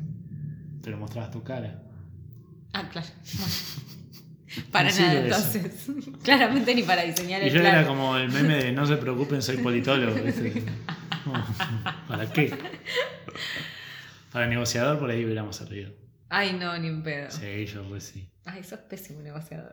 Pero 0.83 0.97
mostrabas 0.99 1.31
tu 1.31 1.43
cara. 1.43 1.83
Ah, 2.73 2.89
claro. 2.91 3.09
Bueno. 3.39 3.53
Para 4.73 4.91
No 4.91 4.99
nada, 4.99 5.21
entonces. 5.21 5.87
Claramente 6.23 6.75
ni 6.75 6.83
para 6.83 7.03
diseñar 7.03 7.43
Y 7.43 7.49
el 7.49 7.55
yo 7.55 7.61
plan. 7.61 7.75
era 7.75 7.87
como 7.87 8.17
el 8.17 8.31
meme 8.31 8.57
de 8.57 8.73
no 8.73 8.87
se 8.87 8.97
preocupen, 8.97 9.43
soy 9.43 9.59
politólogo. 9.59 10.15
¿viste? 10.25 10.65
¿Para 12.09 12.33
qué? 12.33 12.57
Para 14.33 14.47
negociador 14.47 14.99
por 14.99 15.11
ahí 15.11 15.25
hubiéramos 15.25 15.55
servido. 15.57 15.93
Ay, 16.31 16.55
no, 16.55 16.77
ni 16.79 16.89
un 16.89 17.03
pedo. 17.03 17.31
Sí, 17.31 17.67
yo 17.67 17.87
re 17.93 18.01
sí. 18.01 18.31
Ay, 18.47 18.65
sos 18.65 18.81
pésimo 18.81 19.21
negociador. 19.21 19.73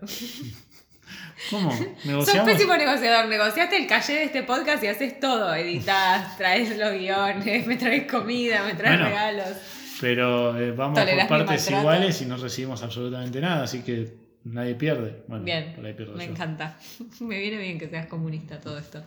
¿Cómo? 1.49 1.71
Sos 1.71 1.87
¿Negociamos? 2.05 2.51
pésimo 2.51 2.75
negociador. 2.77 3.27
Negociaste 3.27 3.77
el 3.77 3.87
calle 3.87 4.13
de 4.13 4.23
este 4.23 4.43
podcast 4.43 4.83
y 4.83 4.87
haces 4.87 5.19
todo. 5.19 5.53
Editás, 5.53 6.37
traes 6.37 6.77
los 6.77 6.91
guiones, 6.93 7.67
me 7.67 7.75
traes 7.77 8.09
comida, 8.11 8.63
me 8.63 8.73
traes 8.73 8.97
Bueno, 8.97 9.05
regalos. 9.05 9.57
Pero 10.01 10.57
eh, 10.59 10.71
vamos 10.71 10.99
Tolerás 10.99 11.27
por 11.27 11.45
partes 11.45 11.69
iguales 11.71 12.21
y 12.21 12.25
no 12.25 12.37
recibimos 12.37 12.83
absolutamente 12.83 13.39
nada, 13.39 13.63
así 13.63 13.81
que 13.81 14.13
nadie 14.43 14.75
pierde. 14.75 15.23
Bueno, 15.27 15.43
Bien, 15.45 15.73
por 15.75 15.85
ahí 15.85 15.93
pierdo 15.93 16.15
me 16.15 16.25
yo. 16.25 16.31
encanta. 16.31 16.77
Me 17.21 17.39
viene 17.39 17.57
bien 17.57 17.79
que 17.79 17.87
seas 17.89 18.07
comunista 18.07 18.59
todo 18.59 18.77
esto. 18.77 19.03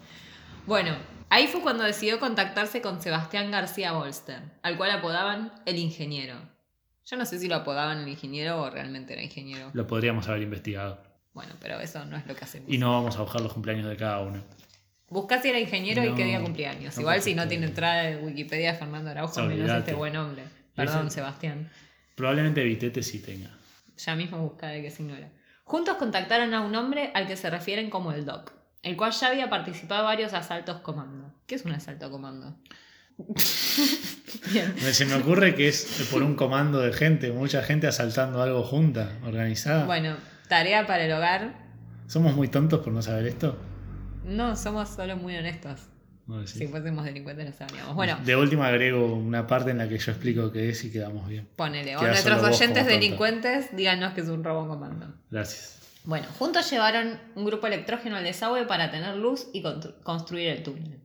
Bueno, 0.67 0.97
ahí 1.31 1.47
fue 1.47 1.61
cuando 1.63 1.85
decidió 1.85 2.19
contactarse 2.21 2.81
con 2.83 3.01
Sebastián 3.01 3.51
García 3.51 3.93
Bolster, 3.93 4.41
al 4.63 4.77
cual 4.77 4.91
apodaban 4.91 5.53
el 5.67 5.77
ingeniero. 5.77 6.35
Yo 7.07 7.17
no 7.17 7.25
sé 7.25 7.39
si 7.39 7.49
lo 7.49 7.57
apodaban 7.57 7.99
el 8.01 8.09
ingeniero 8.09 8.61
o 8.61 8.69
realmente 8.69 9.15
era 9.15 9.23
ingeniero. 9.23 9.71
Lo 9.73 9.87
podríamos 9.87 10.29
haber 10.29 10.43
investigado. 10.43 11.03
Bueno, 11.39 11.55
pero 11.61 11.79
eso 11.79 12.05
no 12.05 12.17
es 12.17 12.27
lo 12.27 12.35
que 12.35 12.45
hacemos. 12.45 12.69
Y 12.69 12.79
no 12.79 12.91
vamos 12.91 13.17
a 13.17 13.23
buscar 13.23 13.41
los 13.41 13.53
cumpleaños 13.53 13.89
de 13.89 13.97
cada 13.97 14.19
uno. 14.23 14.43
Buscá 15.09 15.41
si 15.41 15.49
era 15.51 15.61
ingeniero 15.61 16.05
y 16.05 16.13
qué 16.17 16.25
día 16.25 16.43
cumpleaños. 16.43 16.97
no 16.97 17.01
Igual 17.03 17.23
si 17.23 17.37
no 17.37 17.47
tiene 17.47 17.67
entrada 17.67 18.03
de 18.03 18.17
Wikipedia 18.17 18.75
Fernando 18.75 19.09
Araujo, 19.11 19.41
menos 19.45 19.71
este 19.71 19.95
buen 19.95 20.17
hombre. 20.17 20.43
Perdón, 20.75 21.07
Ese- 21.07 21.15
Sebastián. 21.15 21.71
Probablemente 22.17 22.65
Vitete 22.65 23.05
sí 23.05 23.21
tenga. 23.21 23.51
Ya 23.97 24.17
mismo 24.17 24.39
busca 24.39 24.67
de 24.67 24.83
qué 24.83 24.91
signo 24.91 25.15
era. 25.15 25.31
Juntos 25.63 25.97
contactaron 25.97 26.53
a 26.55 26.61
un 26.63 26.75
hombre 26.75 27.13
al 27.15 27.29
que 27.29 27.37
se 27.37 27.49
refieren 27.51 27.89
como 27.89 28.11
el 28.11 28.25
Doc, 28.25 28.53
el 28.83 28.97
cual 28.97 29.13
ya 29.13 29.29
había 29.29 29.49
participado 29.49 30.01
en 30.01 30.07
varios 30.07 30.33
asaltos 30.35 30.81
comando. 30.81 31.33
¿Qué 31.47 31.55
es 31.55 31.65
un 31.65 31.71
asalto 31.73 32.11
comando? 32.11 32.57
Se 34.93 35.05
me 35.07 35.15
ocurre 35.15 35.55
que 35.55 35.69
es 35.69 36.07
por 36.11 36.23
un 36.23 36.35
comando 36.35 36.81
de 36.81 36.93
gente, 36.93 37.33
mucha 37.33 37.63
gente 37.63 37.87
asaltando 37.87 38.43
algo 38.43 38.63
junta, 38.65 39.13
organizada. 39.25 39.85
Bueno, 39.87 40.17
tarea 40.49 40.87
para 40.87 41.05
el 41.05 41.13
hogar. 41.13 41.55
¿Somos 42.07 42.35
muy 42.35 42.49
tontos 42.49 42.81
por 42.81 42.93
no 42.93 43.03
saber 43.03 43.27
esto? 43.27 43.57
No, 44.25 44.57
somos 44.57 44.89
solo 44.89 45.17
muy 45.17 45.37
honestos. 45.37 45.81
No. 46.27 46.47
Si 46.47 46.67
fuésemos 46.67 47.05
delincuentes 47.07 47.47
lo 47.47 47.53
sabríamos. 47.55 47.95
Bueno, 47.95 48.19
De 48.25 48.37
última 48.37 48.67
agrego 48.69 49.15
una 49.15 49.47
parte 49.47 49.71
en 49.71 49.79
la 49.79 49.89
que 49.89 49.97
yo 49.99 50.13
explico 50.13 50.53
qué 50.53 50.69
es 50.69 50.85
y 50.85 50.93
quedamos 50.93 51.27
bien. 51.27 51.49
ponele. 51.57 51.97
O 51.97 52.03
nuestros 52.03 52.43
oyentes 52.43 52.69
tonta. 52.79 52.91
delincuentes, 52.93 53.75
díganos 53.75 54.13
que 54.13 54.21
es 54.21 54.29
un 54.29 54.45
robo 54.45 54.69
comando. 54.69 55.15
Gracias. 55.31 55.77
Bueno, 56.05 56.27
juntos 56.39 56.71
llevaron 56.71 57.19
un 57.35 57.45
grupo 57.47 57.67
electrógeno 57.67 58.17
al 58.17 58.25
desagüe 58.25 58.67
para 58.67 58.91
tener 58.91 59.17
luz 59.17 59.49
y 59.55 59.63
constru- 59.63 59.95
construir 60.03 60.49
el 60.49 60.63
túnel. 60.63 61.01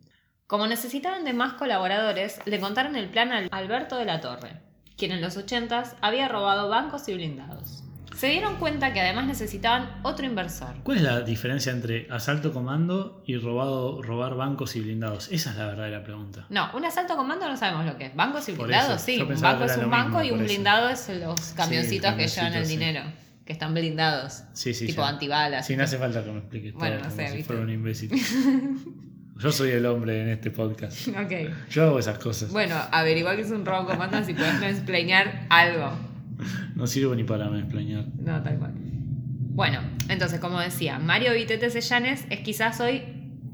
Como 0.48 0.68
necesitaban 0.68 1.24
de 1.24 1.32
más 1.34 1.54
colaboradores, 1.54 2.40
le 2.46 2.60
contaron 2.60 2.96
el 2.98 3.10
plan 3.10 3.32
a 3.32 3.48
Alberto 3.58 3.98
de 3.98 4.06
la 4.06 4.20
Torre, 4.20 4.62
quien 4.98 5.12
en 5.14 5.22
los 5.22 5.38
80s 5.38 5.96
había 6.02 6.28
robado 6.28 6.68
bancos 6.70 7.08
y 7.08 7.14
blindados. 7.16 7.84
Se 8.16 8.28
dieron 8.28 8.58
cuenta 8.58 8.94
que 8.94 9.02
además 9.02 9.26
necesitaban 9.26 10.00
otro 10.04 10.26
inversor. 10.26 10.76
¿Cuál 10.84 10.98
es 10.98 11.04
la 11.04 11.22
diferencia 11.22 11.72
entre 11.72 12.08
asalto 12.12 12.54
comando 12.54 13.24
y 13.26 13.38
robado, 13.38 14.02
robar 14.02 14.36
bancos 14.36 14.76
y 14.76 14.82
blindados? 14.82 15.30
Esa 15.32 15.52
es 15.52 15.58
la 15.58 15.68
verdadera 15.68 16.04
pregunta. 16.04 16.46
No, 16.50 16.70
un 16.76 16.86
asalto 16.86 17.16
comando 17.16 17.48
no 17.48 17.58
sabemos 17.58 17.86
lo 17.86 17.98
que 17.98 18.08
es. 18.08 18.16
Bancos 18.16 18.48
y 18.50 18.54
blindados, 18.54 19.02
sí. 19.02 19.22
Un 19.22 19.40
banco 19.42 19.64
es 19.66 19.78
un 19.78 19.90
banco 19.90 20.20
mismo, 20.20 20.24
y 20.24 20.32
un 20.32 20.46
blindado 20.46 20.90
es 20.90 21.10
los 21.10 21.40
camioncitos 21.54 22.14
que 22.14 22.28
llevan 22.28 22.54
el 22.54 22.66
sí. 22.66 22.72
dinero. 22.78 23.02
Que 23.46 23.54
están 23.54 23.74
blindados. 23.74 24.44
Sí, 24.54 24.74
sí. 24.74 24.88
tipo 24.88 25.02
ya. 25.02 25.10
antibalas. 25.10 25.68
Sí, 25.68 25.76
no 25.76 25.84
hace 25.84 25.98
falta 25.98 26.24
que 26.24 26.32
me 26.32 26.40
expliques 26.40 26.74
Bueno, 26.76 26.98
todo 26.98 27.10
no 27.10 27.12
sé, 27.12 27.18
como 27.18 27.28
si 27.28 27.36
¿viste? 27.36 27.48
fuera 27.48 27.62
un 27.62 27.70
imbécil. 27.70 28.12
Yo 29.38 29.52
soy 29.52 29.72
el 29.72 29.86
hombre 29.86 30.22
en 30.22 30.30
este 30.30 30.52
podcast. 30.52 31.08
Ok. 31.10 31.32
Yo 31.70 31.84
hago 31.84 32.00
esas 32.00 32.20
cosas. 32.20 32.52
Bueno, 32.52 32.76
averigua 32.92 33.36
que 33.36 33.42
es 33.42 33.52
un 33.52 33.66
robo 33.66 33.88
comando 33.88 34.24
si 34.24 34.34
puedes 34.34 34.60
mansplainear 34.62 35.48
algo. 35.50 35.92
No 36.76 36.88
sirvo 36.88 37.16
ni 37.16 37.24
para 37.24 37.46
explañar. 37.58 38.06
No, 38.18 38.42
tal 38.42 38.58
cual. 38.58 38.74
Bueno, 39.56 39.82
entonces, 40.10 40.40
como 40.40 40.60
decía, 40.60 40.98
Mario 40.98 41.34
Vitete 41.34 41.70
Sellanes 41.70 42.26
es 42.30 42.40
quizás 42.40 42.80
hoy 42.80 43.04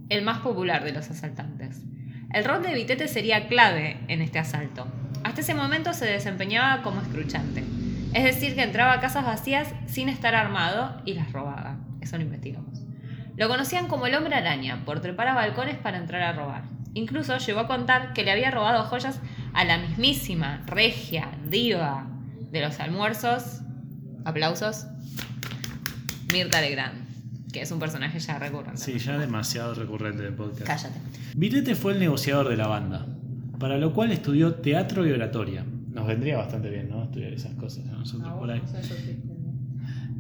el 0.08 0.24
más 0.24 0.40
popular 0.40 0.84
de 0.84 0.94
los 0.94 1.10
asaltantes. 1.10 1.82
El 2.32 2.46
rol 2.46 2.64
de 2.64 2.74
Vitete 2.74 3.08
sería 3.08 3.48
clave 3.48 4.00
en 4.08 4.22
este 4.22 4.40
asalto. 4.40 4.88
Hasta 5.24 5.42
ese 5.42 5.54
momento 5.54 5.94
se 5.94 6.06
desempeñaba 6.06 6.84
como 6.84 7.02
escruchante. 7.02 7.64
Es 8.14 8.24
decir, 8.24 8.56
que 8.56 8.64
entraba 8.64 8.94
a 8.94 9.00
casas 9.02 9.26
vacías 9.26 9.74
sin 9.88 10.10
estar 10.10 10.36
armado 10.36 11.02
y 11.06 11.16
las 11.16 11.32
robaba. 11.32 11.78
Eso 12.02 12.18
lo 12.18 12.24
investigamos. 12.24 12.86
Lo 13.36 13.48
conocían 13.48 13.88
como 13.88 14.08
el 14.08 14.16
hombre 14.16 14.36
araña, 14.36 14.84
por 14.86 15.02
trepar 15.02 15.28
a 15.28 15.34
balcones 15.34 15.78
para 15.78 15.98
entrar 15.98 16.22
a 16.22 16.34
robar. 16.34 16.64
Incluso 16.94 17.38
llegó 17.38 17.60
a 17.60 17.68
contar 17.68 18.14
que 18.14 18.24
le 18.24 18.32
había 18.32 18.52
robado 18.52 18.84
joyas 18.84 19.22
a 19.54 19.64
la 19.64 19.78
mismísima 19.78 20.64
regia 20.66 21.30
diva 21.46 22.08
de 22.52 22.62
los 22.62 22.80
almuerzos. 22.80 23.62
Aplausos. 24.26 24.86
Mirta 26.34 26.62
Legrand, 26.62 27.08
que 27.52 27.62
es 27.62 27.72
un 27.72 27.80
personaje 27.80 28.20
ya 28.20 28.38
recurrente. 28.38 28.78
Sí, 28.80 29.00
ya 29.00 29.18
demasiado 29.18 29.74
recurrente 29.74 30.24
del 30.24 30.34
podcast. 30.34 30.66
Cállate. 30.68 31.00
Vitete 31.36 31.76
fue 31.76 31.94
el 31.94 32.00
negociador 32.00 32.50
de 32.50 32.58
la 32.58 32.68
banda, 32.68 33.08
para 33.60 33.78
lo 33.78 33.94
cual 33.94 34.12
estudió 34.12 34.56
teatro 34.56 35.08
y 35.08 35.12
oratoria. 35.12 35.66
Nos 35.92 36.06
vendría 36.06 36.38
bastante 36.38 36.70
bien, 36.70 36.90
¿no? 36.90 37.04
Estudiar 37.04 37.34
esas 37.34 37.54
cosas 37.56 37.88
a 37.88 37.92
nosotros 37.94 38.32
por 38.34 38.52
ahí. 38.52 38.62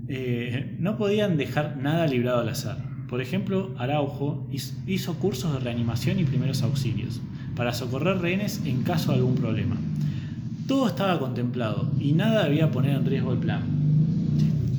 Eh, 0.07 0.75
no 0.79 0.97
podían 0.97 1.37
dejar 1.37 1.77
nada 1.77 2.07
librado 2.07 2.39
al 2.41 2.49
azar. 2.49 2.77
Por 3.07 3.21
ejemplo, 3.21 3.75
Araujo 3.77 4.47
hiz- 4.51 4.73
hizo 4.87 5.15
cursos 5.15 5.53
de 5.53 5.59
reanimación 5.59 6.19
y 6.19 6.23
primeros 6.25 6.63
auxilios 6.63 7.21
para 7.55 7.73
socorrer 7.73 8.17
rehenes 8.19 8.61
en 8.65 8.83
caso 8.83 9.11
de 9.11 9.17
algún 9.17 9.35
problema. 9.35 9.77
Todo 10.69 10.87
estaba 10.87 11.17
contemplado 11.17 11.89
y 11.99 12.13
nada 12.13 12.43
debía 12.43 12.69
poner 12.69 12.95
en 12.95 13.05
riesgo 13.07 13.33
el 13.33 13.39
plan. 13.39 13.63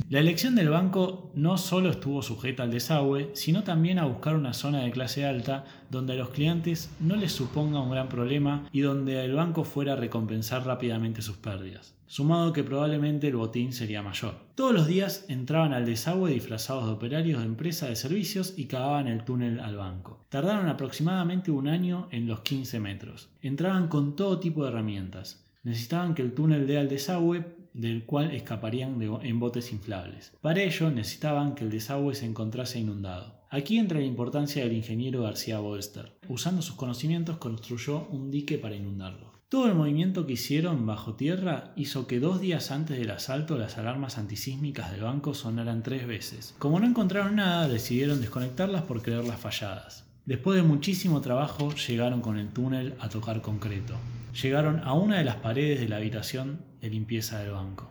La 0.08 0.20
elección 0.20 0.54
del 0.54 0.68
banco 0.68 1.32
no 1.34 1.58
solo 1.58 1.90
estuvo 1.90 2.22
sujeta 2.22 2.62
al 2.62 2.70
desagüe, 2.70 3.30
sino 3.32 3.64
también 3.64 3.98
a 3.98 4.04
buscar 4.04 4.36
una 4.36 4.52
zona 4.52 4.82
de 4.82 4.92
clase 4.92 5.26
alta 5.26 5.64
donde 5.90 6.12
a 6.12 6.16
los 6.16 6.28
clientes 6.28 6.94
no 7.00 7.16
les 7.16 7.32
suponga 7.32 7.80
un 7.80 7.90
gran 7.90 8.08
problema 8.08 8.68
y 8.70 8.82
donde 8.82 9.24
el 9.24 9.34
banco 9.34 9.64
fuera 9.64 9.94
a 9.94 9.96
recompensar 9.96 10.64
rápidamente 10.64 11.22
sus 11.22 11.38
pérdidas, 11.38 11.92
sumado 12.06 12.52
que 12.52 12.62
probablemente 12.62 13.26
el 13.26 13.34
botín 13.34 13.72
sería 13.72 14.00
mayor. 14.00 14.36
Todos 14.54 14.72
los 14.72 14.86
días 14.86 15.24
entraban 15.26 15.72
al 15.72 15.86
desagüe 15.86 16.30
disfrazados 16.30 16.86
de 16.86 16.92
operarios 16.92 17.40
de 17.40 17.46
empresa 17.46 17.88
de 17.88 17.96
servicios 17.96 18.54
y 18.56 18.66
cavaban 18.66 19.08
el 19.08 19.24
túnel 19.24 19.58
al 19.58 19.76
banco. 19.76 20.24
Tardaron 20.28 20.68
aproximadamente 20.68 21.50
un 21.50 21.66
año 21.66 22.06
en 22.12 22.28
los 22.28 22.42
15 22.42 22.78
metros. 22.78 23.28
Entraban 23.42 23.88
con 23.88 24.14
todo 24.14 24.38
tipo 24.38 24.62
de 24.62 24.70
herramientas. 24.70 25.49
Necesitaban 25.62 26.14
que 26.14 26.22
el 26.22 26.32
túnel 26.32 26.66
dé 26.66 26.78
al 26.78 26.88
desagüe 26.88 27.44
del 27.72 28.04
cual 28.04 28.34
escaparían 28.34 29.00
en 29.02 29.40
botes 29.40 29.72
inflables. 29.72 30.32
Para 30.40 30.62
ello 30.62 30.90
necesitaban 30.90 31.54
que 31.54 31.64
el 31.64 31.70
desagüe 31.70 32.14
se 32.14 32.26
encontrase 32.26 32.78
inundado. 32.78 33.40
Aquí 33.50 33.78
entra 33.78 33.98
la 33.98 34.06
importancia 34.06 34.62
del 34.62 34.72
ingeniero 34.72 35.22
García 35.22 35.58
Bolster. 35.58 36.12
Usando 36.28 36.62
sus 36.62 36.76
conocimientos 36.76 37.38
construyó 37.38 38.06
un 38.10 38.30
dique 38.30 38.58
para 38.58 38.76
inundarlo. 38.76 39.32
Todo 39.48 39.66
el 39.66 39.74
movimiento 39.74 40.26
que 40.26 40.34
hicieron 40.34 40.86
bajo 40.86 41.14
tierra 41.14 41.72
hizo 41.74 42.06
que 42.06 42.20
dos 42.20 42.40
días 42.40 42.70
antes 42.70 42.96
del 42.96 43.10
asalto 43.10 43.58
las 43.58 43.76
alarmas 43.78 44.16
antisísmicas 44.16 44.92
del 44.92 45.02
banco 45.02 45.34
sonaran 45.34 45.82
tres 45.82 46.06
veces. 46.06 46.54
Como 46.58 46.78
no 46.78 46.86
encontraron 46.86 47.34
nada, 47.34 47.66
decidieron 47.66 48.20
desconectarlas 48.20 48.82
por 48.82 49.02
creerlas 49.02 49.40
falladas. 49.40 50.06
Después 50.24 50.56
de 50.56 50.62
muchísimo 50.62 51.20
trabajo, 51.20 51.74
llegaron 51.74 52.20
con 52.20 52.38
el 52.38 52.50
túnel 52.50 52.94
a 53.00 53.08
tocar 53.08 53.42
concreto. 53.42 53.96
Llegaron 54.32 54.80
a 54.84 54.92
una 54.92 55.18
de 55.18 55.24
las 55.24 55.36
paredes 55.36 55.80
de 55.80 55.88
la 55.88 55.96
habitación 55.96 56.64
de 56.80 56.90
limpieza 56.90 57.38
del 57.40 57.52
banco. 57.52 57.90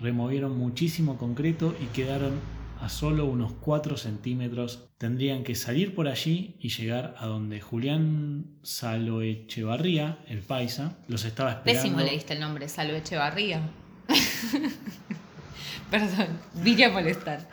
Removieron 0.00 0.56
muchísimo 0.56 1.18
concreto 1.18 1.74
y 1.80 1.86
quedaron 1.86 2.40
a 2.80 2.88
solo 2.88 3.26
unos 3.26 3.52
4 3.60 3.96
centímetros. 3.96 4.88
Tendrían 4.98 5.44
que 5.44 5.54
salir 5.54 5.94
por 5.94 6.08
allí 6.08 6.56
y 6.58 6.70
llegar 6.70 7.14
a 7.18 7.26
donde 7.26 7.60
Julián 7.60 8.46
Saloechevarría, 8.62 10.18
el 10.28 10.40
paisa, 10.40 10.96
los 11.08 11.24
estaba 11.24 11.50
esperando. 11.50 11.82
Pésimo 11.82 12.00
le 12.00 12.12
diste 12.12 12.34
el 12.34 12.40
nombre, 12.40 12.68
Salvo 12.68 12.94
Echevarría. 12.94 13.60
Perdón, 15.90 16.28
vine 16.54 16.84
a 16.86 16.90
molestar. 16.90 17.48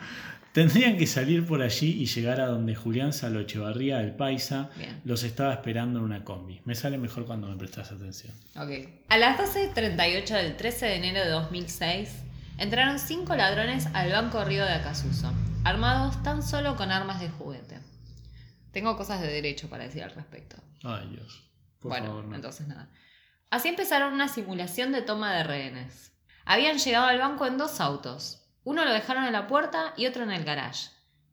Tendrían 0.52 0.96
que 0.96 1.06
salir 1.06 1.46
por 1.46 1.62
allí 1.62 2.00
y 2.02 2.06
llegar 2.06 2.40
a 2.40 2.46
donde 2.46 2.74
Julián 2.74 3.12
Saloechevarría, 3.12 4.00
el 4.00 4.16
paisa, 4.16 4.70
Bien. 4.76 5.00
los 5.04 5.22
estaba 5.22 5.52
esperando 5.52 5.98
en 6.00 6.04
una 6.06 6.24
combi. 6.24 6.60
Me 6.64 6.74
sale 6.74 6.98
mejor 6.98 7.26
cuando 7.26 7.46
me 7.48 7.56
prestas 7.56 7.92
atención. 7.92 8.32
Ok. 8.56 8.88
A 9.08 9.18
las 9.18 9.38
12.38 9.38 10.26
del 10.34 10.56
13 10.56 10.86
de 10.86 10.94
enero 10.96 11.20
de 11.20 11.30
2006, 11.30 12.10
entraron 12.58 12.98
cinco 12.98 13.36
ladrones 13.36 13.86
al 13.94 14.10
Banco 14.10 14.44
Río 14.44 14.64
de 14.64 14.72
Acasuso, 14.72 15.32
armados 15.64 16.22
tan 16.22 16.42
solo 16.42 16.76
con 16.76 16.90
armas 16.90 17.20
de 17.20 17.28
juguete. 17.28 17.78
Tengo 18.72 18.96
cosas 18.96 19.20
de 19.20 19.28
derecho 19.28 19.68
para 19.68 19.84
decir 19.84 20.02
al 20.02 20.10
respecto. 20.12 20.56
Ay, 20.82 21.08
Dios. 21.10 21.44
Por 21.78 21.90
bueno, 21.90 22.06
favor, 22.06 22.24
no. 22.24 22.34
entonces 22.36 22.66
nada. 22.66 22.88
Así 23.50 23.68
empezaron 23.68 24.12
una 24.12 24.28
simulación 24.28 24.92
de 24.92 25.02
toma 25.02 25.34
de 25.34 25.42
rehenes. 25.44 26.12
Habían 26.44 26.78
llegado 26.78 27.06
al 27.06 27.18
banco 27.18 27.46
en 27.46 27.58
dos 27.58 27.80
autos. 27.80 28.37
Uno 28.68 28.84
lo 28.84 28.92
dejaron 28.92 29.24
en 29.24 29.32
la 29.32 29.46
puerta 29.46 29.94
y 29.96 30.04
otro 30.04 30.24
en 30.24 30.30
el 30.30 30.44
garage. 30.44 30.90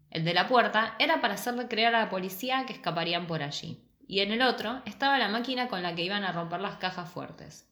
El 0.09 0.23
de 0.23 0.33
la 0.33 0.47
puerta 0.47 0.95
era 0.99 1.19
para 1.19 1.33
hacerle 1.33 1.67
creer 1.67 1.93
a 1.93 1.99
la 1.99 2.09
policía 2.09 2.65
que 2.65 2.71
escaparían 2.71 3.27
por 3.27 3.43
allí. 3.43 3.85
Y 4.07 4.21
en 4.21 4.31
el 4.31 4.41
otro 4.41 4.81
estaba 4.85 5.19
la 5.19 5.27
máquina 5.27 5.67
con 5.67 5.83
la 5.83 5.93
que 5.93 6.03
iban 6.03 6.23
a 6.23 6.31
romper 6.31 6.61
las 6.61 6.77
cajas 6.77 7.09
fuertes. 7.09 7.67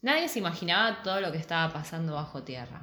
Nadie 0.00 0.28
se 0.28 0.38
imaginaba 0.38 1.02
todo 1.02 1.20
lo 1.20 1.32
que 1.32 1.38
estaba 1.38 1.72
pasando 1.72 2.14
bajo 2.14 2.44
tierra. 2.44 2.82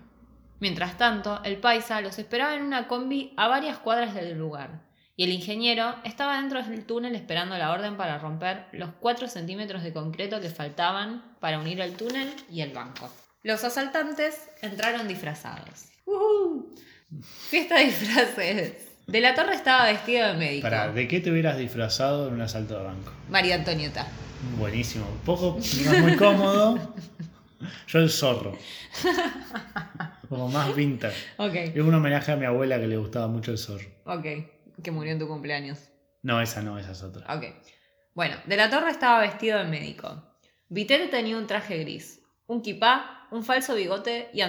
Mientras 0.60 0.98
tanto, 0.98 1.42
el 1.46 1.62
paisa 1.62 2.02
los 2.02 2.20
esperaba 2.20 2.56
en 2.56 2.64
una 2.64 2.90
combi 2.90 3.34
a 3.38 3.48
varias 3.48 3.78
cuadras 3.78 4.14
del 4.14 4.38
lugar, 4.38 4.82
y 5.16 5.24
el 5.24 5.32
ingeniero 5.32 5.96
estaba 6.04 6.36
dentro 6.36 6.62
del 6.62 6.86
túnel 6.86 7.16
esperando 7.16 7.58
la 7.58 7.72
orden 7.72 7.96
para 7.96 8.20
romper 8.20 8.68
los 8.74 8.90
4 9.00 9.30
centímetros 9.30 9.82
de 9.82 9.94
concreto 9.94 10.42
que 10.42 10.50
faltaban 10.50 11.38
para 11.40 11.60
unir 11.60 11.80
el 11.80 11.96
túnel 11.96 12.36
y 12.50 12.60
el 12.60 12.74
banco. 12.74 13.10
Los 13.44 13.64
asaltantes 13.64 14.50
entraron 14.62 15.08
disfrazados. 15.08 15.91
Fiesta 17.50 17.76
de 17.78 17.86
disfraces. 17.86 18.74
De 19.08 19.20
la 19.20 19.34
Torre 19.36 19.56
estaba 19.56 19.86
vestido 19.86 20.28
de 20.28 20.34
médico. 20.36 20.64
Para, 20.64 20.92
¿de 20.92 21.08
qué 21.08 21.20
te 21.20 21.32
hubieras 21.32 21.58
disfrazado 21.58 22.28
en 22.28 22.36
un 22.36 22.42
asalto 22.42 22.78
de 22.78 22.84
banco? 22.86 23.12
María 23.30 23.56
Antonieta. 23.56 24.08
Buenísimo. 24.58 25.06
Poco, 25.26 25.58
no 25.86 25.98
muy 26.00 26.16
cómodo. 26.16 26.94
Yo 27.88 28.00
el 28.00 28.10
zorro. 28.10 28.58
Como 30.30 30.48
más 30.48 30.74
vintage. 30.76 31.16
Ok, 31.38 31.54
Es 31.56 31.78
un 31.82 31.94
homenaje 31.94 32.32
a 32.32 32.36
mi 32.38 32.46
abuela 32.46 32.80
que 32.80 32.88
le 32.88 32.98
gustaba 32.98 33.28
mucho 33.28 33.52
el 33.52 33.58
zorro. 33.58 33.88
ok. 34.06 34.26
Que 34.82 34.90
murió 34.92 35.12
en 35.12 35.20
tu 35.20 35.28
cumpleaños. 35.28 35.78
No, 36.24 36.42
esa 36.42 36.62
no, 36.64 36.80
esa 36.80 36.94
es 36.94 37.04
otra. 37.04 37.36
Ok. 37.36 37.44
Bueno, 38.16 38.36
de 38.46 38.58
la 38.58 38.70
Torre 38.70 38.90
estaba 38.90 39.20
vestido 39.22 39.60
de 39.60 39.66
médico. 39.66 40.24
Vitete 40.70 41.08
tenía 41.08 41.38
un 41.38 41.46
traje 41.48 41.78
gris, 41.80 42.22
un 42.48 42.62
kipá, 42.62 43.21
un 43.32 43.44
falso 43.44 43.76
bigote 43.76 44.30
y, 44.34 44.42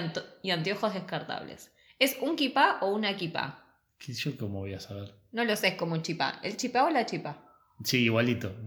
y 0.43 0.51
anteojos 0.51 0.93
descartables. 0.93 1.71
¿Es 1.99 2.17
un 2.21 2.35
kipá 2.35 2.77
o 2.81 2.91
una 2.93 3.15
kipá? 3.15 3.65
¿Qué- 3.97 4.13
¿Yo 4.13 4.37
cómo 4.37 4.59
voy 4.59 4.73
a 4.73 4.79
saber? 4.79 5.13
No 5.31 5.43
lo 5.45 5.55
sé, 5.55 5.69
es 5.69 5.75
como 5.75 5.93
un 5.93 6.01
chipá. 6.01 6.39
¿El 6.43 6.57
chipá 6.57 6.83
o 6.83 6.89
la 6.89 7.05
chipá? 7.05 7.37
Sí, 7.83 8.03
igualito. 8.03 8.53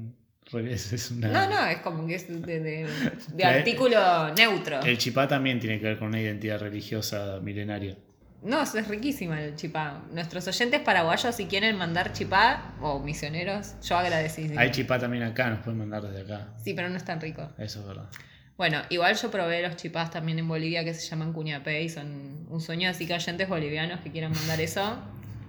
Es 0.53 1.11
una... 1.11 1.29
No, 1.29 1.51
no, 1.51 1.67
es 1.67 1.79
como 1.79 2.07
que 2.07 2.15
es 2.15 2.29
de, 2.29 2.61
de- 2.61 2.87
de 2.87 3.43
La- 3.43 3.49
artículo 3.51 4.33
neutro. 4.35 4.81
El 4.81 4.97
chipá 4.97 5.27
también 5.27 5.59
tiene 5.59 5.79
que 5.81 5.87
ver 5.87 5.99
con 5.99 6.09
una 6.09 6.21
identidad 6.21 6.61
religiosa 6.61 7.41
milenaria. 7.43 7.99
No, 8.43 8.63
eso 8.63 8.79
es 8.79 8.87
riquísima 8.87 9.43
el 9.43 9.57
chipá. 9.57 10.05
Nuestros 10.13 10.47
oyentes 10.47 10.81
paraguayos, 10.83 11.35
si 11.35 11.47
quieren 11.47 11.77
mandar 11.77 12.13
chipá 12.13 12.77
o 12.81 13.01
misioneros, 13.01 13.75
yo 13.83 13.97
agradecidísima. 13.99 14.61
Hay 14.61 14.71
chipá 14.71 15.01
también 15.01 15.25
acá, 15.25 15.51
nos 15.51 15.61
pueden 15.65 15.79
mandar 15.79 16.03
desde 16.03 16.21
acá. 16.33 16.55
Sí, 16.63 16.75
pero 16.75 16.89
no 16.91 16.97
es 16.97 17.05
tan 17.05 17.21
rico. 17.21 17.51
Eso 17.59 17.81
es 17.81 17.87
verdad. 17.87 18.09
Bueno, 18.57 18.81
igual 18.89 19.15
yo 19.17 19.31
probé 19.31 19.61
los 19.61 19.77
chipás 19.77 20.11
también 20.11 20.39
en 20.39 20.49
Bolivia 20.49 20.83
que 20.83 20.95
se 20.95 21.07
llaman 21.07 21.35
cuñapé 21.35 21.83
y 21.83 21.91
son 21.91 22.47
un 22.49 22.61
sueño, 22.61 22.89
así 22.89 23.07
que 23.07 23.13
oyentes 23.13 23.49
bolivianos 23.49 24.01
que 24.01 24.11
quieran 24.11 24.33
mandar 24.33 24.61
eso, 24.61 24.97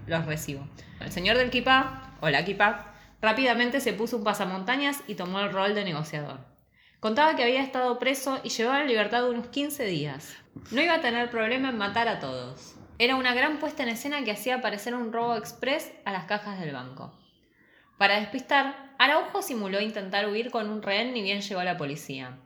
los 0.07 0.25
recibo. 0.25 0.67
El 0.99 1.11
señor 1.11 1.37
del 1.37 1.49
kipá, 1.49 2.15
o 2.19 2.29
la 2.29 2.43
kipá, 2.43 2.93
rápidamente 3.21 3.79
se 3.79 3.93
puso 3.93 4.17
un 4.17 4.25
pasamontañas 4.25 5.03
y 5.07 5.15
tomó 5.15 5.39
el 5.39 5.53
rol 5.53 5.73
de 5.73 5.85
negociador. 5.85 6.39
Contaba 6.99 7.35
que 7.35 7.43
había 7.43 7.61
estado 7.61 7.97
preso 7.97 8.41
y 8.43 8.49
llevaba 8.49 8.81
en 8.81 8.87
libertad 8.87 9.29
unos 9.29 9.47
15 9.47 9.85
días. 9.85 10.35
No 10.71 10.81
iba 10.81 10.95
a 10.95 11.01
tener 11.01 11.29
problema 11.29 11.69
en 11.69 11.77
matar 11.77 12.09
a 12.09 12.19
todos. 12.19 12.75
Era 12.99 13.15
una 13.15 13.33
gran 13.33 13.59
puesta 13.59 13.83
en 13.83 13.89
escena 13.89 14.23
que 14.23 14.31
hacía 14.31 14.61
parecer 14.61 14.95
un 14.95 15.13
robo 15.13 15.37
express 15.37 15.93
a 16.03 16.11
las 16.11 16.25
cajas 16.25 16.59
del 16.59 16.73
banco. 16.73 17.13
Para 17.97 18.19
despistar, 18.19 18.95
Araujo 18.97 19.41
simuló 19.41 19.79
intentar 19.79 20.27
huir 20.27 20.51
con 20.51 20.69
un 20.69 20.81
rehén 20.81 21.13
ni 21.13 21.21
bien 21.21 21.41
llegó 21.41 21.61
a 21.61 21.63
la 21.65 21.77
policía. 21.77 22.39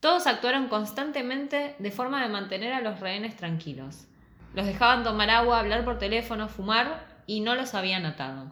Todos 0.00 0.26
actuaron 0.26 0.68
constantemente 0.68 1.76
de 1.78 1.90
forma 1.90 2.22
de 2.22 2.30
mantener 2.30 2.72
a 2.72 2.80
los 2.80 3.00
rehenes 3.00 3.36
tranquilos. 3.36 4.06
Los 4.54 4.64
dejaban 4.64 5.04
tomar 5.04 5.28
agua, 5.28 5.60
hablar 5.60 5.84
por 5.84 5.98
teléfono, 5.98 6.48
fumar 6.48 7.06
y 7.26 7.40
no 7.40 7.54
los 7.54 7.74
habían 7.74 8.06
atado. 8.06 8.50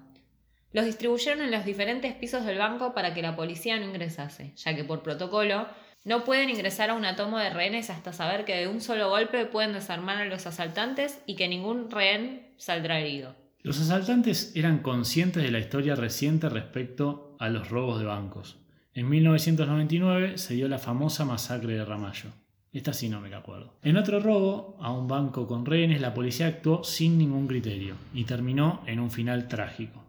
Los 0.72 0.84
distribuyeron 0.84 1.42
en 1.42 1.50
los 1.50 1.64
diferentes 1.64 2.12
pisos 2.12 2.44
del 2.44 2.58
banco 2.58 2.92
para 2.92 3.14
que 3.14 3.22
la 3.22 3.34
policía 3.34 3.78
no 3.78 3.86
ingresase, 3.86 4.52
ya 4.56 4.76
que 4.76 4.84
por 4.84 5.02
protocolo 5.02 5.66
no 6.04 6.24
pueden 6.24 6.50
ingresar 6.50 6.90
a 6.90 6.94
una 6.94 7.16
toma 7.16 7.42
de 7.42 7.50
rehenes 7.50 7.88
hasta 7.88 8.12
saber 8.12 8.44
que 8.44 8.56
de 8.56 8.68
un 8.68 8.82
solo 8.82 9.08
golpe 9.08 9.46
pueden 9.46 9.72
desarmar 9.72 10.18
a 10.18 10.26
los 10.26 10.46
asaltantes 10.46 11.20
y 11.24 11.34
que 11.34 11.48
ningún 11.48 11.90
rehén 11.90 12.52
saldrá 12.58 13.00
herido. 13.00 13.34
Los 13.62 13.80
asaltantes 13.80 14.52
eran 14.54 14.80
conscientes 14.80 15.42
de 15.42 15.50
la 15.50 15.58
historia 15.58 15.94
reciente 15.94 16.50
respecto 16.50 17.36
a 17.40 17.48
los 17.48 17.70
robos 17.70 17.98
de 17.98 18.04
bancos. 18.04 18.58
En 18.98 19.08
1999 19.08 20.38
se 20.38 20.54
dio 20.54 20.66
la 20.66 20.80
famosa 20.80 21.24
masacre 21.24 21.74
de 21.74 21.84
Ramallo. 21.84 22.30
Esta 22.72 22.92
sí 22.92 23.08
no 23.08 23.20
me 23.20 23.28
la 23.28 23.38
acuerdo. 23.38 23.76
En 23.84 23.96
otro 23.96 24.18
robo, 24.18 24.76
a 24.80 24.90
un 24.90 25.06
banco 25.06 25.46
con 25.46 25.64
rehenes, 25.64 26.00
la 26.00 26.14
policía 26.14 26.48
actuó 26.48 26.82
sin 26.82 27.16
ningún 27.16 27.46
criterio 27.46 27.94
y 28.12 28.24
terminó 28.24 28.82
en 28.86 28.98
un 28.98 29.12
final 29.12 29.46
trágico. 29.46 30.02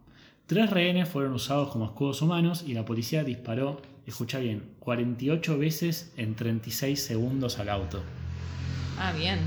Tres 0.47 0.71
rehenes 0.71 1.07
fueron 1.07 1.33
usados 1.33 1.69
como 1.69 1.85
escudos 1.85 2.23
humanos 2.23 2.63
y 2.65 2.73
la 2.73 2.83
policía 2.83 3.23
disparó, 3.23 3.79
escucha 4.07 4.39
bien, 4.39 4.63
48 4.79 5.59
veces 5.59 6.11
en 6.17 6.33
36 6.33 6.99
segundos 6.99 7.59
al 7.59 7.69
auto. 7.69 8.01
Ah, 8.97 9.13
bien. 9.13 9.37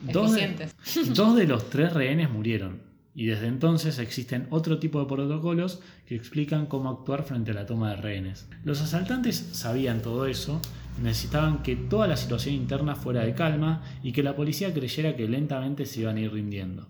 Dos 0.00 0.32
de, 0.32 0.68
dos 1.12 1.34
de 1.34 1.48
los 1.48 1.70
tres 1.70 1.92
rehenes 1.92 2.30
murieron 2.30 2.85
y 3.16 3.24
desde 3.24 3.46
entonces 3.46 3.98
existen 3.98 4.46
otro 4.50 4.78
tipo 4.78 5.00
de 5.00 5.06
protocolos 5.06 5.80
que 6.04 6.14
explican 6.14 6.66
cómo 6.66 6.90
actuar 6.90 7.22
frente 7.22 7.52
a 7.52 7.54
la 7.54 7.64
toma 7.64 7.90
de 7.90 7.96
rehenes. 7.96 8.46
Los 8.62 8.82
asaltantes 8.82 9.36
sabían 9.52 10.02
todo 10.02 10.26
eso, 10.26 10.60
necesitaban 11.02 11.62
que 11.62 11.76
toda 11.76 12.06
la 12.08 12.18
situación 12.18 12.54
interna 12.54 12.94
fuera 12.94 13.24
de 13.24 13.34
calma 13.34 13.82
y 14.02 14.12
que 14.12 14.22
la 14.22 14.36
policía 14.36 14.74
creyera 14.74 15.16
que 15.16 15.26
lentamente 15.28 15.86
se 15.86 16.02
iban 16.02 16.18
a 16.18 16.20
ir 16.20 16.32
rindiendo. 16.34 16.88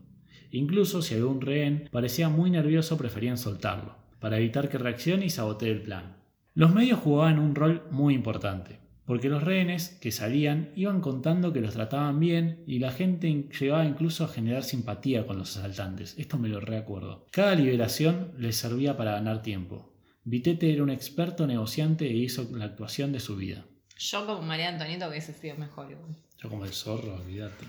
Incluso 0.50 1.00
si 1.00 1.14
algún 1.14 1.40
rehén 1.40 1.88
parecía 1.92 2.28
muy 2.28 2.50
nervioso 2.50 2.98
preferían 2.98 3.38
soltarlo, 3.38 3.94
para 4.18 4.38
evitar 4.38 4.68
que 4.68 4.78
reaccione 4.78 5.26
y 5.26 5.30
sabotee 5.30 5.70
el 5.70 5.82
plan. 5.82 6.16
Los 6.54 6.74
medios 6.74 6.98
jugaban 6.98 7.38
un 7.38 7.54
rol 7.54 7.84
muy 7.92 8.14
importante, 8.14 8.80
porque 9.06 9.28
los 9.28 9.42
rehenes 9.42 9.96
que 10.00 10.10
salían 10.10 10.70
iban 10.74 11.00
contando 11.00 11.52
que 11.52 11.60
los 11.60 11.74
trataban 11.74 12.18
bien 12.20 12.62
y 12.66 12.80
la 12.80 12.90
gente 12.90 13.48
llegaba 13.58 13.84
incluso 13.84 14.24
a 14.24 14.28
generar 14.28 14.64
simpatía 14.64 15.26
con 15.26 15.38
los 15.38 15.56
asaltantes. 15.56 16.14
Esto 16.18 16.38
me 16.38 16.48
lo 16.48 16.60
recuerdo. 16.60 17.26
Cada 17.30 17.54
liberación 17.54 18.32
les 18.36 18.56
servía 18.56 18.96
para 18.96 19.12
ganar 19.12 19.42
tiempo. 19.42 19.92
Vitete 20.24 20.72
era 20.72 20.82
un 20.82 20.90
experto 20.90 21.46
negociante 21.46 22.06
e 22.06 22.16
hizo 22.16 22.48
la 22.56 22.64
actuación 22.64 23.12
de 23.12 23.20
su 23.20 23.36
vida. 23.36 23.64
Yo 23.96 24.26
como 24.26 24.42
María 24.42 24.68
Antonieta 24.68 25.08
hubiese 25.08 25.32
sido 25.32 25.56
mejor. 25.56 25.90
igual. 25.90 26.16
Yo 26.38 26.48
como 26.50 26.64
el 26.64 26.72
zorro, 26.72 27.14
olvídate. 27.14 27.64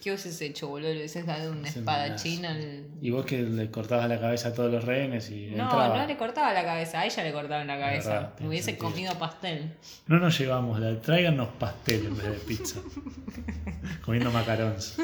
¿Qué 0.00 0.10
hubieses 0.10 0.40
hecho, 0.40 0.68
boludo? 0.68 0.88
Le 0.88 0.96
hubieses 1.00 1.26
dado 1.26 1.52
un 1.52 1.66
espadachín 1.66 2.46
al... 2.46 2.86
Y 3.02 3.10
vos 3.10 3.26
que 3.26 3.42
le 3.42 3.70
cortabas 3.70 4.08
la 4.08 4.18
cabeza 4.18 4.48
a 4.48 4.54
todos 4.54 4.72
los 4.72 4.82
rehenes 4.84 5.30
y 5.30 5.48
No, 5.48 5.64
entraba. 5.64 5.98
no 5.98 6.06
le 6.06 6.16
cortaba 6.16 6.54
la 6.54 6.64
cabeza, 6.64 7.00
a 7.00 7.06
ella 7.06 7.22
le 7.22 7.32
cortaban 7.32 7.66
la 7.66 7.78
cabeza. 7.78 8.08
verdad, 8.10 8.34
tiene 8.34 8.48
hubiese 8.48 8.64
sentido. 8.70 8.90
comido 8.90 9.18
pastel. 9.18 9.74
No 10.06 10.18
nos 10.18 10.38
llevamos, 10.38 10.80
la- 10.80 10.98
tráiganos 11.00 11.48
pastel 11.58 12.06
en 12.06 12.16
vez 12.16 12.26
de 12.26 12.32
pizza. 12.46 12.80
Comiendo 14.04 14.30
macarons. 14.30 14.96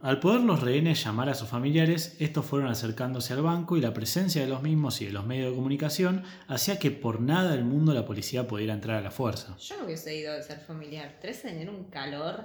Al 0.00 0.20
poder 0.20 0.42
los 0.42 0.60
rehenes 0.60 1.02
llamar 1.02 1.28
a 1.30 1.34
sus 1.34 1.48
familiares, 1.48 2.14
estos 2.20 2.44
fueron 2.46 2.68
acercándose 2.68 3.32
al 3.32 3.42
banco 3.42 3.76
y 3.76 3.80
la 3.80 3.92
presencia 3.92 4.42
de 4.42 4.46
los 4.46 4.62
mismos 4.62 5.00
y 5.00 5.06
de 5.06 5.12
los 5.12 5.26
medios 5.26 5.50
de 5.50 5.56
comunicación 5.56 6.22
hacía 6.46 6.78
que 6.78 6.92
por 6.92 7.20
nada 7.20 7.50
del 7.50 7.64
mundo 7.64 7.92
la 7.94 8.04
policía 8.04 8.46
pudiera 8.46 8.74
entrar 8.74 8.98
a 8.98 9.00
la 9.00 9.10
fuerza. 9.10 9.56
Yo 9.58 9.76
no 9.78 9.86
hubiese 9.86 10.14
ido 10.16 10.34
de 10.34 10.42
ser 10.44 10.60
familiar. 10.60 11.16
Tres 11.20 11.42
tener 11.42 11.68
un 11.68 11.84
calor. 11.84 12.44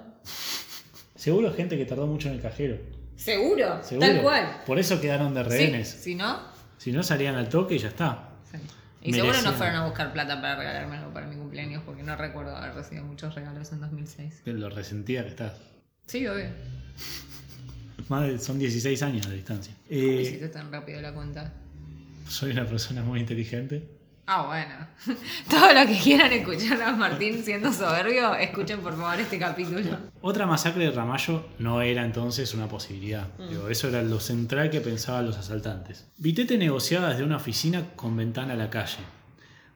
Seguro 1.22 1.52
gente 1.54 1.76
que 1.76 1.84
tardó 1.84 2.08
mucho 2.08 2.26
en 2.28 2.34
el 2.34 2.40
cajero. 2.40 2.78
Seguro, 3.14 3.80
Seguro. 3.84 4.08
tal 4.08 4.22
cual. 4.22 4.62
Por 4.66 4.80
eso 4.80 5.00
quedaron 5.00 5.32
de 5.34 5.44
Sí, 5.44 5.50
rehenes. 5.50 5.88
Si 5.88 6.14
no, 6.16 6.40
Si 6.78 6.90
no 6.90 7.04
salían 7.04 7.36
al 7.36 7.48
toque 7.48 7.76
y 7.76 7.78
ya 7.78 7.86
está. 7.88 8.30
sí. 8.50 8.58
Y 9.04 9.12
seguro 9.12 9.40
no 9.42 9.52
fueron 9.52 9.76
a 9.76 9.84
buscar 9.86 10.12
plata 10.12 10.40
para 10.40 10.56
regalarme 10.56 10.96
algo 10.96 11.12
para 11.14 11.26
mi 11.28 11.36
cumpleaños 11.36 11.84
porque 11.86 12.02
no 12.02 12.16
recuerdo 12.16 12.56
haber 12.56 12.74
recibido 12.74 13.04
muchos 13.04 13.32
regalos 13.36 13.70
en 13.70 13.80
2006. 13.80 14.42
Lo 14.46 14.68
resentía 14.68 15.22
que 15.22 15.28
estás. 15.30 15.52
Sí, 16.08 16.26
obvio. 16.26 16.46
Más 18.08 18.26
de- 18.26 18.38
son 18.40 18.58
16 18.58 19.00
años 19.04 19.28
de 19.28 19.36
distancia. 19.36 19.74
¿Cómo 19.88 20.00
Eh, 20.00 20.22
hiciste 20.22 20.48
tan 20.48 20.72
rápido 20.72 21.00
la 21.00 21.12
cuenta? 21.14 21.52
soy 22.28 22.50
una 22.50 22.66
persona 22.66 23.02
muy 23.02 23.20
inteligente. 23.20 23.88
Ah, 24.34 24.46
bueno. 24.46 25.18
Todo 25.50 25.74
lo 25.74 25.86
que 25.86 25.98
quieran 25.98 26.32
escuchar 26.32 26.80
a 26.80 26.96
Martín 26.96 27.44
siendo 27.44 27.70
soberbio, 27.70 28.34
escuchen 28.34 28.80
por 28.80 28.96
favor 28.96 29.20
este 29.20 29.38
capítulo. 29.38 29.98
Otra 30.22 30.46
masacre 30.46 30.86
de 30.86 30.90
Ramallo 30.90 31.44
no 31.58 31.82
era 31.82 32.02
entonces 32.02 32.54
una 32.54 32.66
posibilidad. 32.66 33.28
Mm. 33.38 33.48
Digo, 33.50 33.68
eso 33.68 33.88
era 33.88 34.02
lo 34.02 34.20
central 34.20 34.70
que 34.70 34.80
pensaban 34.80 35.26
los 35.26 35.36
asaltantes. 35.36 36.08
Vitete 36.16 36.56
negociaba 36.56 37.10
desde 37.10 37.24
una 37.24 37.36
oficina 37.36 37.90
con 37.94 38.16
ventana 38.16 38.54
a 38.54 38.56
la 38.56 38.70
calle. 38.70 39.00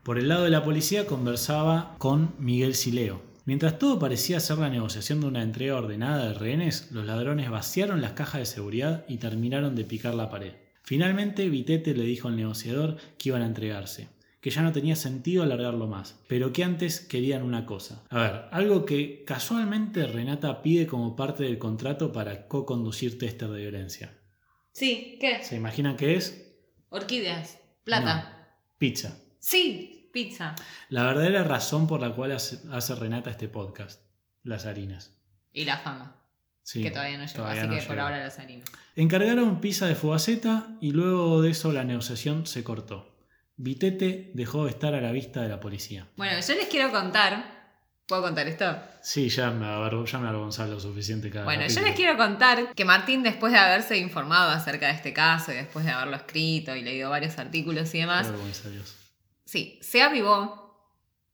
Por 0.02 0.18
el 0.18 0.28
lado 0.28 0.44
de 0.44 0.50
la 0.50 0.64
policía 0.64 1.04
conversaba 1.04 1.94
con 1.98 2.34
Miguel 2.38 2.74
Sileo. 2.74 3.20
Mientras 3.44 3.78
todo 3.78 3.98
parecía 3.98 4.40
ser 4.40 4.56
la 4.56 4.70
negociación 4.70 5.20
de 5.20 5.26
una 5.26 5.42
entrega 5.42 5.76
ordenada 5.76 6.28
de 6.28 6.34
rehenes, 6.34 6.90
los 6.92 7.04
ladrones 7.04 7.50
vaciaron 7.50 8.00
las 8.00 8.12
cajas 8.12 8.40
de 8.40 8.46
seguridad 8.46 9.04
y 9.06 9.18
terminaron 9.18 9.76
de 9.76 9.84
picar 9.84 10.14
la 10.14 10.30
pared. 10.30 10.54
Finalmente, 10.82 11.50
Vitete 11.50 11.94
le 11.94 12.04
dijo 12.04 12.28
al 12.28 12.36
negociador 12.36 12.96
que 13.18 13.28
iban 13.28 13.42
a 13.42 13.46
entregarse, 13.46 14.08
que 14.46 14.50
ya 14.52 14.62
no 14.62 14.70
tenía 14.70 14.94
sentido 14.94 15.42
alargarlo 15.42 15.88
más, 15.88 16.20
pero 16.28 16.52
que 16.52 16.62
antes 16.62 17.00
querían 17.00 17.42
una 17.42 17.66
cosa. 17.66 18.04
A 18.10 18.20
ver, 18.20 18.44
algo 18.52 18.86
que 18.86 19.24
casualmente 19.24 20.06
Renata 20.06 20.62
pide 20.62 20.86
como 20.86 21.16
parte 21.16 21.42
del 21.42 21.58
contrato 21.58 22.12
para 22.12 22.46
co-conducir 22.46 23.18
tester 23.18 23.48
de 23.48 23.62
violencia. 23.62 24.16
Sí, 24.70 25.18
¿qué? 25.20 25.42
¿Se 25.42 25.56
imaginan 25.56 25.96
qué 25.96 26.14
es? 26.14 26.46
Orquídeas. 26.90 27.58
Plata. 27.82 28.56
Pizza. 28.78 29.18
Sí, 29.40 30.10
pizza. 30.12 30.54
La 30.90 31.02
verdadera 31.02 31.42
razón 31.42 31.88
por 31.88 32.00
la 32.00 32.14
cual 32.14 32.30
hace, 32.30 32.94
Renata 32.94 33.30
este 33.30 33.48
podcast. 33.48 34.00
Las 34.44 34.64
harinas. 34.64 35.18
Y 35.52 35.64
la 35.64 35.78
fama, 35.78 36.22
Sí, 36.62 36.84
que 36.84 36.92
todavía 36.92 37.18
no 37.18 37.24
llegó. 37.24 37.34
todavía 37.38 37.62
así 37.62 37.68
no 37.74 37.80
que 37.80 37.82
por 37.88 37.98
ahora 37.98 38.18
las 38.18 38.38
harinas. 38.38 38.68
Encargaron 38.94 39.60
pizza 39.60 39.88
de 39.88 39.96
fogaceta 39.96 40.68
y 40.80 40.92
luego 40.92 41.42
de 41.42 41.50
eso 41.50 41.72
la 41.72 41.82
negociación 41.82 42.46
se 42.46 42.62
cortó. 42.62 43.15
Vitete 43.56 44.30
dejó 44.34 44.64
de 44.64 44.70
estar 44.70 44.94
a 44.94 45.00
la 45.00 45.12
vista 45.12 45.42
de 45.42 45.48
la 45.48 45.60
policía. 45.60 46.06
Bueno, 46.16 46.38
yo 46.40 46.54
les 46.54 46.68
quiero 46.68 46.90
contar. 46.90 47.56
¿Puedo 48.06 48.22
contar 48.22 48.46
esto? 48.46 48.78
Sí, 49.02 49.28
ya 49.28 49.50
me, 49.50 49.66
ya 49.66 50.18
me 50.18 50.28
avergonzaba 50.28 50.68
lo 50.68 50.78
suficiente 50.78 51.28
cada 51.28 51.44
Bueno, 51.44 51.66
yo 51.66 51.80
les 51.80 51.96
quiero 51.96 52.16
contar 52.16 52.72
que 52.72 52.84
Martín, 52.84 53.24
después 53.24 53.52
de 53.52 53.58
haberse 53.58 53.96
informado 53.98 54.50
acerca 54.52 54.86
de 54.86 54.92
este 54.92 55.12
caso 55.12 55.50
y 55.52 55.56
después 55.56 55.84
de 55.84 55.90
haberlo 55.90 56.14
escrito 56.16 56.76
y 56.76 56.82
leído 56.82 57.10
varios 57.10 57.36
artículos 57.38 57.88
y 57.88 57.92
Qué 57.92 57.98
demás, 57.98 58.30
vergüenza, 58.30 58.68
Dios. 58.68 58.94
sí, 59.44 59.80
se 59.82 60.02
avivó 60.02 60.66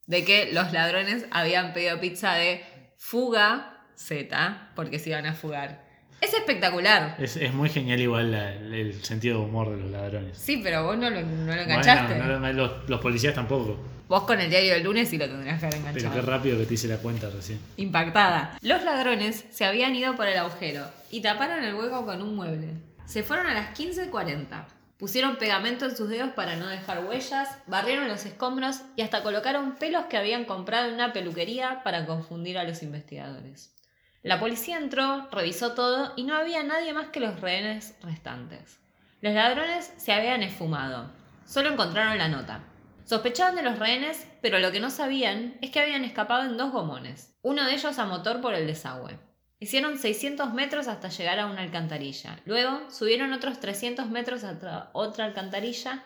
de 0.06 0.24
que 0.24 0.50
los 0.52 0.72
ladrones 0.72 1.26
habían 1.30 1.74
pedido 1.74 2.00
pizza 2.00 2.32
de 2.34 2.64
fuga 2.96 3.86
Z, 3.94 4.72
porque 4.74 4.98
se 4.98 5.10
iban 5.10 5.26
a 5.26 5.34
fugar. 5.34 5.91
Es 6.22 6.32
espectacular. 6.34 7.16
Es, 7.18 7.36
es 7.36 7.52
muy 7.52 7.68
genial 7.68 8.00
igual 8.00 8.30
la- 8.32 8.52
el 8.54 9.02
sentido 9.02 9.40
de 9.40 9.44
humor 9.44 9.70
de 9.70 9.76
los 9.82 9.90
ladrones. 9.90 10.38
Sí, 10.38 10.60
pero 10.62 10.84
vos 10.84 10.96
no 10.96 11.10
lo, 11.10 11.20
no 11.20 11.26
lo 11.26 11.44
Bueno, 11.46 11.62
enganchaste. 11.62 12.14
no 12.16 12.38
lo- 12.38 12.52
los, 12.52 12.88
los 12.88 13.00
policías 13.00 13.34
tampoco. 13.34 13.76
Vos 14.08 14.22
con 14.22 14.38
el 14.40 14.48
diario 14.48 14.74
del 14.74 14.84
lunes 14.84 15.08
sí 15.08 15.18
lo 15.18 15.26
tendrías 15.26 15.58
que 15.58 15.66
haber 15.66 15.78
Pero 15.80 15.88
enganchado. 15.90 16.14
qué 16.14 16.22
rápido 16.30 16.58
que 16.58 16.66
te 16.66 16.74
hice 16.74 16.86
la 16.86 16.98
cuenta 16.98 17.28
recién. 17.30 17.58
Impactada. 17.76 18.56
Los 18.62 18.84
ladrones 18.84 19.44
se 19.50 19.64
habían 19.64 19.96
ido 19.96 20.14
por 20.16 20.28
el 20.28 20.38
agujero 20.38 20.84
y 21.10 21.22
taparon 21.22 21.64
el 21.64 21.74
hueco 21.74 22.04
con 22.06 22.22
un 22.22 22.36
mueble. 22.36 22.68
Se 23.06 23.22
fueron 23.22 23.46
a 23.48 23.54
las 23.54 23.76
15.40. 23.78 24.64
Pusieron 24.98 25.36
pegamento 25.36 25.86
en 25.86 25.96
sus 25.96 26.08
dedos 26.08 26.30
para 26.34 26.54
no 26.54 26.68
dejar 26.68 27.04
huellas, 27.04 27.48
barrieron 27.66 28.06
los 28.06 28.24
escombros 28.24 28.82
y 28.94 29.02
hasta 29.02 29.24
colocaron 29.24 29.74
pelos 29.74 30.04
que 30.04 30.16
habían 30.16 30.44
comprado 30.44 30.86
en 30.86 30.94
una 30.94 31.12
peluquería 31.12 31.80
para 31.82 32.06
confundir 32.06 32.56
a 32.58 32.62
los 32.64 32.84
investigadores. 32.84 33.74
La 34.22 34.38
policía 34.38 34.78
entró, 34.78 35.28
revisó 35.32 35.72
todo 35.72 36.12
y 36.16 36.22
no 36.22 36.36
había 36.36 36.62
nadie 36.62 36.92
más 36.92 37.08
que 37.08 37.18
los 37.18 37.40
rehenes 37.40 37.96
restantes. 38.02 38.78
Los 39.20 39.34
ladrones 39.34 39.92
se 39.96 40.12
habían 40.12 40.44
esfumado. 40.44 41.10
Solo 41.44 41.70
encontraron 41.70 42.18
la 42.18 42.28
nota. 42.28 42.60
Sospechaban 43.04 43.56
de 43.56 43.64
los 43.64 43.80
rehenes, 43.80 44.28
pero 44.40 44.60
lo 44.60 44.70
que 44.70 44.78
no 44.78 44.90
sabían 44.90 45.58
es 45.60 45.70
que 45.70 45.80
habían 45.80 46.04
escapado 46.04 46.44
en 46.44 46.56
dos 46.56 46.70
gomones, 46.70 47.34
uno 47.42 47.64
de 47.64 47.74
ellos 47.74 47.98
a 47.98 48.06
motor 48.06 48.40
por 48.40 48.54
el 48.54 48.68
desagüe. 48.68 49.18
Hicieron 49.58 49.98
600 49.98 50.54
metros 50.54 50.86
hasta 50.86 51.08
llegar 51.08 51.40
a 51.40 51.46
una 51.46 51.62
alcantarilla. 51.62 52.38
Luego 52.44 52.90
subieron 52.90 53.32
otros 53.32 53.58
300 53.58 54.08
metros 54.08 54.44
hasta 54.44 54.90
otra 54.92 55.24
alcantarilla 55.24 56.04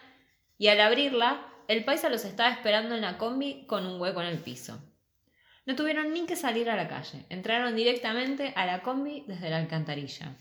y 0.58 0.68
al 0.68 0.80
abrirla 0.80 1.46
el 1.68 1.84
paisa 1.84 2.08
los 2.08 2.24
estaba 2.24 2.50
esperando 2.50 2.94
en 2.94 3.02
la 3.02 3.18
combi 3.18 3.66
con 3.66 3.86
un 3.86 4.00
hueco 4.00 4.22
en 4.22 4.28
el 4.28 4.38
piso. 4.38 4.78
No 5.66 5.74
tuvieron 5.74 6.12
ni 6.12 6.26
que 6.26 6.36
salir 6.36 6.70
a 6.70 6.76
la 6.76 6.88
calle, 6.88 7.24
entraron 7.28 7.74
directamente 7.74 8.52
a 8.56 8.66
la 8.66 8.82
combi 8.82 9.24
desde 9.26 9.50
la 9.50 9.56
alcantarilla. 9.58 10.36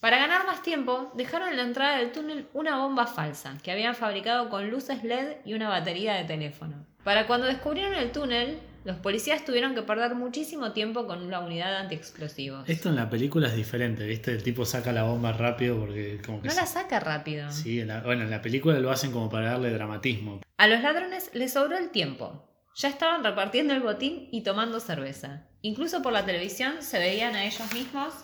Para 0.00 0.18
ganar 0.18 0.46
más 0.46 0.62
tiempo, 0.62 1.10
dejaron 1.14 1.48
en 1.48 1.56
la 1.56 1.62
entrada 1.64 1.96
del 1.98 2.12
túnel 2.12 2.46
una 2.54 2.76
bomba 2.78 3.06
falsa 3.06 3.56
que 3.62 3.72
habían 3.72 3.96
fabricado 3.96 4.48
con 4.50 4.70
luces 4.70 5.02
LED 5.02 5.38
y 5.44 5.54
una 5.54 5.68
batería 5.68 6.14
de 6.14 6.24
teléfono. 6.24 6.86
Para 7.02 7.26
cuando 7.26 7.46
descubrieron 7.46 7.94
el 7.94 8.12
túnel, 8.12 8.58
los 8.84 8.96
policías 8.98 9.44
tuvieron 9.44 9.74
que 9.74 9.82
perder 9.82 10.14
muchísimo 10.14 10.72
tiempo 10.72 11.06
con 11.06 11.30
la 11.30 11.40
unidad 11.40 11.74
antiexplosivos. 11.78 12.68
Esto 12.68 12.90
en 12.90 12.96
la 12.96 13.10
película 13.10 13.48
es 13.48 13.56
diferente, 13.56 14.06
¿viste? 14.06 14.30
El 14.32 14.42
tipo 14.42 14.64
saca 14.64 14.92
la 14.92 15.02
bomba 15.02 15.32
rápido 15.32 15.78
porque 15.80 16.20
como 16.24 16.42
que... 16.42 16.48
No 16.48 16.54
la 16.54 16.66
saca 16.66 17.00
rápido. 17.00 17.50
Sí, 17.50 17.80
en 17.80 17.88
la- 17.88 18.00
bueno, 18.02 18.22
en 18.22 18.30
la 18.30 18.40
película 18.40 18.78
lo 18.78 18.90
hacen 18.90 19.10
como 19.10 19.28
para 19.30 19.50
darle 19.52 19.70
dramatismo. 19.70 20.40
A 20.58 20.66
los 20.68 20.80
ladrones 20.82 21.30
les 21.34 21.52
sobró 21.54 21.76
el 21.76 21.90
tiempo. 21.90 22.47
Ya 22.78 22.88
estaban 22.88 23.24
repartiendo 23.24 23.74
el 23.74 23.80
botín 23.80 24.28
y 24.30 24.44
tomando 24.44 24.78
cerveza. 24.78 25.42
Incluso 25.62 26.00
por 26.00 26.12
la 26.12 26.24
televisión 26.24 26.80
se 26.80 27.00
veían 27.00 27.34
a 27.34 27.44
ellos 27.44 27.74
mismos, 27.74 28.14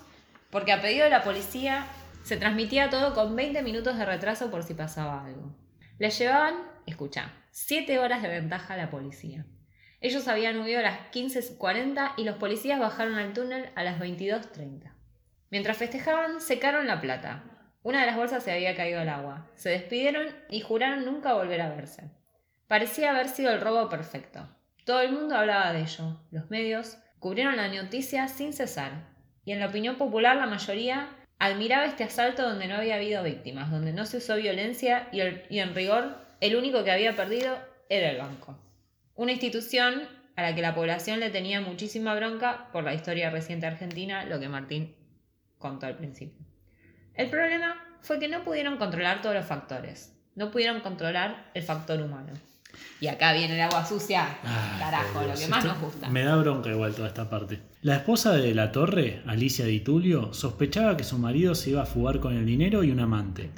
porque 0.50 0.72
a 0.72 0.80
pedido 0.80 1.02
de 1.02 1.10
la 1.10 1.24
policía 1.24 1.88
se 2.22 2.36
transmitía 2.36 2.88
todo 2.88 3.14
con 3.14 3.34
20 3.34 3.64
minutos 3.64 3.98
de 3.98 4.06
retraso 4.06 4.52
por 4.52 4.62
si 4.62 4.74
pasaba 4.74 5.24
algo. 5.24 5.56
Les 5.98 6.16
llevaban, 6.16 6.54
escucha, 6.86 7.32
7 7.50 7.98
horas 7.98 8.22
de 8.22 8.28
ventaja 8.28 8.74
a 8.74 8.76
la 8.76 8.90
policía. 8.90 9.44
Ellos 10.00 10.28
habían 10.28 10.60
huido 10.60 10.78
a 10.78 10.82
las 10.82 11.00
15.40 11.10 12.12
y 12.16 12.22
los 12.22 12.36
policías 12.36 12.78
bajaron 12.78 13.16
al 13.16 13.32
túnel 13.32 13.70
a 13.74 13.82
las 13.82 13.98
22.30. 13.98 14.92
Mientras 15.50 15.76
festejaban, 15.76 16.40
secaron 16.40 16.86
la 16.86 17.00
plata. 17.00 17.42
Una 17.82 18.02
de 18.02 18.06
las 18.06 18.16
bolsas 18.16 18.44
se 18.44 18.52
había 18.52 18.76
caído 18.76 19.00
al 19.00 19.08
agua. 19.08 19.50
Se 19.56 19.70
despidieron 19.70 20.28
y 20.48 20.60
juraron 20.60 21.04
nunca 21.04 21.32
volver 21.32 21.60
a 21.60 21.70
verse. 21.70 22.08
Parecía 22.68 23.10
haber 23.10 23.28
sido 23.28 23.52
el 23.52 23.60
robo 23.60 23.88
perfecto. 23.88 24.48
Todo 24.84 25.00
el 25.00 25.12
mundo 25.12 25.36
hablaba 25.36 25.72
de 25.72 25.82
ello. 25.82 26.20
Los 26.30 26.50
medios 26.50 26.98
cubrieron 27.18 27.56
la 27.56 27.68
noticia 27.68 28.28
sin 28.28 28.52
cesar. 28.52 29.08
Y 29.44 29.52
en 29.52 29.60
la 29.60 29.66
opinión 29.66 29.96
popular 29.96 30.36
la 30.36 30.46
mayoría 30.46 31.08
admiraba 31.38 31.84
este 31.84 32.04
asalto 32.04 32.42
donde 32.42 32.66
no 32.66 32.76
había 32.76 32.96
habido 32.96 33.22
víctimas, 33.22 33.70
donde 33.70 33.92
no 33.92 34.06
se 34.06 34.18
usó 34.18 34.36
violencia 34.36 35.08
y, 35.12 35.20
y 35.50 35.58
en 35.58 35.74
rigor 35.74 36.16
el 36.40 36.56
único 36.56 36.84
que 36.84 36.92
había 36.92 37.16
perdido 37.16 37.58
era 37.88 38.10
el 38.10 38.18
banco. 38.18 38.58
Una 39.14 39.32
institución 39.32 40.08
a 40.36 40.42
la 40.42 40.54
que 40.54 40.62
la 40.62 40.74
población 40.74 41.20
le 41.20 41.30
tenía 41.30 41.60
muchísima 41.60 42.14
bronca 42.14 42.68
por 42.72 42.84
la 42.84 42.94
historia 42.94 43.30
reciente 43.30 43.66
argentina, 43.66 44.24
lo 44.24 44.40
que 44.40 44.48
Martín 44.48 44.96
contó 45.58 45.86
al 45.86 45.96
principio. 45.96 46.44
El 47.14 47.30
problema 47.30 47.76
fue 48.00 48.18
que 48.18 48.28
no 48.28 48.42
pudieron 48.42 48.76
controlar 48.76 49.22
todos 49.22 49.34
los 49.34 49.46
factores. 49.46 50.14
No 50.34 50.50
pudieron 50.50 50.80
controlar 50.80 51.50
el 51.54 51.62
factor 51.62 52.00
humano. 52.02 52.32
Y 53.00 53.06
acá 53.06 53.32
viene 53.32 53.54
el 53.54 53.60
agua 53.60 53.84
sucia. 53.84 54.38
Ay, 54.42 54.78
Carajo, 54.78 55.12
por 55.12 55.22
lo 55.22 55.28
Dios, 55.28 55.40
que 55.40 55.48
más 55.48 55.64
nos 55.64 55.80
gusta. 55.80 56.08
Me 56.10 56.24
da 56.24 56.36
bronca 56.36 56.70
igual 56.70 56.94
toda 56.94 57.08
esta 57.08 57.28
parte. 57.28 57.60
La 57.82 57.96
esposa 57.96 58.32
de 58.32 58.54
la 58.54 58.72
torre, 58.72 59.22
Alicia 59.26 59.66
Di 59.66 59.80
Tulio, 59.80 60.32
sospechaba 60.32 60.96
que 60.96 61.04
su 61.04 61.18
marido 61.18 61.54
se 61.54 61.70
iba 61.70 61.82
a 61.82 61.86
fugar 61.86 62.20
con 62.20 62.36
el 62.36 62.46
dinero 62.46 62.82
y 62.84 62.90
un 62.90 63.00
amante, 63.00 63.50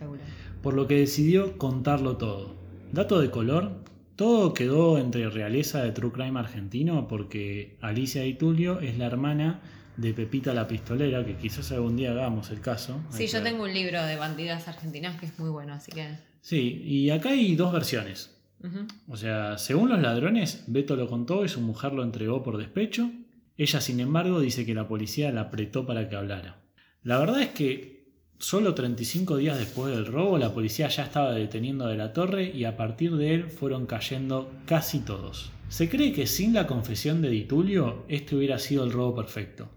por 0.63 0.75
lo 0.75 0.87
que 0.87 0.99
decidió 0.99 1.59
contarlo 1.59 2.17
todo. 2.17 2.57
Dato 2.93 3.21
de 3.21 3.31
color, 3.31 3.73
todo 4.17 4.55
quedó 4.55 4.99
entre 4.99 5.29
realeza 5.29 5.83
de 5.83 5.93
True 5.93 6.11
Crime 6.11 6.41
argentino 6.41 7.07
porque 7.07 7.77
Alicia 7.81 8.23
Di 8.23 8.35
Tulio 8.35 8.81
es 8.81 8.97
la 8.97 9.07
hermana 9.07 9.61
de 9.97 10.13
Pepita 10.13 10.53
la 10.53 10.69
Pistolera, 10.69 11.25
que 11.25 11.37
quizás 11.37 11.73
algún 11.73 11.97
día 11.97 12.13
hagamos 12.13 12.51
el 12.51 12.61
caso. 12.61 13.01
Sí, 13.11 13.27
yo 13.27 13.43
tengo 13.43 13.65
un 13.65 13.73
libro 13.73 14.03
de 14.05 14.17
bandidas 14.17 14.69
argentinas 14.69 15.19
que 15.19 15.27
es 15.27 15.39
muy 15.39 15.51
bueno, 15.51 15.75
así 15.75 15.93
que. 15.93 16.17
Sí, 16.41 16.83
y 16.85 17.11
acá 17.11 17.31
hay 17.31 17.57
dos 17.57 17.73
versiones. 17.73 18.36
O 19.09 19.17
sea, 19.17 19.59
según 19.59 19.91
los 19.91 20.01
ladrones, 20.01 20.65
Beto 20.67 20.97
lo 20.97 21.09
contó 21.09 21.45
y 21.45 21.49
su 21.49 21.61
mujer 21.61 21.93
lo 21.93 22.03
entregó 22.03 22.43
por 22.43 22.59
despecho. 22.59 23.11
Ella, 23.57 23.81
sin 23.81 24.01
embargo, 24.01 24.41
dice 24.41 24.67
que 24.67 24.75
la 24.75 24.89
policía 24.89 25.33
la 25.33 25.43
apretó 25.43 25.87
para 25.87 26.09
que 26.09 26.17
hablara. 26.17 26.63
La 27.03 27.19
verdad 27.19 27.41
es 27.41 27.51
que 27.51 28.11
solo 28.39 28.75
35 28.75 29.37
días 29.37 29.59
después 29.59 29.95
del 29.95 30.07
robo, 30.07 30.39
la 30.39 30.53
policía 30.53 30.89
ya 30.89 31.05
estaba 31.05 31.33
deteniendo 31.33 31.87
de 31.87 31.97
la 31.97 32.13
torre 32.13 32.51
y 32.55 32.65
a 32.65 32.77
partir 32.77 33.17
de 33.17 33.35
él 33.35 33.51
fueron 33.51 33.87
cayendo 33.87 34.53
casi 34.67 35.01
todos. 35.01 35.51
Se 35.69 35.89
cree 35.89 36.13
que 36.13 36.27
sin 36.27 36.53
la 36.53 36.67
confesión 36.67 37.23
de 37.23 37.31
Ditulio, 37.31 38.05
este 38.09 38.37
hubiera 38.37 38.59
sido 38.59 38.85
el 38.85 38.93
robo 38.93 39.15
perfecto. 39.15 39.69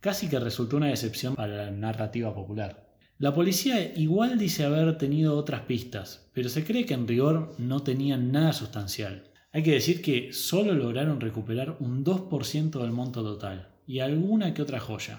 Casi 0.00 0.28
que 0.28 0.38
resultó 0.40 0.76
una 0.76 0.88
decepción 0.88 1.34
para 1.34 1.64
la 1.64 1.70
narrativa 1.70 2.34
popular. 2.34 2.87
La 3.20 3.34
policía 3.34 3.96
igual 3.96 4.38
dice 4.38 4.64
haber 4.64 4.96
tenido 4.96 5.36
otras 5.36 5.62
pistas, 5.62 6.30
pero 6.32 6.48
se 6.48 6.62
cree 6.62 6.86
que 6.86 6.94
en 6.94 7.08
rigor 7.08 7.52
no 7.58 7.80
tenían 7.80 8.30
nada 8.30 8.52
sustancial. 8.52 9.24
Hay 9.50 9.64
que 9.64 9.72
decir 9.72 10.02
que 10.02 10.32
solo 10.32 10.72
lograron 10.72 11.20
recuperar 11.20 11.74
un 11.80 12.04
2% 12.04 12.80
del 12.80 12.92
monto 12.92 13.24
total 13.24 13.70
y 13.88 13.98
alguna 13.98 14.54
que 14.54 14.62
otra 14.62 14.78
joya. 14.78 15.18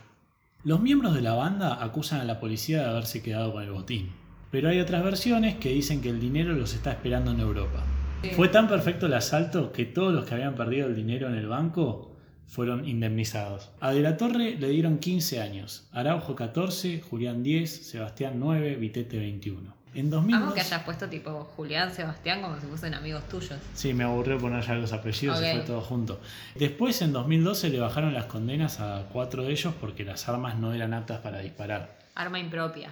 Los 0.63 0.79
miembros 0.81 1.13
de 1.13 1.21
la 1.21 1.33
banda 1.33 1.83
acusan 1.83 2.21
a 2.21 2.23
la 2.23 2.39
policía 2.39 2.79
de 2.79 2.89
haberse 2.89 3.21
quedado 3.21 3.51
con 3.51 3.63
el 3.63 3.71
botín, 3.71 4.13
pero 4.49 4.69
hay 4.69 4.79
otras 4.79 5.03
versiones 5.03 5.55
que 5.55 5.73
dicen 5.73 5.99
que 5.99 6.09
el 6.09 6.21
dinero 6.21 6.53
los 6.53 6.73
está 6.75 6.91
esperando 6.91 7.31
en 7.31 7.41
Europa. 7.41 7.83
Sí. 8.21 8.29
Fue 8.29 8.47
tan 8.47 8.69
perfecto 8.69 9.07
el 9.07 9.13
asalto 9.13 9.73
que 9.73 9.83
todos 9.83 10.13
los 10.13 10.23
que 10.23 10.35
habían 10.35 10.55
perdido 10.55 10.87
el 10.87 10.95
dinero 10.95 11.27
en 11.27 11.35
el 11.35 11.47
banco 11.47 12.08
fueron 12.49 12.87
indemnizados. 12.87 13.69
A 13.79 13.91
De 13.91 14.01
la 14.01 14.17
Torre 14.17 14.55
le 14.59 14.69
dieron 14.69 14.97
15 14.97 15.39
años, 15.41 15.87
Araujo 15.91 16.35
14, 16.35 17.01
Julián 17.01 17.43
10, 17.43 17.87
Sebastián 17.87 18.33
9, 18.37 18.75
Vitete 18.75 19.17
21. 19.17 19.73
En 19.95 20.09
2002... 20.09 20.43
Amo 20.43 20.53
que 20.53 20.61
hayas 20.61 20.83
puesto 20.83 21.07
tipo 21.09 21.45
Julián, 21.55 21.91
Sebastián 21.91 22.41
como 22.41 22.59
si 22.59 22.67
fuesen 22.67 22.93
amigos 22.93 23.27
tuyos. 23.27 23.57
Sí, 23.73 23.93
me 23.93 24.03
aburrió 24.03 24.37
poner 24.37 24.63
ya 24.63 24.75
los 24.75 24.93
apellidos, 24.93 25.39
se 25.39 25.49
Ok. 25.51 25.57
fue 25.57 25.65
todo 25.65 25.81
junto. 25.81 26.19
Después, 26.55 27.01
en 27.01 27.11
2012, 27.13 27.69
le 27.69 27.79
bajaron 27.79 28.13
las 28.13 28.25
condenas 28.25 28.79
a 28.79 29.05
cuatro 29.11 29.43
de 29.43 29.51
ellos 29.51 29.73
porque 29.79 30.03
las 30.03 30.29
armas 30.29 30.57
no 30.59 30.73
eran 30.73 30.93
aptas 30.93 31.19
para 31.21 31.39
disparar. 31.39 31.97
Arma 32.15 32.39
impropia. 32.39 32.91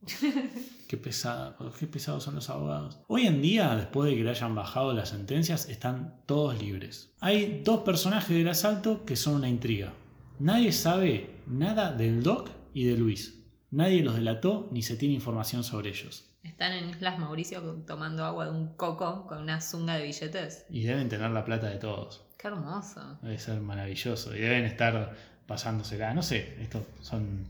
Qué 0.88 0.96
pesada, 0.96 1.56
qué 1.80 1.86
pesados 1.88 2.22
son 2.22 2.36
los 2.36 2.48
abogados. 2.48 3.00
Hoy 3.08 3.26
en 3.26 3.42
día, 3.42 3.74
después 3.74 4.08
de 4.08 4.16
que 4.16 4.22
le 4.22 4.30
hayan 4.30 4.54
bajado 4.54 4.92
las 4.92 5.08
sentencias, 5.08 5.68
están 5.68 6.20
todos 6.26 6.62
libres. 6.62 7.12
Hay 7.18 7.62
dos 7.64 7.80
personajes 7.80 8.36
del 8.36 8.48
asalto 8.48 9.04
que 9.04 9.16
son 9.16 9.34
una 9.34 9.48
intriga. 9.48 9.94
Nadie 10.38 10.70
sabe 10.70 11.40
nada 11.48 11.92
del 11.92 12.22
Doc 12.22 12.50
y 12.72 12.84
de 12.84 12.96
Luis. 12.96 13.42
Nadie 13.72 14.04
los 14.04 14.14
delató 14.14 14.68
ni 14.70 14.82
se 14.82 14.96
tiene 14.96 15.14
información 15.14 15.64
sobre 15.64 15.90
ellos. 15.90 16.30
Están 16.44 16.72
en 16.72 16.88
Islas 16.88 17.18
Mauricio 17.18 17.60
tomando 17.86 18.24
agua 18.24 18.44
de 18.44 18.52
un 18.52 18.76
coco 18.76 19.26
con 19.26 19.38
una 19.38 19.60
zunga 19.60 19.96
de 19.96 20.04
billetes. 20.04 20.66
Y 20.70 20.84
deben 20.84 21.08
tener 21.08 21.30
la 21.32 21.44
plata 21.44 21.68
de 21.68 21.78
todos. 21.78 22.24
Qué 22.38 22.46
hermoso. 22.46 23.18
Debe 23.22 23.38
ser 23.38 23.60
maravilloso. 23.60 24.34
Y 24.36 24.38
deben 24.38 24.64
estar 24.64 25.16
pasándosela. 25.46 26.14
No 26.14 26.22
sé, 26.22 26.56
estos 26.60 26.84
son. 27.00 27.46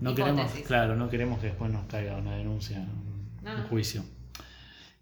No 0.00 0.10
Hipótesis. 0.12 0.24
queremos, 0.52 0.66
claro, 0.66 0.96
no 0.96 1.08
queremos 1.10 1.40
que 1.40 1.46
después 1.46 1.70
nos 1.72 1.86
caiga 1.86 2.16
una 2.16 2.36
denuncia, 2.36 2.78
un, 2.78 3.30
No, 3.42 3.54
un 3.54 3.60
no. 3.62 3.68
juicio. 3.68 4.04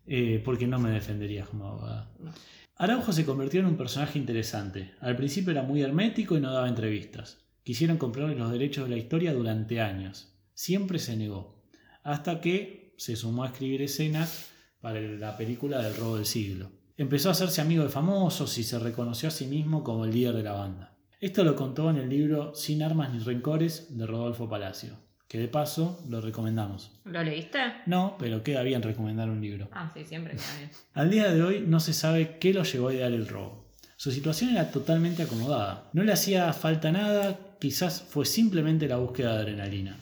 Eh, 0.06 0.40
porque 0.44 0.66
no 0.66 0.78
me 0.78 0.90
defenderías 0.90 1.48
como 1.48 1.66
abogada. 1.66 2.10
No. 2.18 2.32
Araujo 2.76 3.12
se 3.12 3.24
convirtió 3.24 3.60
en 3.60 3.66
un 3.66 3.76
personaje 3.76 4.18
interesante. 4.18 4.92
Al 5.00 5.16
principio 5.16 5.50
era 5.50 5.62
muy 5.62 5.82
hermético 5.82 6.36
y 6.36 6.40
no 6.40 6.52
daba 6.52 6.68
entrevistas. 6.68 7.38
Quisieron 7.64 7.98
comprarle 7.98 8.36
los 8.36 8.50
derechos 8.50 8.84
de 8.88 8.90
la 8.94 8.96
historia 9.00 9.34
durante 9.34 9.80
años. 9.80 10.32
Siempre 10.54 10.98
se 10.98 11.16
negó. 11.16 11.62
Hasta 12.02 12.40
que 12.40 12.94
se 12.96 13.16
sumó 13.16 13.44
a 13.44 13.48
escribir 13.48 13.82
escenas 13.82 14.50
para 14.80 15.00
la 15.00 15.36
película 15.36 15.82
del 15.82 15.96
robo 15.96 16.16
del 16.16 16.24
siglo. 16.26 16.70
Empezó 16.96 17.28
a 17.28 17.32
hacerse 17.32 17.60
amigo 17.60 17.82
de 17.82 17.90
famosos 17.90 18.56
y 18.58 18.64
se 18.64 18.78
reconoció 18.78 19.28
a 19.28 19.32
sí 19.32 19.46
mismo 19.46 19.84
como 19.84 20.04
el 20.04 20.12
líder 20.12 20.34
de 20.36 20.42
la 20.44 20.52
banda. 20.52 20.96
Esto 21.20 21.42
lo 21.42 21.56
contó 21.56 21.90
en 21.90 21.96
el 21.96 22.08
libro 22.08 22.54
Sin 22.54 22.80
armas 22.80 23.12
ni 23.12 23.18
rencores 23.18 23.98
de 23.98 24.06
Rodolfo 24.06 24.48
Palacio, 24.48 25.00
que 25.26 25.40
de 25.40 25.48
paso 25.48 26.00
lo 26.08 26.20
recomendamos. 26.20 26.92
¿Lo 27.04 27.24
leíste? 27.24 27.58
No, 27.86 28.14
pero 28.20 28.44
queda 28.44 28.62
bien 28.62 28.84
recomendar 28.84 29.28
un 29.28 29.40
libro. 29.40 29.68
Ah, 29.72 29.90
sí, 29.92 30.04
siempre 30.04 30.34
queda 30.34 30.58
bien. 30.58 30.70
Al 30.94 31.10
día 31.10 31.32
de 31.32 31.42
hoy 31.42 31.64
no 31.66 31.80
se 31.80 31.92
sabe 31.92 32.38
qué 32.38 32.54
lo 32.54 32.62
llevó 32.62 32.88
a 32.88 32.94
idear 32.94 33.10
el 33.10 33.26
robo. 33.26 33.66
Su 33.96 34.12
situación 34.12 34.50
era 34.50 34.70
totalmente 34.70 35.24
acomodada. 35.24 35.90
No 35.92 36.04
le 36.04 36.12
hacía 36.12 36.52
falta 36.52 36.92
nada, 36.92 37.36
quizás 37.58 38.00
fue 38.00 38.24
simplemente 38.24 38.86
la 38.86 38.98
búsqueda 38.98 39.34
de 39.34 39.38
adrenalina. 39.40 39.96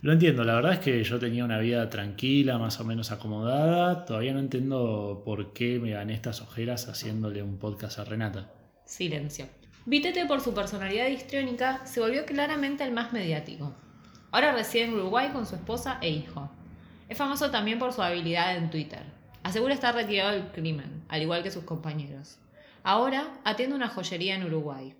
Lo 0.00 0.12
entiendo, 0.12 0.44
la 0.44 0.54
verdad 0.54 0.74
es 0.74 0.78
que 0.78 1.02
yo 1.02 1.18
tenía 1.18 1.44
una 1.44 1.58
vida 1.58 1.90
tranquila, 1.90 2.56
más 2.56 2.78
o 2.78 2.84
menos 2.84 3.10
acomodada. 3.10 4.04
Todavía 4.04 4.32
no 4.32 4.38
entiendo 4.38 5.22
por 5.24 5.52
qué 5.52 5.80
me 5.80 5.90
gané 5.90 6.14
estas 6.14 6.40
ojeras 6.40 6.86
haciéndole 6.86 7.42
un 7.42 7.58
podcast 7.58 7.98
a 7.98 8.04
Renata. 8.04 8.52
Silencio. 8.84 9.46
Vitete, 9.86 10.26
por 10.26 10.42
su 10.42 10.52
personalidad 10.52 11.06
histriónica, 11.08 11.86
se 11.86 12.00
volvió 12.00 12.26
claramente 12.26 12.84
el 12.84 12.92
más 12.92 13.14
mediático. 13.14 13.74
Ahora 14.30 14.52
reside 14.52 14.84
en 14.84 14.92
Uruguay 14.92 15.30
con 15.30 15.46
su 15.46 15.54
esposa 15.54 15.98
e 16.02 16.10
hijo. 16.10 16.50
Es 17.08 17.16
famoso 17.16 17.50
también 17.50 17.78
por 17.78 17.92
su 17.92 18.02
habilidad 18.02 18.56
en 18.56 18.68
Twitter. 18.70 19.02
Asegura 19.42 19.72
estar 19.72 19.94
retirado 19.94 20.32
del 20.32 20.52
crimen, 20.52 21.02
al 21.08 21.22
igual 21.22 21.42
que 21.42 21.50
sus 21.50 21.64
compañeros. 21.64 22.38
Ahora 22.82 23.40
atiende 23.42 23.74
una 23.74 23.88
joyería 23.88 24.36
en 24.36 24.44
Uruguay. 24.44 24.94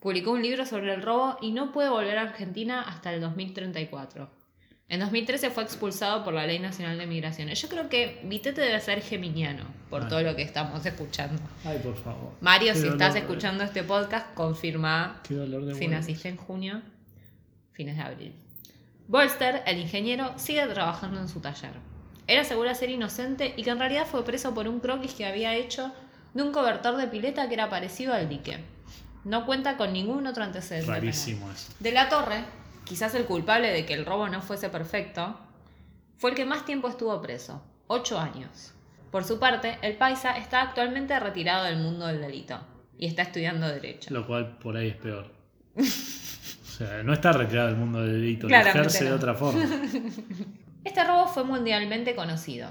Publicó 0.00 0.32
un 0.32 0.42
libro 0.42 0.66
sobre 0.66 0.92
el 0.94 1.02
robo 1.02 1.38
y 1.40 1.52
no 1.52 1.70
puede 1.70 1.88
volver 1.88 2.18
a 2.18 2.22
Argentina 2.22 2.82
hasta 2.82 3.14
el 3.14 3.20
2034. 3.20 4.37
En 4.90 5.00
2013 5.00 5.50
fue 5.50 5.64
expulsado 5.64 6.24
por 6.24 6.32
la 6.32 6.46
Ley 6.46 6.58
Nacional 6.60 6.96
de 6.96 7.06
Migraciones. 7.06 7.60
Yo 7.60 7.68
creo 7.68 7.90
que 7.90 8.20
Vitete 8.24 8.62
debe 8.62 8.80
ser 8.80 9.02
geminiano 9.02 9.64
por 9.90 10.04
Ay. 10.04 10.08
todo 10.08 10.22
lo 10.22 10.34
que 10.34 10.40
estamos 10.42 10.84
escuchando. 10.86 11.42
Ay, 11.62 11.78
por 11.82 11.94
favor. 11.94 12.32
Mario, 12.40 12.72
Qué 12.72 12.80
si 12.80 12.88
estás 12.88 13.14
escuchando 13.14 13.64
este 13.64 13.82
podcast, 13.82 14.32
confirma 14.32 15.20
Qué 15.28 15.34
dolor 15.34 15.66
de 15.66 15.74
si 15.74 15.88
naciste 15.88 16.30
en 16.30 16.38
junio, 16.38 16.80
fines 17.72 17.96
de 17.96 18.02
abril. 18.02 18.34
Bolster, 19.08 19.62
el 19.66 19.78
ingeniero, 19.78 20.32
sigue 20.38 20.66
trabajando 20.66 21.20
en 21.20 21.28
su 21.28 21.40
taller. 21.40 21.72
Él 22.26 22.38
asegura 22.38 22.74
ser 22.74 22.88
inocente 22.88 23.52
y 23.58 23.64
que 23.64 23.70
en 23.70 23.78
realidad 23.78 24.06
fue 24.06 24.24
preso 24.24 24.54
por 24.54 24.68
un 24.68 24.80
croquis 24.80 25.12
que 25.12 25.26
había 25.26 25.54
hecho 25.54 25.92
de 26.32 26.42
un 26.42 26.52
cobertor 26.52 26.96
de 26.96 27.08
pileta 27.08 27.46
que 27.48 27.54
era 27.54 27.68
parecido 27.68 28.14
al 28.14 28.28
dique. 28.28 28.58
No 29.24 29.44
cuenta 29.44 29.76
con 29.76 29.92
ningún 29.92 30.26
otro 30.26 30.44
antecedente. 30.44 30.86
penal. 30.86 31.00
Rarísimo 31.02 31.50
eso. 31.50 31.72
De 31.80 31.92
la 31.92 32.08
Torre, 32.08 32.44
quizás 32.88 33.14
el 33.14 33.26
culpable 33.26 33.70
de 33.70 33.84
que 33.84 33.94
el 33.94 34.06
robo 34.06 34.28
no 34.28 34.40
fuese 34.40 34.70
perfecto, 34.70 35.38
fue 36.16 36.30
el 36.30 36.36
que 36.36 36.46
más 36.46 36.64
tiempo 36.64 36.88
estuvo 36.88 37.20
preso, 37.20 37.62
ocho 37.86 38.18
años. 38.18 38.72
Por 39.10 39.24
su 39.24 39.38
parte, 39.38 39.78
el 39.82 39.96
paisa 39.96 40.36
está 40.36 40.62
actualmente 40.62 41.18
retirado 41.20 41.64
del 41.64 41.76
mundo 41.78 42.06
del 42.06 42.20
delito 42.20 42.60
y 42.98 43.06
está 43.06 43.22
estudiando 43.22 43.68
Derecho. 43.68 44.12
Lo 44.12 44.26
cual 44.26 44.58
por 44.58 44.76
ahí 44.76 44.88
es 44.88 44.96
peor. 44.96 45.32
O 45.76 45.82
sea, 46.80 47.02
no 47.02 47.12
está 47.12 47.32
retirado 47.32 47.68
del 47.68 47.76
mundo 47.76 48.00
del 48.00 48.20
delito, 48.20 48.44
lo 48.44 48.48
Claramente 48.48 48.80
ejerce 48.80 49.04
de 49.04 49.12
otra 49.12 49.34
forma. 49.34 49.60
Este 50.84 51.04
robo 51.04 51.26
fue 51.26 51.44
mundialmente 51.44 52.14
conocido. 52.14 52.70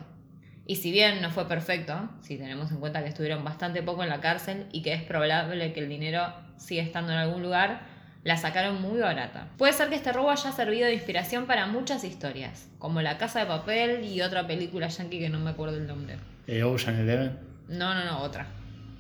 Y 0.66 0.78
si 0.78 0.92
bien 0.92 1.22
no 1.22 1.30
fue 1.30 1.48
perfecto, 1.48 2.10
si 2.22 2.38
tenemos 2.38 2.72
en 2.72 2.80
cuenta 2.80 3.04
que 3.04 3.10
estuvieron 3.10 3.44
bastante 3.44 3.84
poco 3.84 4.04
en 4.04 4.10
la 4.10 4.22
cárcel 4.22 4.68
y 4.72 4.82
que 4.82 4.94
es 4.94 5.04
probable 5.04 5.72
que 5.72 5.82
el 5.82 5.90
dinero 5.90 6.34
siga 6.58 6.82
estando 6.82 7.12
en 7.12 7.20
algún 7.20 7.44
lugar, 7.44 7.97
la 8.28 8.36
sacaron 8.36 8.82
muy 8.82 9.00
barata. 9.00 9.48
Puede 9.58 9.72
ser 9.72 9.88
que 9.88 9.96
este 9.96 10.12
robo 10.12 10.30
haya 10.30 10.52
servido 10.52 10.86
de 10.88 10.94
inspiración 10.94 11.46
para 11.46 11.66
muchas 11.66 12.04
historias, 12.04 12.68
como 12.78 13.02
La 13.02 13.18
Casa 13.18 13.40
de 13.40 13.46
Papel 13.46 14.04
y 14.04 14.22
otra 14.22 14.46
película 14.46 14.90
yankee 14.90 15.20
que 15.20 15.30
no 15.30 15.40
me 15.40 15.52
acuerdo 15.52 15.78
el 15.78 15.88
nombre. 15.88 16.18
Eh, 16.46 16.62
Ocean 16.62 16.98
Eleven. 16.98 17.40
No, 17.70 17.94
no, 17.94 18.04
no, 18.04 18.20
otra. 18.20 18.46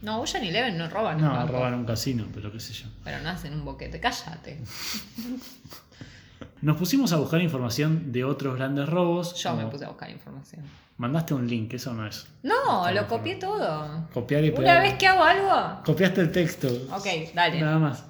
No, 0.01 0.21
Ocean 0.21 0.45
Eleven 0.45 0.77
no 0.77 0.89
roban. 0.89 1.19
No, 1.19 1.29
banco, 1.29 1.51
roban 1.51 1.73
un 1.73 1.83
casino, 1.85 2.25
pero 2.33 2.53
qué 2.53 2.61
sé 2.61 2.71
yo. 2.71 2.85
Pero 3.03 3.19
no 3.19 3.27
hacen 3.29 3.53
un 3.53 3.65
boquete, 3.65 3.99
cállate. 3.99 4.61
Nos 6.61 6.77
pusimos 6.77 7.11
a 7.11 7.17
buscar 7.17 7.41
información 7.41 8.13
de 8.13 8.23
otros 8.23 8.55
grandes 8.55 8.87
robos. 8.87 9.35
Yo 9.35 9.55
me 9.57 9.65
puse 9.65 9.83
a 9.83 9.89
buscar 9.89 10.09
información. 10.09 10.63
Mandaste 10.97 11.33
un 11.33 11.45
link, 11.47 11.73
eso 11.73 11.93
no 11.93 12.07
es. 12.07 12.27
No, 12.43 12.89
lo 12.91 13.07
copié 13.07 13.35
todo. 13.35 14.07
Copiar 14.13 14.43
y 14.45 14.49
Una 14.49 14.57
pegar. 14.57 14.81
vez 14.83 14.93
que 14.93 15.05
hago 15.05 15.21
algo. 15.23 15.83
Copiaste 15.83 16.21
el 16.21 16.31
texto. 16.31 16.67
Ok, 16.91 17.05
dale. 17.35 17.59
Nada 17.59 17.77
más. 17.77 18.05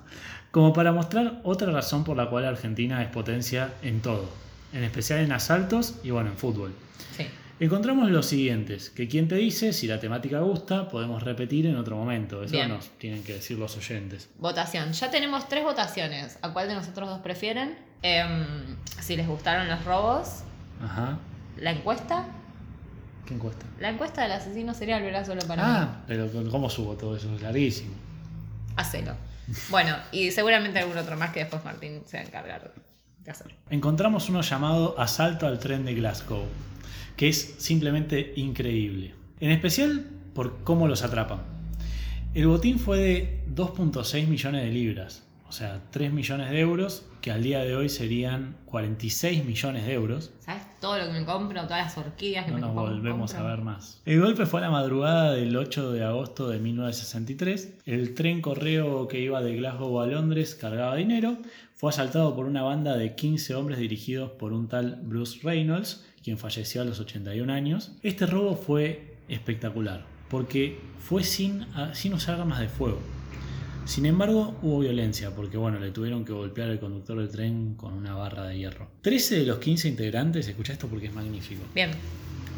Como 0.58 0.74
para 0.74 0.92
mostrar 0.92 1.40
otra 1.44 1.72
razón 1.72 2.04
por 2.04 2.18
la 2.18 2.32
cual 2.32 2.44
Argentina 2.44 3.04
es 3.04 3.10
potencia 3.10 3.76
en 3.84 4.02
todo. 4.02 4.28
En 4.74 4.84
especial 4.84 5.20
en 5.20 5.32
asaltos 5.32 6.00
y 6.04 6.10
bueno, 6.10 6.32
en 6.32 6.36
fútbol. 6.36 6.74
Sí. 7.16 7.28
Encontramos 7.60 8.10
los 8.10 8.26
siguientes, 8.26 8.90
que 8.90 9.08
quien 9.08 9.28
te 9.28 9.36
dice, 9.36 9.72
si 9.72 9.86
la 9.86 10.00
temática 10.00 10.40
gusta, 10.40 10.90
podemos 10.90 11.22
repetir 11.22 11.68
en 11.68 11.76
otro 11.76 11.96
momento. 11.96 12.42
Eso 12.42 12.54
Bien. 12.54 12.70
nos 12.70 12.90
tienen 12.98 13.24
que 13.24 13.34
decir 13.34 13.60
los 13.60 13.78
oyentes. 13.78 14.30
Votación. 14.40 14.94
Ya 14.94 15.12
tenemos 15.12 15.48
tres 15.48 15.64
votaciones. 15.64 16.40
¿A 16.42 16.52
cuál 16.52 16.68
de 16.70 16.74
nosotros 16.74 17.08
dos 17.08 17.20
prefieren? 17.20 17.78
Em, 18.02 18.78
si 19.00 19.16
les 19.16 19.28
gustaron 19.28 19.68
los 19.68 19.86
robos. 19.86 20.42
Ajá. 20.84 21.20
La 21.58 21.70
encuesta. 21.70 22.26
¿Qué 23.28 23.36
encuesta? 23.36 23.68
La 23.80 23.90
encuesta 23.92 24.24
del 24.24 24.32
asesino 24.32 24.74
serial 24.74 25.04
verá 25.04 25.24
solo 25.24 25.42
para 25.48 25.64
mí. 25.64 25.72
Ah, 25.72 26.04
pero 26.08 26.28
¿cómo 26.50 26.68
subo 26.68 26.96
todo 26.96 27.16
eso? 27.16 27.32
Es 27.36 27.44
larguísimo. 27.44 27.94
Hacelo. 28.76 29.14
Bueno, 29.70 29.96
y 30.12 30.32
seguramente 30.32 30.80
algún 30.80 30.98
otro 30.98 31.18
más 31.18 31.32
que 31.32 31.42
después 31.42 31.64
Martín 31.64 32.02
se 32.06 32.18
va 32.18 32.24
a 32.24 32.26
encargar 32.26 32.74
de 33.24 33.32
hacer. 33.32 33.56
Encontramos 33.70 34.30
uno 34.30 34.42
llamado 34.42 35.00
Asalto 35.00 35.48
al 35.48 35.60
tren 35.60 35.86
de 35.86 35.96
Glasgow, 35.96 36.46
que 37.16 37.30
es 37.30 37.56
simplemente 37.58 38.34
increíble. 38.36 39.16
En 39.40 39.52
especial 39.52 40.06
por 40.34 40.64
cómo 40.64 40.88
los 40.88 41.04
atrapan. 41.04 41.42
El 42.34 42.48
botín 42.48 42.78
fue 42.78 42.98
de 43.00 43.44
2.6 43.56 44.28
millones 44.28 44.64
de 44.64 44.72
libras, 44.72 45.24
o 45.48 45.52
sea, 45.52 45.82
3 45.92 46.12
millones 46.12 46.52
de 46.52 46.60
euros, 46.60 47.06
que 47.22 47.32
al 47.32 47.42
día 47.42 47.60
de 47.60 47.76
hoy 47.76 47.90
serían 47.90 48.58
46 48.66 49.46
millones 49.46 49.86
de 49.86 49.94
euros. 49.94 50.32
¿Sabes 50.40 50.67
todo 50.80 50.98
lo 50.98 51.06
que 51.08 51.14
me 51.14 51.26
compro? 51.26 51.62
Todas 51.64 51.86
las 51.96 51.98
orquídeas 51.98 52.46
que 52.46 52.52
No 52.52 52.56
me 52.58 52.62
nos 52.62 52.70
compro. 52.74 52.94
volvemos 52.94 53.34
a 53.34 53.44
ver 53.44 53.62
más. 53.62 54.02
El 54.06 54.22
golpe 54.22 54.46
fue 54.46 54.60
a 54.60 54.64
la 54.64 54.72
madrugada 54.72 55.34
del 55.34 55.56
8 55.56 55.92
de 55.92 56.04
agosto 56.04 56.50
de 56.50 56.60
1963. 56.60 57.74
El 57.86 58.14
tren 58.14 58.42
correo 58.42 59.08
que 59.08 59.20
iba 59.20 59.42
de 59.42 59.56
Glasgow 59.56 60.00
a 60.02 60.08
Londres 60.08 60.56
cargaba 60.56 60.96
dinero. 60.96 61.38
Fue 61.76 61.90
asaltado 61.92 62.36
por 62.36 62.46
una 62.46 62.64
banda 62.64 62.98
de 62.98 63.16
15 63.16 63.54
hombres 63.56 63.78
dirigidos 63.80 64.32
por 64.32 64.52
un 64.54 64.68
tal 64.68 65.00
Bruce 65.04 65.40
Reynolds, 65.44 66.04
quien 66.24 66.38
falleció 66.38 66.82
a 66.82 66.86
los 66.86 67.00
81 67.00 67.52
años. 67.54 67.92
Este 68.02 68.26
robo 68.26 68.56
fue 68.56 69.16
espectacular, 69.30 70.04
porque 70.30 70.80
fue 71.00 71.24
sin, 71.24 71.66
sin 71.94 72.14
usar 72.14 72.40
armas 72.40 72.60
de 72.60 72.68
fuego. 72.68 73.00
Sin 73.88 74.06
embargo, 74.06 74.54
hubo 74.62 74.80
violencia, 74.80 75.34
porque 75.34 75.56
bueno, 75.56 75.80
le 75.80 75.92
tuvieron 75.92 76.26
que 76.26 76.34
golpear 76.34 76.70
al 76.70 76.80
conductor 76.80 77.18
del 77.20 77.30
tren 77.30 77.76
con 77.76 77.94
una 77.94 78.14
barra 78.16 78.44
de 78.44 78.58
hierro. 78.58 78.90
13 79.02 79.40
de 79.40 79.46
los 79.46 79.60
15 79.60 79.88
integrantes, 79.88 80.46
escucha 80.46 80.74
esto 80.74 80.88
porque 80.88 81.08
es 81.08 81.14
magnífico, 81.14 81.62
Bien. 81.74 81.92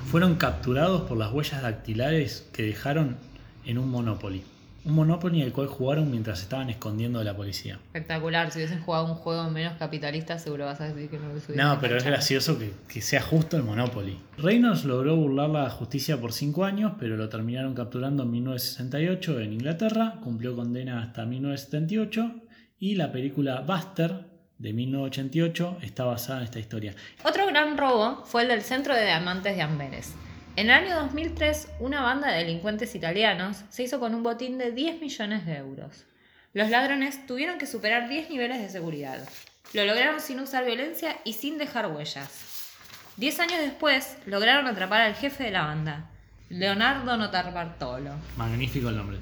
fueron 0.10 0.36
capturados 0.36 1.04
por 1.04 1.20
las 1.20 1.32
huellas 1.32 1.62
dactilares 1.62 2.48
que 2.52 2.64
dejaron 2.64 3.18
en 3.64 3.78
un 3.78 3.90
Monopoly. 3.90 4.42
Un 4.86 4.94
Monopoly 4.94 5.42
al 5.42 5.52
cual 5.52 5.68
jugaron 5.68 6.10
mientras 6.10 6.42
estaban 6.42 6.70
escondiendo 6.70 7.20
de 7.20 7.26
la 7.26 7.36
policía. 7.36 7.80
Espectacular. 7.88 8.52
Si 8.52 8.60
hubiesen 8.60 8.82
jugado 8.82 9.06
un 9.06 9.16
juego 9.16 9.50
menos 9.50 9.78
capitalista, 9.78 10.40
seguro 10.40 10.66
vas 10.66 10.82
a 10.82 10.88
decir 10.88 11.10
que 11.10 11.18
no 11.18 11.26
lo 11.26 11.32
hubiesen 11.32 11.56
No, 11.56 11.78
pero 11.80 11.98
es 11.98 12.04
gracioso 12.04 12.58
que, 12.58 12.72
que 12.88 13.02
sea 13.02 13.22
justo 13.22 13.58
el 13.58 13.64
Monopoly. 13.64 14.18
Reynolds 14.38 14.86
logró 14.86 15.16
burlar 15.16 15.50
la 15.50 15.70
justicia 15.70 16.20
por 16.20 16.34
5 16.34 16.64
años, 16.66 16.94
pero 17.00 17.18
lo 17.18 17.30
terminaron 17.30 17.74
capturando 17.74 18.24
en 18.24 18.32
1968 18.32 19.40
en 19.40 19.54
Inglaterra, 19.54 20.16
cumplió 20.24 20.56
condena 20.56 21.02
hasta 21.02 21.26
1978 21.26 22.32
y 22.80 22.96
la 22.96 23.12
película 23.12 23.62
Buster 23.62 24.26
de 24.58 24.74
1988 24.74 25.78
está 25.82 26.04
basada 26.04 26.40
en 26.40 26.46
esta 26.46 26.60
historia. 26.60 26.94
Otro 27.24 27.48
gran 27.48 27.78
robo 27.78 28.24
fue 28.26 28.44
el 28.44 28.50
del 28.50 28.62
Centro 28.62 28.94
de 28.94 29.06
Diamantes 29.06 29.56
de 29.56 29.62
Amberes. 29.62 30.14
En 30.60 30.70
el 30.70 30.76
año 30.76 30.96
2003, 31.04 31.70
una 31.80 32.02
banda 32.02 32.30
de 32.30 32.40
delincuentes 32.40 32.94
italianos 32.94 33.64
se 33.70 33.84
hizo 33.84 33.98
con 34.02 34.14
un 34.14 34.24
botín 34.24 34.58
de 34.58 34.74
10 34.74 35.00
millones 35.00 35.46
de 35.46 35.56
euros. 35.56 36.04
Los 36.52 36.70
ladrones 36.70 37.26
tuvieron 37.26 37.58
que 37.58 37.66
superar 37.66 38.10
10 38.10 38.30
niveles 38.30 38.62
de 38.62 38.68
seguridad. 38.68 39.26
Lo 39.72 39.86
lograron 39.86 40.20
sin 40.20 40.38
usar 40.42 40.66
violencia 40.66 41.16
y 41.24 41.32
sin 41.32 41.58
dejar 41.58 41.88
huellas. 41.88 42.74
Diez 43.16 43.40
años 43.40 43.62
después, 43.62 44.18
lograron 44.26 44.68
atrapar 44.68 45.00
al 45.00 45.16
jefe 45.16 45.46
de 45.46 45.52
la 45.52 45.64
banda, 45.64 46.10
Leonardo 46.50 47.16
Notarbartolo, 47.16 48.16
Magnífico 48.36 48.90
el 48.90 48.98
nombre. 48.98 49.18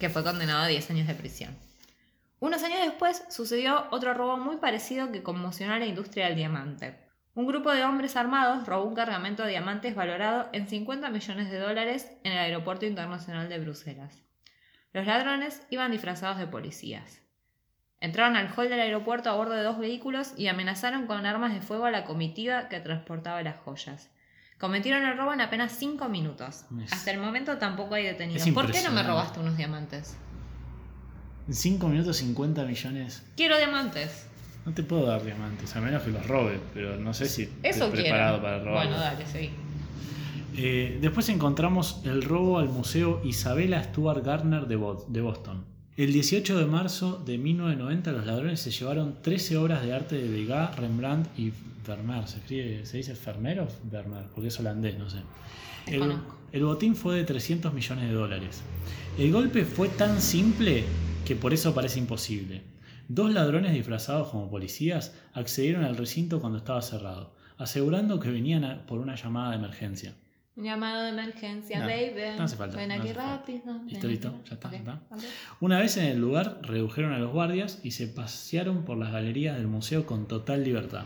que 0.00 0.10
fue 0.10 0.24
condenado 0.24 0.64
a 0.64 0.66
10 0.66 0.90
años 0.90 1.06
de 1.06 1.14
prisión. 1.14 1.56
Unos 2.40 2.60
años 2.64 2.80
después 2.84 3.22
sucedió 3.30 3.86
otro 3.92 4.14
robo 4.14 4.36
muy 4.36 4.56
parecido 4.56 5.12
que 5.12 5.22
conmocionó 5.22 5.74
a 5.74 5.78
la 5.78 5.86
industria 5.86 6.26
del 6.26 6.34
diamante. 6.34 7.03
Un 7.34 7.46
grupo 7.46 7.72
de 7.72 7.84
hombres 7.84 8.14
armados 8.16 8.66
robó 8.66 8.84
un 8.84 8.94
cargamento 8.94 9.42
de 9.42 9.50
diamantes 9.50 9.94
valorado 9.94 10.48
en 10.52 10.68
50 10.68 11.10
millones 11.10 11.50
de 11.50 11.58
dólares 11.58 12.08
en 12.22 12.32
el 12.32 12.38
Aeropuerto 12.38 12.86
Internacional 12.86 13.48
de 13.48 13.58
Bruselas. 13.58 14.22
Los 14.92 15.06
ladrones 15.06 15.62
iban 15.70 15.90
disfrazados 15.90 16.38
de 16.38 16.46
policías. 16.46 17.20
Entraron 18.00 18.36
al 18.36 18.52
hall 18.56 18.68
del 18.68 18.80
aeropuerto 18.80 19.30
a 19.30 19.34
bordo 19.34 19.54
de 19.54 19.62
dos 19.62 19.78
vehículos 19.78 20.34
y 20.36 20.46
amenazaron 20.46 21.06
con 21.06 21.26
armas 21.26 21.52
de 21.54 21.60
fuego 21.62 21.86
a 21.86 21.90
la 21.90 22.04
comitiva 22.04 22.68
que 22.68 22.78
transportaba 22.80 23.42
las 23.42 23.56
joyas. 23.56 24.10
Cometieron 24.60 25.04
el 25.04 25.16
robo 25.18 25.32
en 25.32 25.40
apenas 25.40 25.72
5 25.72 26.08
minutos. 26.08 26.66
Es- 26.84 26.92
Hasta 26.92 27.10
el 27.10 27.18
momento 27.18 27.58
tampoco 27.58 27.96
hay 27.96 28.04
detenidos. 28.04 28.42
¿Por 28.50 28.70
qué 28.70 28.82
no 28.82 28.90
me 28.92 29.02
robaste 29.02 29.40
unos 29.40 29.56
diamantes? 29.56 30.16
En 31.48 31.54
5 31.54 31.88
minutos 31.88 32.16
50 32.18 32.64
millones. 32.64 33.26
Quiero 33.36 33.56
diamantes. 33.56 34.28
No 34.66 34.72
te 34.72 34.82
puedo 34.82 35.04
dar 35.06 35.22
diamantes, 35.24 35.74
a 35.76 35.80
menos 35.80 36.02
que 36.02 36.10
los 36.10 36.26
robe, 36.26 36.58
pero 36.72 36.96
no 36.98 37.12
sé 37.12 37.26
si 37.26 37.42
Eso 37.62 37.84
estoy 37.86 38.00
preparado 38.02 38.40
para 38.40 38.58
robar. 38.60 38.86
Bueno, 38.86 38.98
dale, 39.00 39.26
sí. 39.26 39.50
Eh, 40.56 40.98
después 41.00 41.28
encontramos 41.28 42.00
el 42.04 42.22
robo 42.22 42.58
al 42.58 42.68
Museo 42.68 43.20
Isabella 43.24 43.82
Stuart 43.82 44.24
Gardner 44.24 44.66
de, 44.66 44.76
Bo- 44.76 45.04
de 45.08 45.20
Boston. 45.20 45.64
El 45.96 46.12
18 46.12 46.58
de 46.58 46.66
marzo 46.66 47.22
de 47.24 47.38
1990 47.38 48.12
los 48.12 48.26
ladrones 48.26 48.60
se 48.60 48.70
llevaron 48.70 49.16
13 49.22 49.56
obras 49.58 49.82
de 49.82 49.92
arte 49.92 50.16
de 50.16 50.28
Degas, 50.28 50.76
Rembrandt 50.76 51.28
y 51.38 51.52
Vermeer. 51.86 52.26
¿Se, 52.26 52.38
escribe, 52.38 52.86
¿Se 52.86 52.96
dice 52.96 53.14
Vermeer 53.26 53.60
o 53.60 53.68
Vermeer? 53.90 54.24
Porque 54.34 54.48
es 54.48 54.58
holandés, 54.58 54.98
no 54.98 55.10
sé. 55.10 55.18
El, 55.86 56.16
el 56.52 56.64
botín 56.64 56.96
fue 56.96 57.16
de 57.16 57.24
300 57.24 57.72
millones 57.74 58.08
de 58.08 58.14
dólares. 58.14 58.62
El 59.18 59.30
golpe 59.32 59.64
fue 59.64 59.88
tan 59.88 60.20
simple 60.20 60.84
que 61.24 61.36
por 61.36 61.52
eso 61.52 61.74
parece 61.74 61.98
imposible. 61.98 62.62
Dos 63.08 63.32
ladrones 63.32 63.72
disfrazados 63.72 64.28
como 64.28 64.50
policías 64.50 65.14
accedieron 65.34 65.84
al 65.84 65.96
recinto 65.96 66.40
cuando 66.40 66.58
estaba 66.58 66.80
cerrado, 66.82 67.34
asegurando 67.58 68.18
que 68.20 68.30
venían 68.30 68.64
a- 68.64 68.86
por 68.86 68.98
una 68.98 69.14
llamada 69.14 69.50
de 69.50 69.56
emergencia. 69.56 70.14
Un 70.56 70.64
llamado 70.64 71.02
de 71.02 71.08
emergencia, 71.10 71.80
No, 71.80 71.86
baby. 71.86 72.36
no 72.38 72.44
hace 72.44 72.56
falta, 72.56 72.76
Ven 72.76 72.92
aquí 72.92 73.12
rápido. 73.12 73.80
Listo, 73.86 74.06
listo, 74.06 74.40
ya 74.48 74.54
está. 74.54 74.70
Una 75.60 75.80
vez 75.80 75.96
en 75.96 76.04
el 76.04 76.18
lugar, 76.20 76.60
redujeron 76.62 77.12
a 77.12 77.18
los 77.18 77.32
guardias 77.32 77.80
y 77.82 77.90
se 77.90 78.06
pasearon 78.06 78.84
por 78.84 78.96
las 78.96 79.12
galerías 79.12 79.56
del 79.56 79.66
museo 79.66 80.06
con 80.06 80.26
total 80.28 80.62
libertad. 80.62 81.02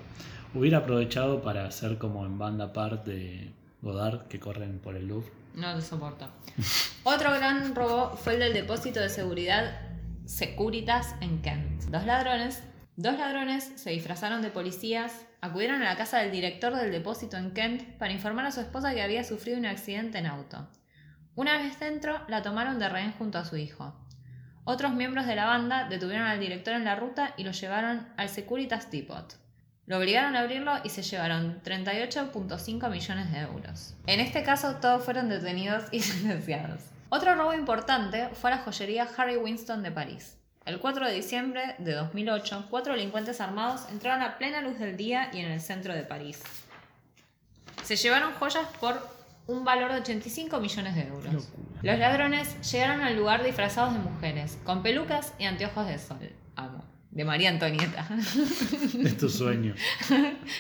Hubiera 0.55 0.79
aprovechado 0.79 1.41
para 1.43 1.65
hacer 1.67 1.97
como 1.99 2.27
en 2.27 2.39
banda 2.39 2.73
part 2.75 3.07
de 3.07 3.51
Godard 3.81 4.29
que 4.29 4.39
corren 4.39 4.79
por 4.81 4.97
el 4.97 5.09
Louvre. 5.09 5.31
No 5.55 5.73
lo 5.75 5.81
soporto. 5.81 6.29
Otro 7.05 7.31
gran 7.33 7.75
robo 7.75 8.17
fue 8.17 8.35
el 8.35 8.41
del 8.41 8.53
depósito 8.53 9.01
de 9.01 9.09
seguridad 9.09 9.88
Securitas 10.29 11.15
en 11.23 11.41
Kent. 11.41 11.85
Dos 11.85 12.05
ladrones, 12.05 12.63
dos 12.97 13.19
ladrones 13.19 13.73
se 13.77 13.91
disfrazaron 13.91 14.43
de 14.43 14.51
policías, 14.51 15.25
acudieron 15.41 15.81
a 15.81 15.87
la 15.87 15.97
casa 15.97 16.19
del 16.19 16.31
director 16.31 16.77
del 16.77 16.93
depósito 16.93 17.39
en 17.39 17.53
Kent 17.53 17.97
para 17.97 18.13
informar 18.13 18.45
a 18.45 18.53
su 18.53 18.61
esposa 18.61 18.93
que 18.93 19.01
había 19.01 19.25
sufrido 19.25 19.57
un 19.57 19.65
accidente 19.65 20.19
en 20.19 20.27
auto. 20.27 20.69
Una 21.35 21.57
vez 21.57 21.81
dentro, 21.81 22.21
la 22.29 22.43
tomaron 22.43 22.79
de 22.79 22.91
rehén 22.91 23.13
junto 23.13 23.39
a 23.39 23.47
su 23.47 23.57
hijo. 23.57 23.97
Otros 24.65 24.93
miembros 24.93 25.27
de 25.27 25.35
la 25.35 25.47
banda 25.47 25.89
detuvieron 25.89 26.27
al 26.27 26.41
director 26.41 26.75
en 26.75 26.85
la 26.85 26.95
ruta 26.95 27.33
y 27.39 27.45
lo 27.45 27.53
llevaron 27.53 28.07
al 28.19 28.29
Securitas 28.29 28.91
Depot. 28.91 29.35
Lo 29.87 29.97
obligaron 29.97 30.37
a 30.37 30.41
abrirlo 30.41 30.75
y 30.85 30.91
se 30.91 31.01
llevaron 31.01 31.63
38.5 31.63 32.91
millones 32.91 33.33
de 33.33 33.39
euros. 33.39 33.97
En 34.07 34.21
este 34.21 34.43
caso, 34.43 34.75
todos 34.75 35.03
fueron 35.03 35.31
detenidos 35.31 35.85
y 35.91 36.01
sentenciados. 36.01 36.83
Otro 37.11 37.35
robo 37.35 37.55
importante 37.55 38.29
fue 38.35 38.51
a 38.53 38.57
la 38.57 38.63
joyería 38.63 39.09
Harry 39.17 39.37
Winston 39.37 39.83
de 39.83 39.91
París. 39.91 40.37
El 40.67 40.79
4 40.79 41.07
de 41.07 41.15
diciembre 41.15 41.63
de 41.79 41.95
2008, 41.95 42.67
cuatro 42.69 42.93
delincuentes 42.93 43.41
armados 43.41 43.87
entraron 43.91 44.23
a 44.23 44.37
plena 44.37 44.61
luz 44.61 44.79
del 44.79 44.97
día 44.99 45.31
y 45.33 45.39
en 45.41 45.51
el 45.51 45.61
centro 45.61 45.95
de 45.95 46.03
París. 46.03 46.43
Se 47.83 47.97
llevaron 47.97 48.33
joyas 48.35 48.67
por 48.79 49.01
un 49.47 49.65
valor 49.65 49.91
de 49.93 50.01
85 50.01 50.61
millones 50.61 50.95
de 50.95 51.07
euros. 51.07 51.49
Los 51.83 51.99
ladrones 51.99 52.71
llegaron 52.71 53.01
al 53.01 53.17
lugar 53.17 53.43
disfrazados 53.43 53.95
de 53.95 54.01
mujeres, 54.01 54.59
con 54.65 54.83
pelucas 54.83 55.33
y 55.39 55.45
anteojos 55.45 55.87
de 55.87 55.99
sol. 55.99 56.19
Amo. 56.57 56.85
De 57.11 57.25
María 57.25 57.49
Antonieta. 57.49 58.07
Es 59.03 59.17
tu 59.17 59.31
sueño. 59.31 59.75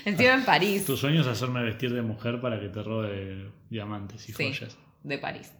Encima 0.06 0.32
en 0.32 0.44
París. 0.46 0.86
Tu 0.86 0.96
sueño 0.96 1.20
es 1.20 1.26
hacerme 1.26 1.62
vestir 1.62 1.92
de 1.92 2.00
mujer 2.00 2.40
para 2.40 2.58
que 2.58 2.68
te 2.70 2.82
robe 2.82 3.50
diamantes 3.68 4.26
y 4.30 4.32
Sí, 4.32 4.44
joyas. 4.54 4.78
de 5.02 5.18
París. 5.18 5.52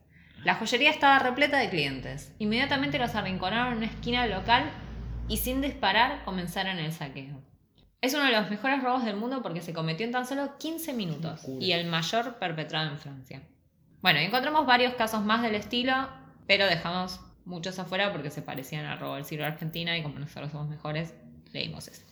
La 0.45 0.55
joyería 0.55 0.91
estaba 0.91 1.19
repleta 1.19 1.59
de 1.59 1.69
clientes. 1.69 2.33
Inmediatamente 2.39 2.99
los 2.99 3.15
arrinconaron 3.15 3.73
en 3.73 3.79
una 3.79 3.87
esquina 3.87 4.27
local 4.27 4.71
y 5.29 5.39
sin 5.39 5.61
disparar 5.61 6.25
comenzaron 6.25 6.79
el 6.79 6.93
saqueo. 6.93 7.43
Es 8.01 8.15
uno 8.15 8.25
de 8.25 8.33
los 8.33 8.49
mejores 8.49 8.83
robos 8.83 9.05
del 9.05 9.17
mundo 9.17 9.43
porque 9.43 9.61
se 9.61 9.73
cometió 9.73 10.07
en 10.07 10.13
tan 10.13 10.27
solo 10.27 10.57
15 10.57 10.93
minutos 10.93 11.43
y 11.61 11.73
el 11.73 11.87
mayor 11.87 12.39
perpetrado 12.39 12.91
en 12.91 12.99
Francia. 12.99 13.43
Bueno, 14.01 14.21
encontramos 14.21 14.65
varios 14.65 14.95
casos 14.95 15.25
más 15.25 15.43
del 15.43 15.57
estilo, 15.57 16.09
pero 16.47 16.67
dejamos 16.67 17.21
muchos 17.45 17.77
afuera 17.81 18.13
porque 18.13 18.31
se 18.31 18.41
parecían 18.41 18.87
al 18.87 19.01
robo 19.01 19.17
del 19.17 19.25
siglo 19.25 19.45
de 19.45 19.51
Argentina 19.51 19.99
y 19.99 20.05
como 20.05 20.21
nosotros 20.21 20.53
somos 20.53 20.69
mejores, 20.69 21.15
leímos 21.53 21.89
ese. 21.89 22.05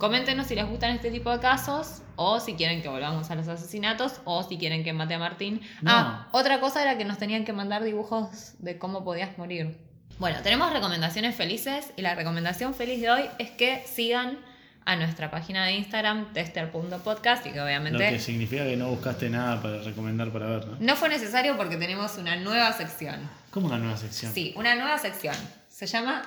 Coméntenos 0.00 0.46
si 0.46 0.54
les 0.54 0.66
gustan 0.66 0.92
este 0.92 1.10
tipo 1.10 1.30
de 1.30 1.40
casos 1.40 2.00
o 2.16 2.40
si 2.40 2.54
quieren 2.54 2.80
que 2.80 2.88
volvamos 2.88 3.30
a 3.30 3.34
los 3.34 3.46
asesinatos 3.48 4.22
o 4.24 4.42
si 4.42 4.56
quieren 4.56 4.82
que 4.82 4.94
mate 4.94 5.12
a 5.12 5.18
Martín. 5.18 5.60
No. 5.82 5.90
Ah, 5.92 6.28
otra 6.32 6.58
cosa 6.58 6.80
era 6.80 6.96
que 6.96 7.04
nos 7.04 7.18
tenían 7.18 7.44
que 7.44 7.52
mandar 7.52 7.84
dibujos 7.84 8.54
de 8.60 8.78
cómo 8.78 9.04
podías 9.04 9.36
morir. 9.36 9.76
Bueno, 10.18 10.38
tenemos 10.42 10.72
recomendaciones 10.72 11.36
felices 11.36 11.92
y 11.98 12.00
la 12.00 12.14
recomendación 12.14 12.72
feliz 12.72 13.02
de 13.02 13.10
hoy 13.10 13.22
es 13.38 13.50
que 13.50 13.84
sigan 13.86 14.38
a 14.86 14.96
nuestra 14.96 15.30
página 15.30 15.66
de 15.66 15.72
Instagram 15.72 16.32
tester.podcast 16.32 17.46
y 17.46 17.50
que 17.50 17.58
Lo 17.58 17.64
obviamente 17.64 18.08
que 18.08 18.18
significa 18.18 18.64
que 18.64 18.78
no 18.78 18.88
buscaste 18.88 19.28
nada 19.28 19.60
para 19.60 19.82
recomendar 19.82 20.30
para 20.30 20.46
ver, 20.46 20.66
¿no? 20.66 20.76
no 20.80 20.96
fue 20.96 21.10
necesario 21.10 21.58
porque 21.58 21.76
tenemos 21.76 22.16
una 22.16 22.36
nueva 22.36 22.72
sección. 22.72 23.20
¿Cómo 23.50 23.66
una 23.66 23.76
nueva 23.76 23.98
sección? 23.98 24.32
Sí, 24.32 24.54
una 24.56 24.74
nueva 24.76 24.96
sección. 24.96 25.36
Se 25.68 25.86
llama 25.86 26.22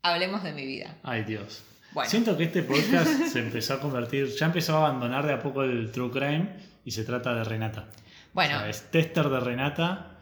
Hablemos 0.00 0.42
de 0.42 0.52
mi 0.52 0.64
vida. 0.64 0.96
Ay, 1.02 1.24
Dios. 1.24 1.64
Bueno. 1.92 2.08
Siento 2.10 2.36
que 2.36 2.44
este 2.44 2.62
podcast 2.62 3.08
se 3.32 3.40
empezó 3.40 3.74
a 3.74 3.80
convertir, 3.80 4.28
ya 4.36 4.46
empezó 4.46 4.76
a 4.76 4.86
abandonar 4.88 5.26
de 5.26 5.32
a 5.32 5.40
poco 5.40 5.62
el 5.64 5.90
true 5.90 6.10
crime 6.10 6.56
y 6.84 6.90
se 6.92 7.04
trata 7.04 7.34
de 7.34 7.44
Renata. 7.44 7.88
Bueno, 8.32 8.56
O 8.56 8.60
sea, 8.60 8.68
es 8.68 8.90
tester 8.90 9.28
de 9.28 9.40
Renata 9.40 10.18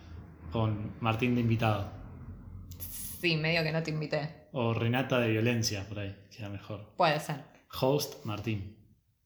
con 0.50 0.94
Martín 1.00 1.34
de 1.34 1.42
invitado. 1.42 1.90
sí, 3.20 3.36
medio 3.36 3.62
que 3.62 3.72
no 3.72 3.82
te 3.82 3.90
invité. 3.90 4.48
O 4.52 4.72
Renata 4.72 5.18
de 5.20 5.28
violencia, 5.28 5.84
por 5.88 5.98
ahí, 5.98 6.16
queda 6.34 6.48
mejor. 6.48 6.94
Puede 6.96 7.20
ser. 7.20 7.36
Host 7.80 8.24
Martín. 8.24 8.76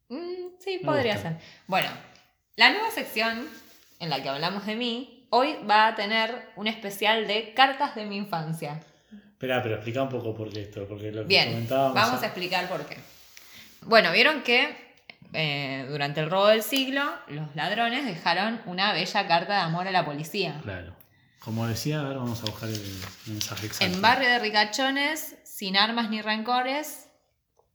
Mm, 0.08 0.56
sí, 0.58 0.78
Me 0.80 0.86
podría 0.86 1.14
gusta. 1.14 1.28
ser. 1.30 1.38
Bueno, 1.68 1.88
la 2.56 2.72
nueva 2.72 2.90
sección 2.90 3.46
en 4.00 4.10
la 4.10 4.20
que 4.22 4.28
hablamos 4.28 4.66
de 4.66 4.74
mí, 4.74 5.28
hoy 5.30 5.54
va 5.70 5.86
a 5.86 5.94
tener 5.94 6.48
un 6.56 6.66
especial 6.66 7.28
de 7.28 7.54
cartas 7.54 7.94
de 7.94 8.04
mi 8.06 8.16
infancia. 8.16 8.80
Espera, 9.42 9.60
pero 9.60 9.74
explica 9.74 10.00
un 10.04 10.08
poco 10.08 10.32
por 10.36 10.52
qué 10.52 10.62
esto, 10.62 10.86
porque 10.86 11.10
lo 11.10 11.22
que 11.22 11.26
Bien, 11.26 11.50
comentábamos. 11.50 11.94
vamos 11.94 12.22
a 12.22 12.26
explicar 12.26 12.68
por 12.68 12.86
qué. 12.86 12.96
Bueno, 13.80 14.12
vieron 14.12 14.44
que 14.44 14.72
eh, 15.32 15.84
durante 15.88 16.20
el 16.20 16.30
robo 16.30 16.46
del 16.46 16.62
siglo, 16.62 17.02
los 17.26 17.52
ladrones 17.56 18.06
dejaron 18.06 18.60
una 18.66 18.92
bella 18.92 19.26
carta 19.26 19.54
de 19.54 19.60
amor 19.62 19.88
a 19.88 19.90
la 19.90 20.04
policía. 20.04 20.60
Claro. 20.62 20.94
Como 21.40 21.66
decía, 21.66 21.98
ahora 22.02 22.18
vamos 22.20 22.40
a 22.40 22.44
buscar 22.46 22.68
el 22.68 22.80
mensaje 23.26 23.66
exacto. 23.66 23.92
En 23.92 24.00
barrio 24.00 24.28
de 24.28 24.38
ricachones, 24.38 25.34
sin 25.42 25.76
armas 25.76 26.08
ni 26.08 26.22
rencores, 26.22 27.08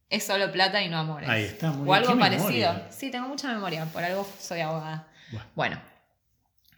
es 0.08 0.24
solo 0.24 0.50
plata 0.50 0.80
y 0.82 0.88
no 0.88 0.96
amores. 0.96 1.28
Ahí 1.28 1.44
está, 1.44 1.70
muy 1.70 1.80
O 1.82 1.92
bien. 1.92 1.96
algo 1.96 2.18
parecido. 2.18 2.72
memoria. 2.72 2.86
Sí, 2.90 3.10
tengo 3.10 3.28
mucha 3.28 3.48
memoria, 3.52 3.84
por 3.92 4.02
algo 4.02 4.26
soy 4.40 4.60
abogada. 4.60 5.06
Bueno. 5.32 5.44
Bueno, 5.54 5.80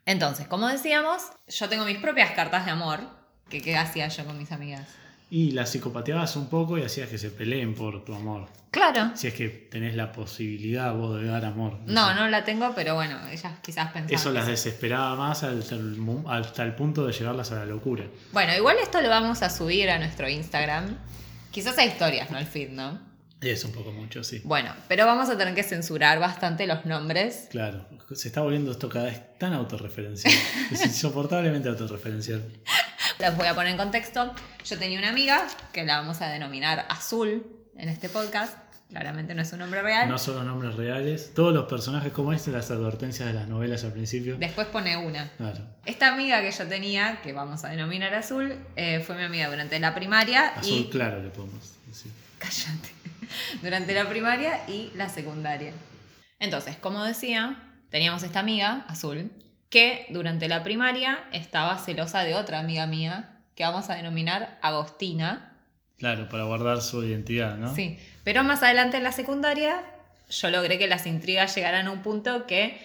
entonces, 0.05 0.49
como 0.49 0.67
decíamos, 0.67 1.23
yo 1.47 1.69
tengo 1.69 1.85
mis 1.85 1.99
propias 1.99 2.33
cartas 2.33 2.65
de 2.65 2.73
amor. 2.73 3.20
Que 3.51 3.61
qué 3.61 3.77
hacía 3.77 4.09
yo 4.09 4.25
con 4.25 4.39
mis 4.39 4.53
amigas. 4.53 4.89
Y 5.31 5.53
la 5.53 5.67
psicopateabas 5.67 6.35
un 6.37 6.49
poco 6.49 6.79
y 6.79 6.83
hacías 6.83 7.09
que 7.09 7.19
se 7.19 7.31
peleen 7.31 7.75
por 7.75 8.05
tu 8.05 8.15
amor. 8.15 8.49
Claro. 8.71 9.11
Si 9.15 9.27
es 9.27 9.35
que 9.35 9.49
tenés 9.49 9.97
la 9.97 10.13
posibilidad 10.13 10.95
vos 10.95 11.21
de 11.21 11.27
dar 11.27 11.45
amor. 11.45 11.79
No, 11.87 12.15
no 12.15 12.29
la 12.29 12.45
tengo, 12.45 12.73
pero 12.75 12.95
bueno, 12.95 13.19
ellas 13.29 13.53
quizás 13.63 13.93
pensaban. 13.93 14.15
Eso 14.15 14.33
las 14.33 14.47
desesperaba 14.47 15.17
más 15.17 15.43
hasta 15.43 15.75
el, 15.75 15.97
hasta 16.29 16.63
el 16.63 16.75
punto 16.75 17.07
de 17.07 17.13
llevarlas 17.13 17.51
a 17.53 17.57
la 17.57 17.67
locura. 17.67 18.05
Bueno, 18.33 18.57
igual 18.57 18.77
esto 18.81 19.01
lo 19.01 19.09
vamos 19.09 19.43
a 19.43 19.51
subir 19.51 19.91
a 19.91 19.99
nuestro 19.99 20.29
Instagram. 20.29 20.97
Quizás 21.51 21.77
hay 21.79 21.89
historias, 21.89 22.31
no 22.31 22.39
el 22.39 22.47
feed, 22.47 22.71
¿no? 22.71 23.11
Es 23.41 23.65
un 23.65 23.73
poco 23.73 23.91
mucho, 23.91 24.23
sí. 24.23 24.43
Bueno, 24.45 24.73
pero 24.87 25.07
vamos 25.07 25.31
a 25.31 25.39
tener 25.39 25.55
que 25.55 25.63
censurar 25.63 26.21
bastante 26.21 26.67
los 26.67 26.85
nombres. 26.85 27.49
Claro, 27.51 27.87
se 28.13 28.29
está 28.29 28.43
volviendo 28.43 28.71
esto 28.71 28.89
cada 28.89 29.07
vez 29.07 29.39
tan 29.39 29.55
autorreferencial. 29.55 30.35
es 30.71 30.85
insoportablemente 30.85 31.69
autorreferencial. 31.69 32.45
Los 33.21 33.37
voy 33.37 33.47
a 33.49 33.55
poner 33.55 33.73
en 33.73 33.77
contexto. 33.77 34.33
Yo 34.65 34.79
tenía 34.79 34.99
una 34.99 35.11
amiga 35.11 35.47
que 35.73 35.85
la 35.85 35.99
vamos 35.99 36.23
a 36.23 36.29
denominar 36.29 36.87
Azul 36.89 37.47
en 37.77 37.91
este 37.91 38.09
podcast. 38.09 38.57
Claramente 38.89 39.35
no 39.35 39.43
es 39.43 39.53
un 39.53 39.59
nombre 39.59 39.83
real. 39.83 40.09
No 40.09 40.17
son 40.17 40.37
los 40.37 40.45
nombres 40.45 40.75
reales. 40.75 41.33
Todos 41.35 41.53
los 41.53 41.67
personajes 41.67 42.13
como 42.13 42.33
este, 42.33 42.51
las 42.51 42.71
advertencias 42.71 43.29
de 43.29 43.35
las 43.35 43.47
novelas 43.47 43.85
al 43.85 43.93
principio. 43.93 44.39
Después 44.39 44.69
pone 44.69 44.97
una. 44.97 45.31
Claro. 45.37 45.61
Esta 45.85 46.15
amiga 46.15 46.41
que 46.41 46.51
yo 46.51 46.67
tenía, 46.67 47.21
que 47.23 47.35
vamos 47.35 47.63
a 47.65 47.69
denominar 47.69 48.15
Azul, 48.15 48.55
eh, 48.75 49.01
fue 49.07 49.17
mi 49.17 49.25
amiga 49.25 49.51
durante 49.51 49.79
la 49.79 49.95
primaria 49.95 50.49
Azul 50.49 50.79
y... 50.79 50.89
claro 50.89 51.23
le 51.23 51.29
podemos 51.29 51.75
decir. 51.87 52.13
Cállate. 52.39 52.91
Durante 53.63 53.93
la 53.93 54.09
primaria 54.09 54.63
y 54.67 54.91
la 54.97 55.11
secundaria. 55.11 55.73
Entonces, 56.39 56.77
como 56.77 57.05
decía, 57.05 57.63
teníamos 57.91 58.23
esta 58.23 58.41
amiga, 58.41 58.87
Azul, 58.89 59.31
que 59.71 60.07
durante 60.11 60.49
la 60.49 60.63
primaria 60.63 61.21
estaba 61.33 61.79
celosa 61.79 62.21
de 62.25 62.35
otra 62.35 62.59
amiga 62.59 62.87
mía, 62.87 63.39
que 63.55 63.63
vamos 63.65 63.89
a 63.89 63.95
denominar 63.95 64.59
Agostina. 64.63 65.53
Claro, 65.99 66.29
para 66.29 66.45
guardar 66.45 66.83
su 66.83 67.05
identidad, 67.05 67.57
¿no? 67.57 67.75
Sí, 67.75 67.99
pero 68.25 68.43
más 68.45 68.63
adelante 68.63 68.97
en 68.99 69.05
la 69.05 69.13
secundaria 69.13 69.83
yo 70.29 70.51
logré 70.51 70.79
que 70.79 70.87
las 70.87 71.07
intrigas 71.07 71.55
llegaran 71.55 71.87
a 71.87 71.91
un 71.91 72.03
punto 72.03 72.47
que 72.47 72.81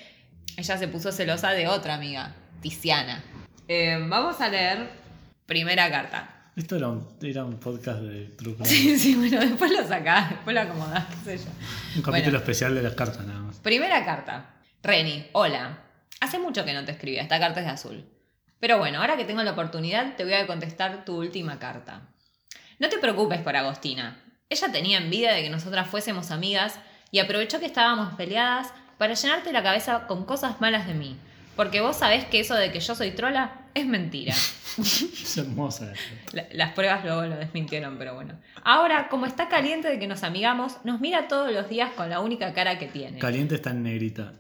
ella 0.58 0.78
se 0.78 0.88
puso 0.88 1.12
celosa 1.12 1.52
de 1.52 1.68
otra 1.68 1.96
amiga, 1.96 2.34
Tiziana. 2.62 3.24
Eh, 3.68 3.98
vamos 4.08 4.40
a 4.42 4.50
leer 4.50 4.90
primera 5.46 5.90
carta. 5.90 6.32
Esto 6.56 6.76
era 6.78 6.88
un, 6.90 7.08
era 7.22 7.44
un 7.44 7.58
podcast 7.60 8.00
de 8.00 8.34
Crime. 8.38 8.58
Sí, 8.66 8.98
sí, 8.98 9.16
bueno, 9.16 9.40
después 9.40 9.72
lo 9.72 9.86
sacás, 9.88 10.30
después 10.30 10.54
lo 10.54 10.62
acomodás, 10.62 11.06
qué 11.24 11.38
sé 11.38 11.44
yo. 11.46 11.50
Un 11.98 12.02
capítulo 12.02 12.12
Bueno. 12.24 12.38
especial 12.38 12.76
de 12.76 12.82
las 12.84 12.94
cartas 12.94 13.26
nada 13.26 13.40
más. 13.42 13.60
Primera 13.60 14.04
carta. 14.06 14.54
Reni, 14.84 15.28
hola. 15.34 15.80
Hace 16.22 16.40
mucho 16.40 16.66
que 16.66 16.74
no 16.74 16.86
te 16.86 16.92
escribía, 16.92 17.22
esta 17.22 17.40
carta 17.40 17.60
es 17.60 17.66
de 17.66 17.72
azul. 17.72 18.10
Pero 18.60 18.78
bueno, 18.78 19.00
ahora 19.00 19.18
que 19.18 19.26
tengo 19.26 19.44
la 19.44 19.52
oportunidad, 19.52 20.16
te 20.16 20.24
voy 20.24 20.34
a 20.34 20.48
contestar 20.48 21.06
tu 21.06 21.18
última 21.18 21.60
carta. 21.60 22.10
No 22.80 22.90
te 22.90 22.98
preocupes 22.98 23.42
por 23.42 23.56
Agostina. 23.56 24.22
Ella 24.50 24.72
tenía 24.72 24.98
envidia 24.98 25.34
de 25.34 25.42
que 25.42 25.50
nosotras 25.50 25.88
fuésemos 25.88 26.32
amigas 26.32 26.80
y 27.12 27.20
aprovechó 27.20 27.60
que 27.60 27.66
estábamos 27.66 28.14
peleadas 28.16 28.74
para 28.98 29.14
llenarte 29.14 29.52
la 29.52 29.64
cabeza 29.64 30.08
con 30.08 30.26
cosas 30.26 30.62
malas 30.62 30.88
de 30.88 30.94
mí. 30.94 31.18
Porque 31.56 31.82
vos 31.82 31.98
sabés 31.98 32.26
que 32.26 32.40
eso 32.40 32.56
de 32.56 32.72
que 32.72 32.80
yo 32.80 32.96
soy 32.96 33.12
trola 33.12 33.65
es 33.76 33.86
mentira. 33.86 34.34
Es 34.78 35.38
hermosa. 35.38 35.94
La- 36.34 36.48
las 36.52 36.74
pruebas 36.74 37.06
luego 37.06 37.22
lo 37.28 37.38
desmintieron, 37.38 37.98
pero 37.98 38.14
bueno. 38.16 38.38
Ahora, 38.64 39.08
como 39.08 39.26
está 39.26 39.48
caliente 39.48 39.88
de 39.90 40.00
que 40.00 40.08
nos 40.08 40.24
amigamos, 40.24 40.78
nos 40.84 41.00
mira 41.00 41.28
todos 41.30 41.52
los 41.54 41.70
días 41.70 41.92
con 41.92 42.10
la 42.10 42.20
única 42.20 42.54
cara 42.54 42.78
que 42.78 42.88
tiene. 42.88 43.20
Caliente 43.20 43.56
está 43.56 43.70
en 43.70 43.84
negrita. 43.84 44.34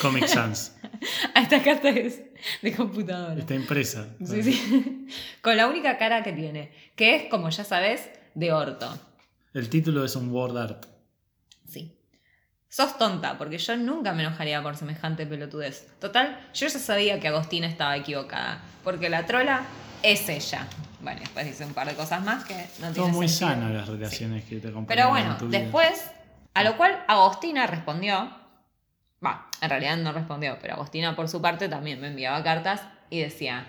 Comic 0.00 0.26
Sans. 0.26 0.76
a 1.34 1.40
esta 1.40 1.60
carta 1.62 1.88
es 1.88 2.20
de 2.62 2.72
computadora. 2.74 3.38
Está 3.40 3.54
impresa. 3.54 4.08
Sí, 4.24 4.42
sí. 4.44 5.06
Con 5.42 5.56
la 5.56 5.66
única 5.68 5.96
cara 5.98 6.22
que 6.22 6.32
tiene, 6.32 6.70
que 6.96 7.14
es, 7.16 7.24
como 7.30 7.48
ya 7.50 7.64
sabes, 7.64 8.10
de 8.34 8.52
orto. 8.52 8.96
El 9.54 9.68
título 9.70 10.04
es 10.04 10.14
un 10.16 10.30
word 10.30 10.56
art. 10.56 10.86
Sos 12.72 12.96
tonta, 12.98 13.36
porque 13.36 13.58
yo 13.58 13.76
nunca 13.76 14.12
me 14.12 14.22
enojaría 14.22 14.62
por 14.62 14.76
semejante 14.76 15.26
pelotudez. 15.26 15.88
Total, 16.00 16.38
yo 16.54 16.68
ya 16.68 16.78
sabía 16.78 17.18
que 17.18 17.26
Agostina 17.26 17.66
estaba 17.66 17.96
equivocada, 17.96 18.60
porque 18.84 19.08
la 19.10 19.26
trola 19.26 19.62
es 20.04 20.28
ella. 20.28 20.66
Bueno, 21.00 21.18
después 21.20 21.46
dice 21.46 21.64
un 21.64 21.74
par 21.74 21.88
de 21.88 21.94
cosas 21.94 22.22
más 22.22 22.44
que 22.44 22.54
no 22.80 22.92
Todo 22.92 23.08
muy 23.08 23.28
sentido. 23.28 23.50
sana 23.60 23.70
las 23.70 23.88
relaciones 23.88 24.44
que 24.44 24.56
te 24.60 24.68
acompañan 24.68 24.86
Pero 24.86 25.02
en 25.02 25.08
bueno, 25.10 25.48
vida. 25.48 25.58
después, 25.58 26.10
a 26.54 26.62
lo 26.62 26.76
cual 26.76 27.02
Agostina 27.08 27.66
respondió, 27.66 28.30
va, 29.24 29.48
en 29.60 29.68
realidad 29.68 29.96
no 29.96 30.12
respondió, 30.12 30.56
pero 30.62 30.74
Agostina 30.74 31.16
por 31.16 31.28
su 31.28 31.42
parte 31.42 31.68
también 31.68 32.00
me 32.00 32.06
enviaba 32.06 32.40
cartas 32.44 32.82
y 33.08 33.18
decía, 33.20 33.64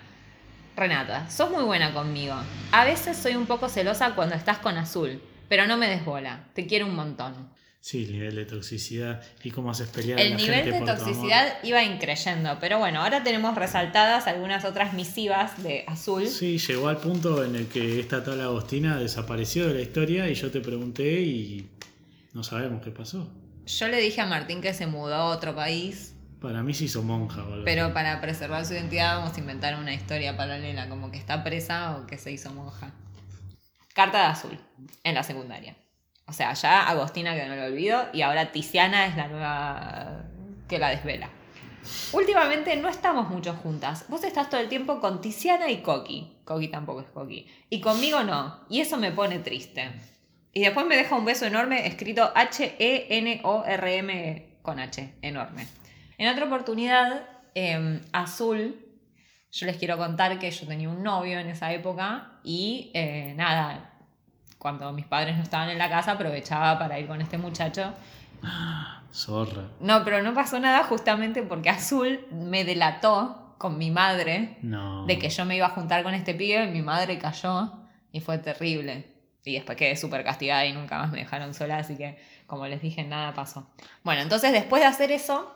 Renata, 0.76 1.28
sos 1.28 1.50
muy 1.50 1.64
buena 1.64 1.92
conmigo. 1.92 2.36
A 2.70 2.84
veces 2.84 3.16
soy 3.16 3.34
un 3.34 3.46
poco 3.46 3.68
celosa 3.68 4.14
cuando 4.14 4.36
estás 4.36 4.58
con 4.58 4.76
Azul, 4.78 5.20
pero 5.48 5.66
no 5.66 5.76
me 5.76 5.88
des 5.88 6.04
bola, 6.04 6.44
te 6.54 6.66
quiero 6.68 6.86
un 6.86 6.94
montón. 6.94 7.50
Sí, 7.82 8.04
el 8.04 8.12
nivel 8.12 8.36
de 8.36 8.44
toxicidad 8.44 9.20
y 9.42 9.50
cómo 9.50 9.72
haces 9.72 9.88
pelear 9.88 10.22
a 10.22 10.22
El 10.22 10.30
la 10.30 10.36
nivel 10.36 10.54
gente 10.54 10.70
de 10.70 10.78
por 10.78 10.86
tu 10.86 10.92
amor. 10.92 11.04
toxicidad 11.04 11.58
iba 11.64 11.82
increyendo, 11.82 12.56
pero 12.60 12.78
bueno, 12.78 13.02
ahora 13.02 13.24
tenemos 13.24 13.56
resaltadas 13.56 14.28
algunas 14.28 14.64
otras 14.64 14.94
misivas 14.94 15.60
de 15.64 15.82
Azul. 15.88 16.28
Sí, 16.28 16.58
llegó 16.58 16.86
al 16.88 16.98
punto 16.98 17.42
en 17.44 17.56
el 17.56 17.66
que 17.66 17.98
esta 17.98 18.22
tal 18.22 18.40
Agostina 18.40 18.98
desapareció 18.98 19.66
de 19.66 19.74
la 19.74 19.80
historia 19.80 20.28
y 20.30 20.34
yo 20.34 20.52
te 20.52 20.60
pregunté 20.60 21.22
y 21.22 21.68
no 22.34 22.44
sabemos 22.44 22.82
qué 22.84 22.92
pasó. 22.92 23.28
Yo 23.66 23.88
le 23.88 23.98
dije 24.00 24.20
a 24.20 24.26
Martín 24.26 24.60
que 24.60 24.74
se 24.74 24.86
mudó 24.86 25.14
a 25.16 25.24
otro 25.26 25.54
país 25.56 26.14
Para 26.40 26.62
mí 26.62 26.74
se 26.74 26.84
hizo 26.84 27.02
monja 27.02 27.42
algo. 27.42 27.64
Pero 27.64 27.92
para 27.92 28.20
preservar 28.20 28.64
su 28.64 28.74
identidad 28.74 29.16
vamos 29.18 29.36
a 29.36 29.40
inventar 29.40 29.76
una 29.76 29.92
historia 29.92 30.36
paralela, 30.36 30.88
como 30.88 31.10
que 31.10 31.18
está 31.18 31.42
presa 31.42 31.96
o 31.96 32.06
que 32.06 32.16
se 32.16 32.30
hizo 32.30 32.52
monja. 32.52 32.92
Carta 33.92 34.18
de 34.18 34.24
azul, 34.26 34.58
en 35.04 35.14
la 35.16 35.22
secundaria. 35.24 35.76
O 36.26 36.32
sea, 36.32 36.52
ya 36.54 36.88
Agostina 36.88 37.34
que 37.34 37.46
no 37.46 37.56
lo 37.56 37.64
olvido 37.64 38.06
y 38.12 38.22
ahora 38.22 38.52
Tiziana 38.52 39.06
es 39.06 39.16
la 39.16 39.28
nueva 39.28 40.24
que 40.68 40.78
la 40.78 40.90
desvela. 40.90 41.28
Últimamente 42.12 42.76
no 42.76 42.88
estamos 42.88 43.28
mucho 43.28 43.54
juntas. 43.54 44.04
Vos 44.08 44.22
estás 44.24 44.48
todo 44.48 44.60
el 44.60 44.68
tiempo 44.68 45.00
con 45.00 45.20
Tiziana 45.20 45.68
y 45.70 45.82
Coqui. 45.82 46.38
Coqui 46.44 46.68
tampoco 46.68 47.00
es 47.00 47.08
Coqui. 47.08 47.46
Y 47.70 47.80
conmigo 47.80 48.22
no. 48.22 48.60
Y 48.68 48.80
eso 48.80 48.96
me 48.98 49.10
pone 49.10 49.40
triste. 49.40 49.90
Y 50.52 50.60
después 50.60 50.86
me 50.86 50.96
deja 50.96 51.16
un 51.16 51.24
beso 51.24 51.46
enorme 51.46 51.86
escrito 51.86 52.30
H-E-N-O-R-M 52.34 53.72
con 54.62 54.78
H, 54.78 55.14
enorme. 55.22 55.66
En 56.18 56.28
otra 56.28 56.44
oportunidad, 56.44 57.26
eh, 57.54 58.00
Azul, 58.12 58.76
yo 59.50 59.66
les 59.66 59.76
quiero 59.76 59.98
contar 59.98 60.38
que 60.38 60.50
yo 60.50 60.66
tenía 60.66 60.88
un 60.88 61.02
novio 61.02 61.38
en 61.38 61.48
esa 61.48 61.72
época 61.72 62.38
y 62.44 62.90
eh, 62.94 63.34
nada, 63.36 63.91
cuando 64.62 64.92
mis 64.92 65.06
padres 65.06 65.36
no 65.36 65.42
estaban 65.42 65.70
en 65.70 65.76
la 65.78 65.88
casa 65.90 66.12
aprovechaba 66.12 66.78
para 66.78 66.96
ir 67.00 67.08
con 67.08 67.20
este 67.20 67.36
muchacho. 67.36 67.92
Zorra. 69.12 69.64
No, 69.80 70.04
pero 70.04 70.22
no 70.22 70.34
pasó 70.34 70.60
nada 70.60 70.84
justamente 70.84 71.42
porque 71.42 71.68
Azul 71.68 72.24
me 72.30 72.64
delató 72.64 73.56
con 73.58 73.76
mi 73.76 73.90
madre 73.90 74.58
No. 74.62 75.04
de 75.06 75.18
que 75.18 75.28
yo 75.30 75.44
me 75.44 75.56
iba 75.56 75.66
a 75.66 75.70
juntar 75.70 76.04
con 76.04 76.14
este 76.14 76.32
pibe, 76.34 76.66
mi 76.68 76.80
madre 76.80 77.18
cayó 77.18 77.72
y 78.12 78.20
fue 78.20 78.38
terrible. 78.38 79.10
Y 79.44 79.54
después 79.54 79.76
quedé 79.76 79.96
súper 79.96 80.22
castigada 80.22 80.64
y 80.64 80.72
nunca 80.72 80.98
más 80.98 81.10
me 81.10 81.18
dejaron 81.18 81.54
sola, 81.54 81.78
así 81.78 81.96
que 81.96 82.16
como 82.46 82.66
les 82.68 82.80
dije, 82.80 83.02
nada 83.02 83.34
pasó. 83.34 83.68
Bueno, 84.04 84.22
entonces 84.22 84.52
después 84.52 84.80
de 84.80 84.86
hacer 84.86 85.10
eso, 85.10 85.52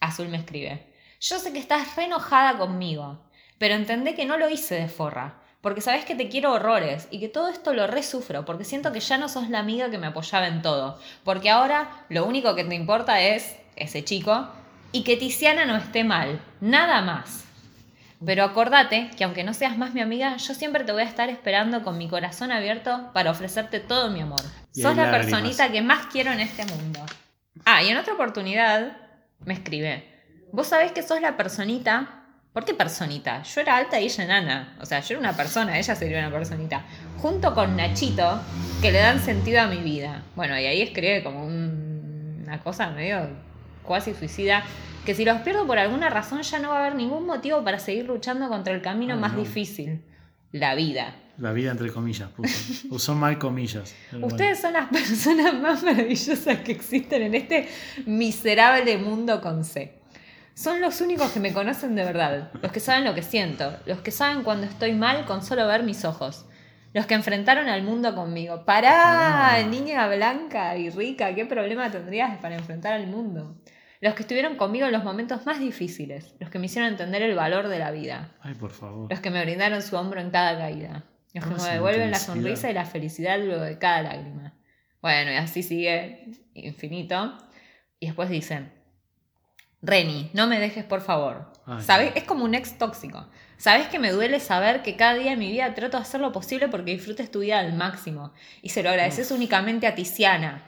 Azul 0.00 0.28
me 0.28 0.36
escribe. 0.36 0.92
Yo 1.20 1.38
sé 1.38 1.50
que 1.52 1.58
estás 1.58 1.96
re 1.96 2.04
enojada 2.04 2.58
conmigo, 2.58 3.24
pero 3.58 3.74
entendé 3.74 4.14
que 4.14 4.26
no 4.26 4.36
lo 4.36 4.50
hice 4.50 4.74
de 4.74 4.88
forra, 4.88 5.39
porque 5.60 5.80
sabes 5.80 6.04
que 6.04 6.14
te 6.14 6.28
quiero 6.28 6.52
horrores 6.52 7.06
y 7.10 7.20
que 7.20 7.28
todo 7.28 7.48
esto 7.48 7.74
lo 7.74 7.86
resufro, 7.86 8.44
porque 8.44 8.64
siento 8.64 8.92
que 8.92 9.00
ya 9.00 9.18
no 9.18 9.28
sos 9.28 9.50
la 9.50 9.58
amiga 9.58 9.90
que 9.90 9.98
me 9.98 10.06
apoyaba 10.06 10.48
en 10.48 10.62
todo, 10.62 10.98
porque 11.24 11.50
ahora 11.50 12.04
lo 12.08 12.24
único 12.24 12.54
que 12.54 12.64
te 12.64 12.74
importa 12.74 13.20
es 13.20 13.56
ese 13.76 14.04
chico 14.04 14.48
y 14.92 15.04
que 15.04 15.16
Tiziana 15.16 15.66
no 15.66 15.76
esté 15.76 16.04
mal, 16.04 16.40
nada 16.60 17.02
más. 17.02 17.44
Pero 18.24 18.44
acordate 18.44 19.10
que 19.16 19.24
aunque 19.24 19.44
no 19.44 19.54
seas 19.54 19.78
más 19.78 19.94
mi 19.94 20.00
amiga, 20.00 20.36
yo 20.36 20.54
siempre 20.54 20.84
te 20.84 20.92
voy 20.92 21.02
a 21.02 21.06
estar 21.06 21.30
esperando 21.30 21.82
con 21.82 21.96
mi 21.96 22.06
corazón 22.06 22.52
abierto 22.52 23.10
para 23.14 23.30
ofrecerte 23.30 23.80
todo 23.80 24.10
mi 24.10 24.20
amor. 24.20 24.42
Sos 24.72 24.94
la 24.94 25.10
personita 25.10 25.72
que 25.72 25.80
más 25.80 26.06
quiero 26.06 26.30
en 26.30 26.40
este 26.40 26.66
mundo. 26.66 27.00
Ah, 27.64 27.82
y 27.82 27.88
en 27.88 27.96
otra 27.96 28.14
oportunidad 28.14 28.96
me 29.44 29.54
escribe, 29.54 30.04
vos 30.52 30.68
sabés 30.68 30.92
que 30.92 31.02
sos 31.02 31.20
la 31.20 31.36
personita... 31.36 32.19
¿Por 32.52 32.64
qué 32.64 32.74
personita? 32.74 33.42
Yo 33.44 33.60
era 33.60 33.76
alta 33.76 34.00
y 34.00 34.06
ella 34.06 34.24
enana. 34.24 34.76
O 34.80 34.86
sea, 34.86 35.00
yo 35.00 35.12
era 35.14 35.20
una 35.20 35.36
persona, 35.36 35.78
ella 35.78 35.94
sería 35.94 36.18
una 36.18 36.30
personita. 36.32 36.82
Junto 37.18 37.54
con 37.54 37.76
Nachito, 37.76 38.40
que 38.82 38.90
le 38.90 38.98
dan 38.98 39.20
sentido 39.20 39.60
a 39.60 39.66
mi 39.68 39.78
vida. 39.78 40.24
Bueno, 40.34 40.58
y 40.58 40.64
ahí 40.66 40.82
escribe 40.82 41.22
como 41.22 41.44
un- 41.46 42.42
una 42.44 42.58
cosa 42.60 42.90
medio 42.90 43.28
cuasi 43.84 44.14
suicida. 44.14 44.64
Que 45.06 45.14
si 45.14 45.24
los 45.24 45.40
pierdo 45.42 45.66
por 45.66 45.78
alguna 45.78 46.10
razón 46.10 46.42
ya 46.42 46.58
no 46.58 46.70
va 46.70 46.78
a 46.78 46.80
haber 46.80 46.96
ningún 46.96 47.24
motivo 47.24 47.62
para 47.62 47.78
seguir 47.78 48.04
luchando 48.06 48.48
contra 48.48 48.74
el 48.74 48.82
camino 48.82 49.14
Ay, 49.14 49.20
más 49.20 49.32
no. 49.34 49.38
difícil. 49.40 50.02
La 50.52 50.74
vida. 50.74 51.14
La 51.38 51.52
vida 51.52 51.70
entre 51.70 51.90
comillas, 51.92 52.28
puso. 52.30 52.88
Usó 52.90 53.14
mal 53.14 53.38
comillas. 53.38 53.94
bueno. 54.10 54.26
Ustedes 54.26 54.60
son 54.60 54.72
las 54.72 54.88
personas 54.92 55.54
más 55.54 55.82
maravillosas 55.84 56.58
que 56.58 56.72
existen 56.72 57.22
en 57.22 57.34
este 57.36 57.68
miserable 58.06 58.98
mundo 58.98 59.40
con 59.40 59.64
C. 59.64 59.99
Son 60.54 60.80
los 60.80 61.00
únicos 61.00 61.30
que 61.32 61.40
me 61.40 61.52
conocen 61.52 61.94
de 61.94 62.04
verdad, 62.04 62.50
los 62.60 62.70
que 62.72 62.80
saben 62.80 63.04
lo 63.04 63.14
que 63.14 63.22
siento, 63.22 63.76
los 63.86 64.00
que 64.00 64.10
saben 64.10 64.42
cuando 64.42 64.66
estoy 64.66 64.92
mal 64.92 65.24
con 65.24 65.42
solo 65.42 65.66
ver 65.66 65.82
mis 65.84 66.04
ojos, 66.04 66.46
los 66.92 67.06
que 67.06 67.14
enfrentaron 67.14 67.68
al 67.68 67.82
mundo 67.82 68.14
conmigo. 68.14 68.64
Pará, 68.66 69.54
Ah. 69.56 69.62
niña 69.62 70.06
blanca 70.08 70.76
y 70.76 70.90
rica, 70.90 71.34
¿qué 71.34 71.46
problema 71.46 71.90
tendrías 71.90 72.36
para 72.38 72.56
enfrentar 72.56 72.92
al 72.92 73.06
mundo? 73.06 73.56
Los 74.02 74.14
que 74.14 74.22
estuvieron 74.22 74.56
conmigo 74.56 74.86
en 74.86 74.92
los 74.92 75.04
momentos 75.04 75.46
más 75.46 75.60
difíciles, 75.60 76.34
los 76.40 76.50
que 76.50 76.58
me 76.58 76.66
hicieron 76.66 76.90
entender 76.90 77.22
el 77.22 77.34
valor 77.34 77.68
de 77.68 77.78
la 77.78 77.90
vida, 77.90 78.32
Ay, 78.40 78.54
por 78.54 78.70
favor. 78.72 79.10
los 79.10 79.20
que 79.20 79.30
me 79.30 79.42
brindaron 79.44 79.82
su 79.82 79.96
hombro 79.96 80.20
en 80.20 80.30
cada 80.30 80.58
caída. 80.58 81.04
Los 81.32 81.44
que 81.46 81.54
me 81.62 81.68
devuelven 81.74 82.10
la 82.10 82.18
sonrisa 82.18 82.70
y 82.70 82.74
la 82.74 82.84
felicidad 82.86 83.38
luego 83.38 83.62
de 83.62 83.78
cada 83.78 84.02
lágrima. 84.02 84.54
Bueno, 85.00 85.30
y 85.30 85.36
así 85.36 85.62
sigue 85.62 86.32
infinito. 86.54 87.38
Y 88.00 88.06
después 88.06 88.28
dicen, 88.30 88.72
Reni, 89.82 90.30
no 90.34 90.46
me 90.46 90.60
dejes 90.60 90.84
por 90.84 91.00
favor. 91.00 91.52
Ay, 91.66 91.82
¿Sabes? 91.82 92.12
Es 92.14 92.24
como 92.24 92.44
un 92.44 92.54
ex 92.54 92.76
tóxico. 92.76 93.26
Sabes 93.56 93.88
que 93.88 93.98
me 93.98 94.10
duele 94.10 94.40
saber 94.40 94.82
que 94.82 94.96
cada 94.96 95.14
día 95.14 95.32
en 95.32 95.38
mi 95.38 95.50
vida 95.50 95.74
trato 95.74 95.96
de 95.96 96.02
hacer 96.02 96.20
lo 96.20 96.32
posible 96.32 96.68
porque 96.68 96.92
disfrutes 96.92 97.30
tu 97.30 97.40
vida 97.40 97.58
al 97.58 97.74
máximo. 97.74 98.32
Y 98.62 98.70
se 98.70 98.82
lo 98.82 98.90
agradeces 98.90 99.30
únicamente 99.30 99.86
a 99.86 99.94
Tiziana. 99.94 100.66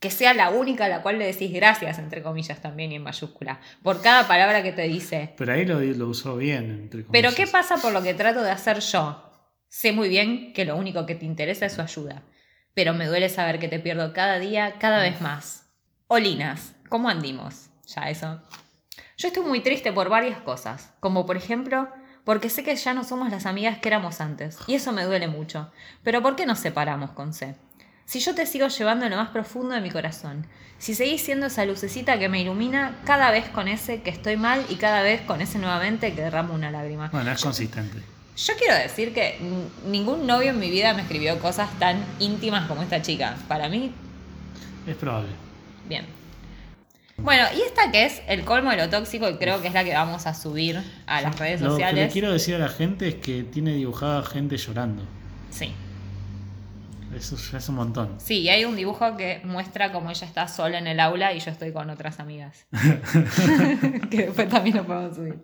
Que 0.00 0.10
sea 0.10 0.34
la 0.34 0.50
única 0.50 0.86
a 0.86 0.88
la 0.88 1.02
cual 1.02 1.18
le 1.18 1.26
decís 1.26 1.52
gracias, 1.52 1.98
entre 1.98 2.22
comillas 2.22 2.60
también 2.60 2.90
y 2.90 2.96
en 2.96 3.04
mayúscula, 3.04 3.60
por 3.82 4.02
cada 4.02 4.26
palabra 4.26 4.62
que 4.62 4.72
te 4.72 4.82
dice. 4.82 5.32
Pero 5.36 5.52
ahí 5.52 5.64
lo, 5.64 5.80
lo 5.80 6.08
usó 6.08 6.36
bien, 6.36 6.70
entre 6.70 7.04
Pero 7.04 7.28
comillas. 7.28 7.34
¿qué 7.34 7.46
pasa 7.46 7.76
por 7.76 7.92
lo 7.92 8.02
que 8.02 8.12
trato 8.12 8.42
de 8.42 8.50
hacer 8.50 8.80
yo? 8.80 9.30
Sé 9.68 9.92
muy 9.92 10.08
bien 10.08 10.52
que 10.54 10.64
lo 10.64 10.76
único 10.76 11.06
que 11.06 11.14
te 11.14 11.24
interesa 11.24 11.66
es 11.66 11.74
su 11.74 11.80
ayuda, 11.80 12.24
pero 12.74 12.94
me 12.94 13.06
duele 13.06 13.28
saber 13.28 13.60
que 13.60 13.68
te 13.68 13.78
pierdo 13.78 14.12
cada 14.12 14.38
día, 14.40 14.74
cada 14.80 15.00
vez 15.00 15.20
más. 15.20 15.70
Olinas, 16.08 16.74
¿cómo 16.88 17.08
andimos? 17.08 17.70
Ya 17.86 18.08
eso. 18.10 18.40
Yo 19.18 19.28
estoy 19.28 19.44
muy 19.44 19.60
triste 19.60 19.92
por 19.92 20.08
varias 20.08 20.40
cosas, 20.40 20.90
como 21.00 21.26
por 21.26 21.36
ejemplo, 21.36 21.88
porque 22.24 22.48
sé 22.50 22.62
que 22.62 22.74
ya 22.76 22.94
no 22.94 23.04
somos 23.04 23.30
las 23.30 23.46
amigas 23.46 23.78
que 23.78 23.88
éramos 23.88 24.20
antes, 24.20 24.58
y 24.66 24.74
eso 24.74 24.92
me 24.92 25.04
duele 25.04 25.28
mucho. 25.28 25.70
Pero 26.02 26.22
¿por 26.22 26.36
qué 26.36 26.46
nos 26.46 26.58
separamos 26.58 27.10
con 27.10 27.32
C? 27.34 27.54
Si 28.04 28.20
yo 28.20 28.34
te 28.34 28.46
sigo 28.46 28.68
llevando 28.68 29.04
en 29.06 29.12
lo 29.12 29.16
más 29.16 29.30
profundo 29.30 29.74
de 29.74 29.80
mi 29.80 29.90
corazón, 29.90 30.46
si 30.78 30.94
seguís 30.94 31.22
siendo 31.22 31.46
esa 31.46 31.64
lucecita 31.64 32.18
que 32.18 32.28
me 32.28 32.40
ilumina 32.40 32.96
cada 33.04 33.30
vez 33.30 33.48
con 33.48 33.68
ese 33.68 34.02
que 34.02 34.10
estoy 34.10 34.36
mal 34.36 34.64
y 34.68 34.74
cada 34.76 35.02
vez 35.02 35.20
con 35.22 35.40
ese 35.40 35.58
nuevamente 35.58 36.12
que 36.12 36.20
derramo 36.22 36.54
una 36.54 36.70
lágrima. 36.70 37.08
Bueno, 37.12 37.30
es 37.30 37.40
consistente. 37.40 37.98
Yo 38.36 38.54
quiero 38.58 38.74
decir 38.74 39.14
que 39.14 39.38
ningún 39.86 40.26
novio 40.26 40.50
en 40.50 40.58
mi 40.58 40.70
vida 40.70 40.94
me 40.94 41.02
escribió 41.02 41.38
cosas 41.38 41.70
tan 41.78 42.04
íntimas 42.18 42.66
como 42.66 42.82
esta 42.82 43.00
chica. 43.02 43.36
Para 43.46 43.68
mí, 43.68 43.92
Es 44.86 44.96
probable. 44.96 45.28
bien. 45.88 46.06
Bueno, 47.22 47.44
y 47.56 47.60
esta 47.62 47.92
que 47.92 48.04
es 48.04 48.20
el 48.26 48.44
colmo 48.44 48.70
de 48.70 48.78
lo 48.78 48.90
tóxico 48.90 49.28
y 49.28 49.36
creo 49.36 49.62
que 49.62 49.68
es 49.68 49.74
la 49.74 49.84
que 49.84 49.94
vamos 49.94 50.26
a 50.26 50.34
subir 50.34 50.82
a 51.06 51.20
las 51.20 51.38
redes 51.38 51.60
Lo 51.60 51.68
que 51.68 51.82
le 51.82 51.86
sociales. 51.86 52.12
quiero 52.12 52.32
decir 52.32 52.56
a 52.56 52.58
la 52.58 52.68
gente 52.68 53.08
es 53.08 53.14
que 53.16 53.44
tiene 53.44 53.74
dibujada 53.74 54.24
gente 54.24 54.56
llorando. 54.56 55.04
Sí. 55.50 55.72
Eso 57.16 57.36
ya 57.36 57.58
es 57.58 57.68
un 57.68 57.76
montón. 57.76 58.14
Sí, 58.18 58.40
y 58.40 58.48
hay 58.48 58.64
un 58.64 58.74
dibujo 58.74 59.16
que 59.16 59.40
muestra 59.44 59.92
como 59.92 60.10
ella 60.10 60.26
está 60.26 60.48
sola 60.48 60.78
en 60.78 60.86
el 60.86 60.98
aula 60.98 61.32
y 61.32 61.38
yo 61.40 61.50
estoy 61.50 61.72
con 61.72 61.90
otras 61.90 62.18
amigas. 62.18 62.66
que 64.10 64.26
después 64.26 64.48
también 64.48 64.78
lo 64.78 64.84
podemos 64.84 65.14
subir. 65.14 65.38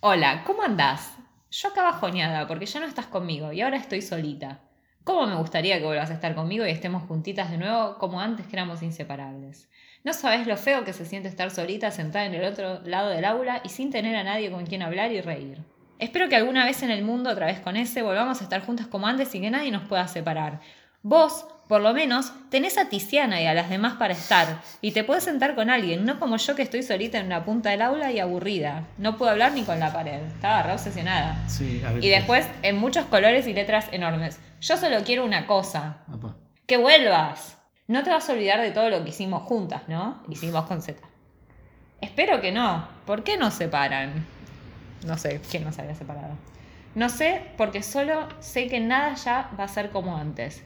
Hola, 0.00 0.42
¿cómo 0.44 0.62
andás? 0.64 1.12
Yo 1.50 1.68
acá 1.68 1.82
bajoneada 1.82 2.46
porque 2.46 2.66
ya 2.66 2.80
no 2.80 2.86
estás 2.86 3.06
conmigo 3.06 3.52
y 3.52 3.62
ahora 3.62 3.78
estoy 3.78 4.02
solita. 4.02 4.60
¿Cómo 5.08 5.26
me 5.26 5.36
gustaría 5.36 5.78
que 5.78 5.86
vuelvas 5.86 6.10
a 6.10 6.12
estar 6.12 6.34
conmigo 6.34 6.66
y 6.66 6.70
estemos 6.70 7.02
juntitas 7.04 7.50
de 7.50 7.56
nuevo 7.56 7.96
como 7.96 8.20
antes 8.20 8.46
que 8.46 8.56
éramos 8.56 8.82
inseparables? 8.82 9.66
No 10.04 10.12
sabes 10.12 10.46
lo 10.46 10.58
feo 10.58 10.84
que 10.84 10.92
se 10.92 11.06
siente 11.06 11.30
estar 11.30 11.50
solita 11.50 11.90
sentada 11.90 12.26
en 12.26 12.34
el 12.34 12.44
otro 12.44 12.82
lado 12.84 13.08
del 13.08 13.24
aula 13.24 13.62
y 13.64 13.70
sin 13.70 13.90
tener 13.90 14.14
a 14.16 14.22
nadie 14.22 14.50
con 14.50 14.66
quien 14.66 14.82
hablar 14.82 15.10
y 15.10 15.22
reír. 15.22 15.60
Espero 15.98 16.28
que 16.28 16.36
alguna 16.36 16.66
vez 16.66 16.82
en 16.82 16.90
el 16.90 17.04
mundo, 17.04 17.30
otra 17.30 17.46
vez 17.46 17.58
con 17.58 17.78
ese, 17.78 18.02
volvamos 18.02 18.42
a 18.42 18.44
estar 18.44 18.60
juntas 18.60 18.86
como 18.86 19.06
antes 19.06 19.34
y 19.34 19.40
que 19.40 19.50
nadie 19.50 19.70
nos 19.70 19.88
pueda 19.88 20.06
separar. 20.08 20.60
Vos, 21.02 21.46
por 21.68 21.80
lo 21.80 21.92
menos, 21.92 22.32
tenés 22.50 22.78
a 22.78 22.88
Tiziana 22.88 23.40
y 23.40 23.46
a 23.46 23.54
las 23.54 23.70
demás 23.70 23.94
para 23.94 24.14
estar, 24.14 24.62
y 24.80 24.92
te 24.92 25.04
puedes 25.04 25.24
sentar 25.24 25.54
con 25.54 25.70
alguien, 25.70 26.04
no 26.04 26.18
como 26.18 26.36
yo 26.36 26.54
que 26.56 26.62
estoy 26.62 26.82
solita 26.82 27.18
en 27.18 27.26
una 27.26 27.44
punta 27.44 27.70
del 27.70 27.82
aula 27.82 28.10
y 28.10 28.18
aburrida. 28.18 28.86
No 28.96 29.16
puedo 29.16 29.30
hablar 29.30 29.52
ni 29.52 29.62
con 29.62 29.78
la 29.78 29.92
pared. 29.92 30.20
Estaba 30.22 30.62
re 30.62 30.72
obsesionada. 30.72 31.48
Sí, 31.48 31.82
a 31.86 31.92
ver. 31.92 32.04
Y 32.04 32.08
después, 32.08 32.48
en 32.62 32.78
muchos 32.78 33.06
colores 33.06 33.46
y 33.46 33.52
letras 33.52 33.86
enormes. 33.92 34.40
Yo 34.60 34.76
solo 34.76 35.04
quiero 35.04 35.24
una 35.24 35.46
cosa. 35.46 35.98
Apa. 36.12 36.36
Que 36.66 36.76
vuelvas. 36.76 37.58
No 37.86 38.02
te 38.02 38.10
vas 38.10 38.28
a 38.28 38.32
olvidar 38.32 38.60
de 38.60 38.70
todo 38.70 38.90
lo 38.90 39.02
que 39.04 39.10
hicimos 39.10 39.44
juntas, 39.44 39.82
¿no? 39.88 40.22
Hicimos 40.28 40.66
con 40.66 40.82
Z. 40.82 41.00
Espero 42.00 42.40
que 42.40 42.52
no. 42.52 42.86
¿Por 43.06 43.24
qué 43.24 43.36
nos 43.36 43.54
separan? 43.54 44.26
No 45.06 45.16
sé 45.16 45.40
quién 45.50 45.64
nos 45.64 45.78
había 45.78 45.94
separado. 45.94 46.36
No 46.94 47.08
sé 47.08 47.42
porque 47.56 47.82
solo 47.82 48.28
sé 48.40 48.66
que 48.66 48.80
nada 48.80 49.14
ya 49.14 49.50
va 49.58 49.64
a 49.64 49.68
ser 49.68 49.90
como 49.90 50.16
antes. 50.16 50.64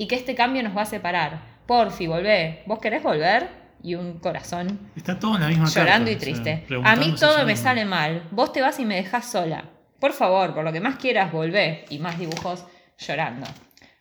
Y 0.00 0.06
que 0.06 0.14
este 0.16 0.34
cambio 0.34 0.62
nos 0.62 0.74
va 0.74 0.80
a 0.80 0.86
separar. 0.86 1.42
Porfi, 1.66 2.06
volvé. 2.06 2.62
¿Vos 2.64 2.78
querés 2.78 3.02
volver? 3.02 3.50
Y 3.82 3.96
un 3.96 4.18
corazón 4.18 4.90
Está 4.96 5.18
todo 5.18 5.34
en 5.34 5.42
la 5.42 5.48
misma 5.48 5.66
llorando 5.68 6.10
carta, 6.10 6.26
y 6.26 6.32
o 6.32 6.34
sea, 6.34 6.42
triste. 6.42 6.66
a 6.82 6.96
mí 6.96 7.14
todo 7.20 7.44
me 7.44 7.54
sale 7.54 7.84
mal. 7.84 8.22
Vos 8.30 8.50
te 8.50 8.62
vas 8.62 8.80
y 8.80 8.86
me 8.86 8.96
dejás 8.96 9.30
sola. 9.30 9.64
Por 9.98 10.14
favor, 10.14 10.54
por 10.54 10.64
lo 10.64 10.72
que 10.72 10.80
más 10.80 10.96
quieras, 10.96 11.30
volvé. 11.30 11.84
Y 11.90 11.98
más 11.98 12.18
dibujos 12.18 12.64
llorando. 12.96 13.46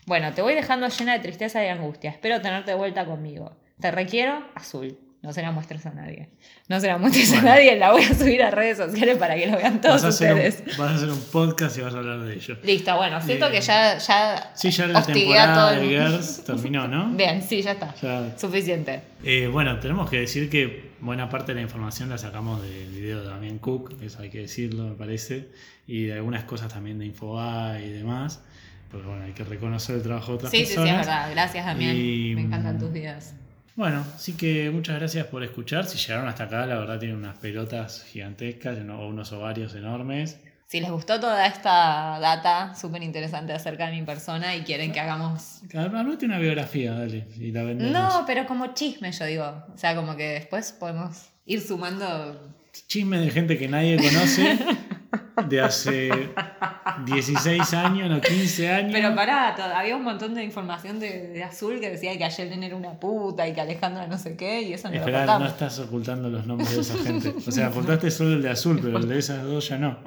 Bueno, 0.05 0.31
te 0.31 0.41
voy 0.41 0.55
dejando 0.55 0.87
llena 0.87 1.11
de 1.11 1.19
tristeza 1.19 1.61
y 1.65 1.67
angustia. 1.67 2.11
Espero 2.11 2.39
tenerte 2.39 2.71
de 2.71 2.77
vuelta 2.77 3.03
conmigo. 3.03 3.57
Te 3.81 3.91
requiero 3.91 4.41
azul. 4.55 4.97
No 5.21 5.33
se 5.33 5.41
la 5.41 5.51
muestres 5.51 5.85
a 5.85 5.91
nadie. 5.91 6.29
No 6.69 6.79
se 6.79 6.87
la 6.87 6.97
muestres 6.97 7.33
a 7.33 7.41
nadie. 7.41 7.75
La 7.77 7.91
voy 7.91 8.03
a 8.03 8.13
subir 8.13 8.41
a 8.41 8.51
redes 8.51 8.77
sociales 8.77 9.17
para 9.17 9.35
que 9.35 9.47
lo 9.47 9.57
vean 9.57 9.81
todos 9.81 9.95
Vas 10.01 10.03
a, 10.05 10.07
hacer 10.07 10.33
ustedes. 10.33 10.63
un, 10.71 10.77
vas 10.77 10.91
a 10.91 10.95
hacer 10.95 11.09
un 11.09 11.19
podcast 11.31 11.77
y 11.77 11.81
vas 11.81 11.93
a 11.93 11.97
hablar 11.97 12.19
de 12.21 12.33
ello. 12.35 12.57
Listo, 12.63 12.95
bueno, 12.95 13.21
siento 13.21 13.51
que 13.51 13.59
ya, 13.59 13.97
ya 13.97 14.51
Sí, 14.55 14.71
ya 14.71 14.87
la 14.87 15.03
temporada 15.05 15.73
el 15.75 15.81
de. 15.81 15.87
Girls 15.89 16.43
terminó, 16.45 16.87
¿no? 16.87 17.09
Bien, 17.17 17.41
sí, 17.41 17.61
ya 17.61 17.71
está. 17.73 17.93
Ya. 18.01 18.37
Suficiente. 18.37 19.01
Eh, 19.25 19.47
bueno, 19.51 19.77
tenemos 19.79 20.09
que 20.09 20.21
decir 20.21 20.49
que 20.49 20.91
buena 21.01 21.27
parte 21.27 21.51
de 21.51 21.55
la 21.57 21.61
información 21.63 22.07
la 22.07 22.17
sacamos 22.17 22.61
del 22.61 22.87
video 22.89 23.21
de 23.21 23.27
Damián 23.29 23.57
Cook, 23.59 24.01
eso 24.01 24.21
hay 24.21 24.29
que 24.29 24.39
decirlo, 24.39 24.85
me 24.85 24.95
parece, 24.95 25.49
y 25.85 26.05
de 26.05 26.13
algunas 26.13 26.45
cosas 26.45 26.71
también 26.73 26.97
de 26.97 27.05
Infobae 27.07 27.85
y 27.85 27.89
demás. 27.89 28.41
Pero 28.89 29.03
bueno, 29.03 29.25
hay 29.25 29.33
que 29.33 29.43
reconocer 29.43 29.97
el 29.97 30.01
trabajo 30.01 30.27
de 30.31 30.35
otras 30.35 30.51
Sí, 30.51 30.59
sí, 30.59 30.65
sí, 30.67 30.75
personas. 30.75 31.01
es 31.01 31.07
verdad. 31.07 31.29
Gracias, 31.31 31.65
Damián. 31.65 31.95
Y- 31.97 32.35
Me 32.35 32.41
encantan 32.43 32.79
tus 32.79 32.91
videos. 32.93 33.33
Bueno, 33.79 34.05
así 34.13 34.33
que 34.33 34.69
muchas 34.71 34.99
gracias 34.99 35.25
por 35.27 35.41
escuchar. 35.41 35.85
Si 35.85 35.97
llegaron 35.97 36.27
hasta 36.27 36.43
acá, 36.43 36.65
la 36.65 36.77
verdad 36.77 36.99
tienen 36.99 37.15
unas 37.15 37.37
pelotas 37.37 38.03
gigantescas 38.03 38.77
o 38.77 39.07
unos 39.07 39.31
ovarios 39.31 39.73
enormes. 39.73 40.37
Si 40.65 40.81
les 40.81 40.91
gustó 40.91 41.17
toda 41.17 41.47
esta 41.47 42.19
data 42.19 42.75
súper 42.75 43.03
interesante 43.03 43.53
acerca 43.53 43.85
de 43.85 43.93
mi 43.93 44.01
persona 44.01 44.53
y 44.57 44.63
quieren 44.63 44.91
que 44.91 44.99
hagamos... 44.99 45.61
Armate 45.73 46.25
una 46.25 46.39
biografía, 46.39 46.91
dale, 46.91 47.25
y 47.39 47.53
la 47.53 47.63
vendemos. 47.63 47.93
No, 47.93 48.25
pero 48.27 48.45
como 48.45 48.73
chisme, 48.73 49.13
yo 49.13 49.25
digo. 49.25 49.63
O 49.73 49.77
sea, 49.77 49.95
como 49.95 50.17
que 50.17 50.27
después 50.27 50.73
podemos 50.73 51.29
ir 51.45 51.61
sumando... 51.61 52.53
Chisme 52.89 53.17
de 53.19 53.29
gente 53.29 53.57
que 53.57 53.69
nadie 53.69 53.95
conoce 53.95 54.59
de 55.47 55.61
hace 55.61 56.31
16 57.05 57.73
años, 57.73 58.09
no 58.09 58.21
15 58.21 58.69
años. 58.69 58.91
Pero 58.93 59.15
pará, 59.15 59.55
había 59.77 59.95
un 59.95 60.03
montón 60.03 60.33
de 60.35 60.43
información 60.43 60.99
de, 60.99 61.29
de 61.29 61.43
Azul 61.43 61.79
que 61.79 61.89
decía 61.89 62.17
que 62.17 62.23
Ayelen 62.23 62.63
era 62.63 62.75
una 62.75 62.99
puta 62.99 63.47
y 63.47 63.53
que 63.53 63.61
Alejandra 63.61 64.07
no 64.07 64.17
sé 64.17 64.35
qué 64.35 64.61
y 64.61 64.73
eso 64.73 64.87
no 64.89 64.95
lo 64.95 64.99
Esperá, 64.99 65.39
no 65.39 65.47
estás 65.47 65.79
ocultando 65.79 66.29
los 66.29 66.45
nombres 66.45 66.73
de 66.73 66.81
esa 66.81 66.97
gente. 66.97 67.33
O 67.45 67.51
sea, 67.51 67.69
ocultaste 67.69 68.11
solo 68.11 68.33
el 68.33 68.41
de 68.41 68.49
azul, 68.49 68.79
pero 68.81 68.97
el 68.97 69.07
de 69.07 69.19
esas 69.19 69.43
dos 69.43 69.67
ya 69.67 69.77
no. 69.77 69.97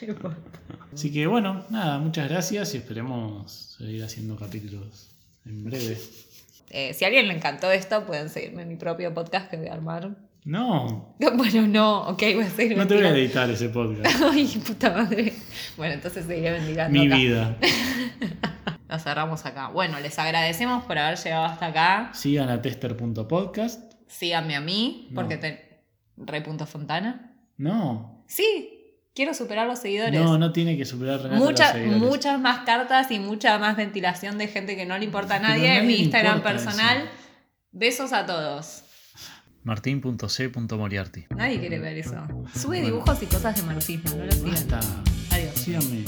Así 0.92 1.10
que 1.10 1.26
bueno, 1.26 1.64
nada, 1.70 1.98
muchas 1.98 2.28
gracias 2.28 2.74
y 2.74 2.78
esperemos 2.78 3.76
seguir 3.78 4.04
haciendo 4.04 4.36
capítulos 4.36 5.08
en 5.46 5.64
breve. 5.64 5.98
Eh, 6.70 6.94
si 6.94 7.04
a 7.04 7.08
alguien 7.08 7.28
le 7.28 7.34
encantó 7.34 7.70
esto, 7.70 8.04
pueden 8.04 8.28
seguirme 8.28 8.62
en 8.62 8.68
mi 8.68 8.76
propio 8.76 9.12
podcast 9.12 9.50
que 9.50 9.56
voy 9.56 9.68
a 9.68 9.74
armar. 9.74 10.10
No, 10.44 11.14
Bueno, 11.36 11.66
no, 11.68 12.08
ok, 12.08 12.22
voy 12.34 12.44
a 12.44 12.50
seguir 12.50 12.76
no 12.76 12.86
te 12.86 12.94
voy 12.96 13.04
a 13.04 13.10
editar 13.10 13.48
ese 13.50 13.68
podcast. 13.68 14.22
Ay, 14.32 14.46
puta 14.66 14.90
madre. 14.90 15.32
Bueno, 15.76 15.94
entonces 15.94 16.26
seguiré 16.26 16.52
mendigando 16.52 16.98
Mi 16.98 17.06
acá. 17.06 17.16
vida. 17.16 17.56
Lo 18.88 18.98
cerramos 18.98 19.46
acá. 19.46 19.68
Bueno, 19.68 19.98
les 20.00 20.18
agradecemos 20.18 20.84
por 20.84 20.98
haber 20.98 21.16
llegado 21.18 21.44
hasta 21.44 21.66
acá. 21.66 22.10
Sigan 22.12 22.48
a 22.50 22.60
tester.podcast. 22.60 23.92
Síganme 24.08 24.56
a 24.56 24.60
mí, 24.60 25.08
No. 25.10 25.14
porque 25.22 25.36
te... 25.38 25.72
Punto 26.44 26.66
Fontana. 26.66 27.34
No, 27.56 28.24
Sí, 28.26 28.96
quiero 29.14 29.34
superar 29.34 29.66
los 29.66 29.78
seguidores. 29.78 30.20
no, 30.20 30.38
no 30.38 30.52
tiene 30.52 30.76
que 30.76 30.84
superar 30.84 31.20
Renata 31.22 31.42
Mucha- 31.42 31.64
los 31.64 31.72
seguidores. 31.72 32.02
muchas 32.02 32.40
más 32.40 32.60
cartas 32.60 33.10
y 33.10 33.18
mucha 33.18 33.58
más 33.58 33.76
ventilación 33.76 34.38
de 34.38 34.48
gente 34.48 34.76
que 34.76 34.86
no 34.86 34.96
le 34.98 35.04
importa 35.04 35.36
a 35.36 35.38
nadie 35.38 35.78
en 35.78 35.86
mi 35.86 35.94
Instagram 35.96 36.42
personal. 36.42 36.98
eso. 36.98 37.06
Besos 37.72 38.12
a 38.12 38.26
todos. 38.26 38.84
Martín.c.moriarty. 39.64 41.26
Nadie 41.36 41.60
quiere 41.60 41.78
ver 41.78 41.98
eso. 41.98 42.16
Sube 42.54 42.80
dibujos 42.80 43.22
y 43.22 43.26
cosas 43.26 43.56
de 43.56 43.62
marxismo, 43.62 44.16
no 44.16 44.24
lo 44.24 44.32
sigan. 44.32 44.80
Adiós. 45.30 45.54
Síganme. 45.54 46.04